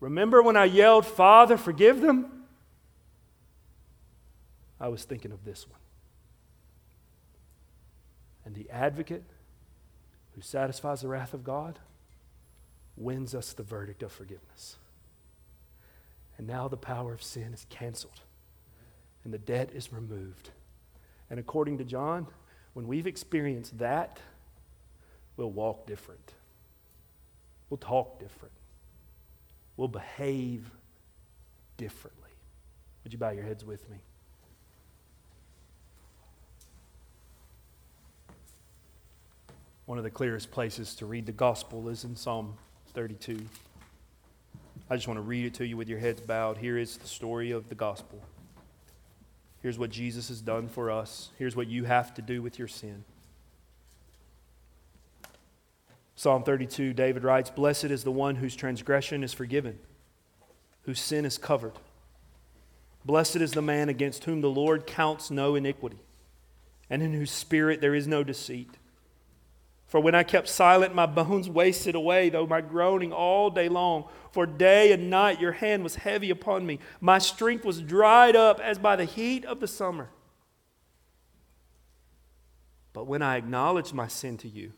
Remember 0.00 0.42
when 0.42 0.56
I 0.56 0.64
yelled, 0.64 1.06
Father, 1.06 1.56
forgive 1.56 2.00
them? 2.00 2.44
I 4.80 4.88
was 4.88 5.04
thinking 5.04 5.30
of 5.30 5.44
this 5.44 5.68
one. 5.68 5.78
And 8.44 8.54
the 8.54 8.68
advocate 8.70 9.22
who 10.34 10.40
satisfies 10.40 11.02
the 11.02 11.08
wrath 11.08 11.34
of 11.34 11.44
God 11.44 11.78
wins 12.96 13.34
us 13.34 13.52
the 13.52 13.62
verdict 13.62 14.02
of 14.02 14.10
forgiveness. 14.10 14.76
And 16.36 16.46
now 16.46 16.66
the 16.66 16.76
power 16.76 17.12
of 17.12 17.22
sin 17.22 17.54
is 17.54 17.66
canceled 17.70 18.20
and 19.24 19.32
the 19.32 19.38
debt 19.38 19.70
is 19.72 19.92
removed. 19.92 20.50
And 21.32 21.40
according 21.40 21.78
to 21.78 21.84
John, 21.84 22.26
when 22.74 22.86
we've 22.86 23.06
experienced 23.06 23.78
that, 23.78 24.20
we'll 25.36 25.50
walk 25.50 25.86
different. 25.86 26.34
We'll 27.70 27.78
talk 27.78 28.20
different 28.20 28.52
We'll 29.76 29.88
behave 29.88 30.70
differently. 31.76 32.30
Would 33.02 33.12
you 33.12 33.18
bow 33.18 33.30
your 33.30 33.44
heads 33.44 33.64
with 33.64 33.88
me? 33.90 33.96
One 39.86 39.98
of 39.98 40.04
the 40.04 40.10
clearest 40.10 40.50
places 40.50 40.94
to 40.96 41.06
read 41.06 41.26
the 41.26 41.32
gospel 41.32 41.88
is 41.88 42.04
in 42.04 42.14
Psalm 42.14 42.54
32. 42.94 43.40
I 44.90 44.96
just 44.96 45.08
want 45.08 45.16
to 45.16 45.22
read 45.22 45.46
it 45.46 45.54
to 45.54 45.66
you 45.66 45.76
with 45.76 45.88
your 45.88 45.98
heads 45.98 46.20
bowed. 46.20 46.58
Here 46.58 46.76
is 46.76 46.98
the 46.98 47.08
story 47.08 47.50
of 47.50 47.68
the 47.68 47.74
gospel. 47.74 48.22
Here's 49.62 49.78
what 49.78 49.90
Jesus 49.90 50.28
has 50.28 50.40
done 50.40 50.68
for 50.68 50.90
us. 50.90 51.30
Here's 51.38 51.54
what 51.54 51.68
you 51.68 51.84
have 51.84 52.12
to 52.14 52.22
do 52.22 52.42
with 52.42 52.58
your 52.58 52.68
sin. 52.68 53.04
Psalm 56.16 56.42
32, 56.42 56.92
David 56.92 57.24
writes, 57.24 57.48
Blessed 57.48 57.84
is 57.84 58.04
the 58.04 58.10
one 58.10 58.36
whose 58.36 58.56
transgression 58.56 59.24
is 59.24 59.32
forgiven, 59.32 59.78
whose 60.82 61.00
sin 61.00 61.24
is 61.24 61.38
covered. 61.38 61.72
Blessed 63.04 63.36
is 63.36 63.52
the 63.52 63.62
man 63.62 63.88
against 63.88 64.24
whom 64.24 64.40
the 64.40 64.50
Lord 64.50 64.86
counts 64.86 65.30
no 65.30 65.54
iniquity, 65.54 65.98
and 66.90 67.02
in 67.02 67.12
whose 67.12 67.30
spirit 67.30 67.80
there 67.80 67.94
is 67.94 68.06
no 68.06 68.22
deceit. 68.22 68.70
For 69.92 70.00
when 70.00 70.14
I 70.14 70.22
kept 70.22 70.48
silent, 70.48 70.94
my 70.94 71.04
bones 71.04 71.50
wasted 71.50 71.94
away, 71.94 72.30
though 72.30 72.46
my 72.46 72.62
groaning 72.62 73.12
all 73.12 73.50
day 73.50 73.68
long. 73.68 74.06
For 74.30 74.46
day 74.46 74.90
and 74.90 75.10
night 75.10 75.38
your 75.38 75.52
hand 75.52 75.82
was 75.82 75.96
heavy 75.96 76.30
upon 76.30 76.64
me. 76.64 76.78
My 77.02 77.18
strength 77.18 77.62
was 77.66 77.82
dried 77.82 78.34
up 78.34 78.58
as 78.58 78.78
by 78.78 78.96
the 78.96 79.04
heat 79.04 79.44
of 79.44 79.60
the 79.60 79.68
summer. 79.68 80.08
But 82.94 83.06
when 83.06 83.20
I 83.20 83.36
acknowledged 83.36 83.92
my 83.92 84.08
sin 84.08 84.38
to 84.38 84.48
you, 84.48 84.72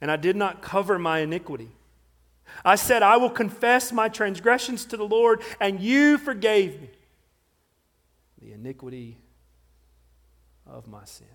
and 0.00 0.08
I 0.08 0.14
did 0.14 0.36
not 0.36 0.62
cover 0.62 1.00
my 1.00 1.18
iniquity. 1.18 1.72
I 2.64 2.76
said, 2.76 3.02
I 3.02 3.16
will 3.16 3.28
confess 3.28 3.90
my 3.90 4.08
transgressions 4.08 4.84
to 4.84 4.96
the 4.96 5.02
Lord, 5.02 5.42
and 5.58 5.80
you 5.80 6.16
forgave 6.16 6.80
me 6.80 6.90
the 8.40 8.52
iniquity 8.52 9.18
of 10.64 10.86
my 10.86 11.04
sin. 11.06 11.26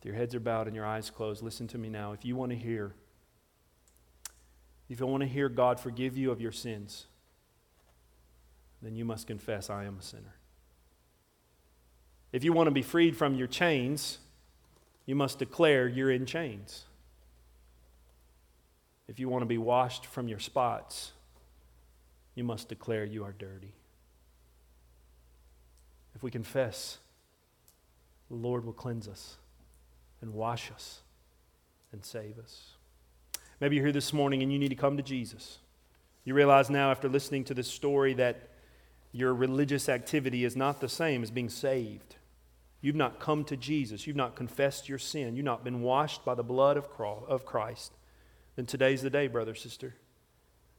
If 0.00 0.06
your 0.06 0.14
heads 0.14 0.34
are 0.34 0.40
bowed 0.40 0.66
and 0.66 0.74
your 0.74 0.86
eyes 0.86 1.10
closed, 1.10 1.42
listen 1.42 1.68
to 1.68 1.78
me 1.78 1.90
now. 1.90 2.12
If 2.12 2.24
you 2.24 2.34
want 2.34 2.52
to 2.52 2.56
hear, 2.56 2.94
if 4.88 4.98
you 4.98 5.06
want 5.06 5.22
to 5.22 5.28
hear 5.28 5.50
God 5.50 5.78
forgive 5.78 6.16
you 6.16 6.30
of 6.30 6.40
your 6.40 6.52
sins, 6.52 7.04
then 8.80 8.96
you 8.96 9.04
must 9.04 9.26
confess, 9.26 9.68
I 9.68 9.84
am 9.84 9.98
a 9.98 10.02
sinner. 10.02 10.36
If 12.32 12.44
you 12.44 12.54
want 12.54 12.68
to 12.68 12.70
be 12.70 12.80
freed 12.80 13.14
from 13.14 13.34
your 13.34 13.46
chains, 13.46 14.18
you 15.04 15.14
must 15.14 15.38
declare 15.38 15.86
you're 15.86 16.10
in 16.10 16.24
chains. 16.24 16.84
If 19.06 19.18
you 19.18 19.28
want 19.28 19.42
to 19.42 19.46
be 19.46 19.58
washed 19.58 20.06
from 20.06 20.28
your 20.28 20.38
spots, 20.38 21.12
you 22.34 22.44
must 22.44 22.70
declare 22.70 23.04
you 23.04 23.22
are 23.22 23.34
dirty. 23.38 23.74
If 26.14 26.22
we 26.22 26.30
confess, 26.30 26.96
the 28.30 28.36
Lord 28.36 28.64
will 28.64 28.72
cleanse 28.72 29.06
us 29.06 29.36
and 30.20 30.34
wash 30.34 30.70
us 30.70 31.00
and 31.92 32.04
save 32.04 32.38
us. 32.38 32.72
Maybe 33.60 33.76
you're 33.76 33.86
here 33.86 33.92
this 33.92 34.12
morning 34.12 34.42
and 34.42 34.52
you 34.52 34.58
need 34.58 34.68
to 34.68 34.74
come 34.74 34.96
to 34.96 35.02
Jesus. 35.02 35.58
You 36.24 36.34
realize 36.34 36.70
now, 36.70 36.90
after 36.90 37.08
listening 37.08 37.44
to 37.44 37.54
this 37.54 37.68
story, 37.68 38.14
that 38.14 38.48
your 39.12 39.34
religious 39.34 39.88
activity 39.88 40.44
is 40.44 40.56
not 40.56 40.80
the 40.80 40.88
same 40.88 41.22
as 41.22 41.30
being 41.30 41.48
saved. 41.48 42.16
You've 42.80 42.96
not 42.96 43.20
come 43.20 43.44
to 43.44 43.56
Jesus. 43.56 44.06
You've 44.06 44.16
not 44.16 44.36
confessed 44.36 44.88
your 44.88 44.98
sin. 44.98 45.36
You've 45.36 45.44
not 45.44 45.64
been 45.64 45.82
washed 45.82 46.24
by 46.24 46.34
the 46.34 46.42
blood 46.42 46.76
of 46.76 47.44
Christ. 47.44 47.92
Then 48.56 48.66
today's 48.66 49.02
the 49.02 49.10
day, 49.10 49.26
brother, 49.26 49.54
sister. 49.54 49.94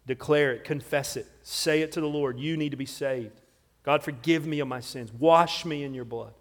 Declare 0.08 0.54
it, 0.54 0.64
confess 0.64 1.16
it, 1.16 1.28
say 1.44 1.82
it 1.82 1.92
to 1.92 2.02
the 2.02 2.08
Lord. 2.08 2.40
You 2.40 2.58
need 2.58 2.72
to 2.72 2.78
be 2.78 2.88
saved. 2.88 3.42
God, 3.84 4.04
forgive 4.04 4.48
me 4.48 4.60
of 4.60 4.68
my 4.68 4.80
sins. 4.80 5.12
Wash 5.14 5.66
me 5.66 5.84
in 5.84 5.94
your 5.94 6.06
blood. 6.06 6.34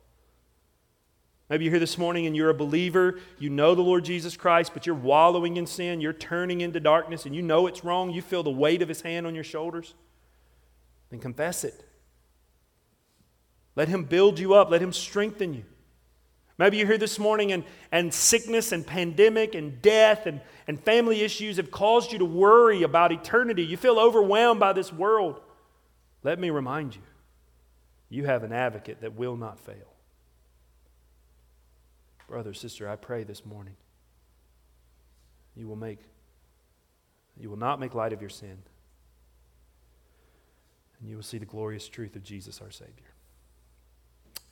Maybe 1.50 1.64
you're 1.64 1.72
here 1.72 1.80
this 1.80 1.98
morning 1.98 2.26
and 2.26 2.34
you're 2.34 2.48
a 2.48 2.54
believer. 2.54 3.18
You 3.38 3.50
know 3.50 3.74
the 3.74 3.82
Lord 3.82 4.04
Jesus 4.04 4.36
Christ, 4.36 4.72
but 4.72 4.86
you're 4.86 4.94
wallowing 4.94 5.56
in 5.56 5.66
sin. 5.66 6.00
You're 6.00 6.12
turning 6.12 6.62
into 6.62 6.80
darkness 6.80 7.26
and 7.26 7.34
you 7.34 7.42
know 7.42 7.66
it's 7.66 7.84
wrong. 7.84 8.10
You 8.10 8.22
feel 8.22 8.42
the 8.42 8.50
weight 8.50 8.80
of 8.80 8.88
his 8.88 9.02
hand 9.02 9.26
on 9.26 9.34
your 9.34 9.44
shoulders. 9.44 9.94
Then 11.10 11.20
confess 11.20 11.64
it. 11.64 11.84
Let 13.76 13.88
Him 13.88 14.04
build 14.04 14.38
you 14.38 14.54
up, 14.54 14.70
let 14.70 14.82
Him 14.82 14.92
strengthen 14.92 15.54
you. 15.54 15.64
Maybe 16.58 16.76
you're 16.76 16.86
here 16.86 16.98
this 16.98 17.18
morning 17.18 17.52
and, 17.52 17.64
and 17.90 18.12
sickness 18.12 18.72
and 18.72 18.86
pandemic 18.86 19.54
and 19.54 19.80
death 19.80 20.26
and, 20.26 20.42
and 20.68 20.78
family 20.78 21.22
issues 21.22 21.56
have 21.56 21.70
caused 21.70 22.12
you 22.12 22.18
to 22.18 22.24
worry 22.26 22.82
about 22.82 23.12
eternity. 23.12 23.64
You 23.64 23.78
feel 23.78 23.98
overwhelmed 23.98 24.60
by 24.60 24.74
this 24.74 24.92
world. 24.92 25.40
Let 26.22 26.38
me 26.38 26.50
remind 26.50 26.94
you 26.94 27.00
you 28.10 28.26
have 28.26 28.42
an 28.42 28.52
advocate 28.52 29.00
that 29.00 29.14
will 29.14 29.36
not 29.36 29.58
fail. 29.58 29.89
Brother, 32.30 32.54
sister, 32.54 32.88
I 32.88 32.94
pray 32.94 33.24
this 33.24 33.44
morning 33.44 33.74
you 35.56 35.66
will 35.66 35.74
make 35.74 35.98
you 37.36 37.50
will 37.50 37.56
not 37.56 37.80
make 37.80 37.92
light 37.92 38.12
of 38.12 38.20
your 38.20 38.30
sin 38.30 38.56
and 41.00 41.10
you 41.10 41.16
will 41.16 41.24
see 41.24 41.38
the 41.38 41.44
glorious 41.44 41.88
truth 41.88 42.14
of 42.14 42.22
Jesus 42.22 42.60
our 42.60 42.70
Savior. 42.70 43.10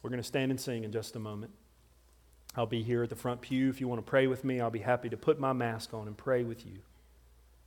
We're 0.02 0.10
going 0.10 0.20
to 0.20 0.26
stand 0.26 0.50
and 0.50 0.60
sing 0.60 0.82
in 0.82 0.90
just 0.90 1.14
a 1.14 1.20
moment. 1.20 1.52
I'll 2.56 2.66
be 2.66 2.82
here 2.82 3.04
at 3.04 3.10
the 3.10 3.16
front 3.16 3.42
pew. 3.42 3.68
If 3.68 3.80
you 3.80 3.86
want 3.86 4.04
to 4.04 4.10
pray 4.10 4.26
with 4.26 4.42
me, 4.42 4.60
I'll 4.60 4.70
be 4.70 4.80
happy 4.80 5.08
to 5.10 5.16
put 5.16 5.38
my 5.38 5.52
mask 5.52 5.94
on 5.94 6.08
and 6.08 6.16
pray 6.16 6.42
with 6.42 6.66
you. 6.66 6.78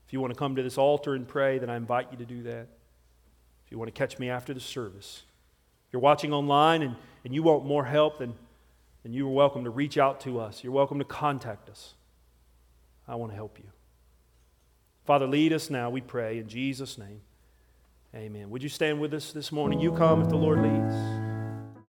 If 0.05 0.11
you 0.11 0.19
want 0.19 0.33
to 0.33 0.37
come 0.37 0.57
to 0.57 0.63
this 0.63 0.77
altar 0.77 1.15
and 1.15 1.25
pray, 1.25 1.57
then 1.57 1.69
I 1.69 1.77
invite 1.77 2.07
you 2.11 2.17
to 2.17 2.25
do 2.25 2.43
that. 2.43 2.67
If 3.65 3.71
you 3.71 3.77
want 3.77 3.87
to 3.87 3.97
catch 3.97 4.19
me 4.19 4.29
after 4.29 4.53
the 4.53 4.59
service, 4.59 5.23
you're 5.93 6.01
watching 6.01 6.33
online 6.33 6.81
and, 6.81 6.97
and 7.23 7.33
you 7.33 7.43
want 7.43 7.65
more 7.65 7.85
help, 7.85 8.19
then, 8.19 8.33
then 9.03 9.13
you 9.13 9.27
are 9.27 9.31
welcome 9.31 9.63
to 9.63 9.69
reach 9.69 9.97
out 9.97 10.19
to 10.21 10.39
us. 10.39 10.63
You're 10.63 10.73
welcome 10.73 10.99
to 10.99 11.05
contact 11.05 11.69
us. 11.69 11.95
I 13.07 13.15
want 13.15 13.31
to 13.31 13.35
help 13.35 13.57
you. 13.59 13.69
Father, 15.05 15.27
lead 15.27 15.53
us 15.53 15.69
now, 15.69 15.89
we 15.89 16.01
pray, 16.01 16.37
in 16.37 16.47
Jesus' 16.47 16.97
name. 16.97 17.21
Amen. 18.15 18.49
Would 18.49 18.61
you 18.61 18.69
stand 18.69 18.99
with 18.99 19.13
us 19.13 19.31
this 19.31 19.51
morning? 19.51 19.79
You 19.79 19.91
come 19.93 20.21
if 20.21 20.29
the 20.29 20.35
Lord 20.35 20.61
leads. 20.61 21.20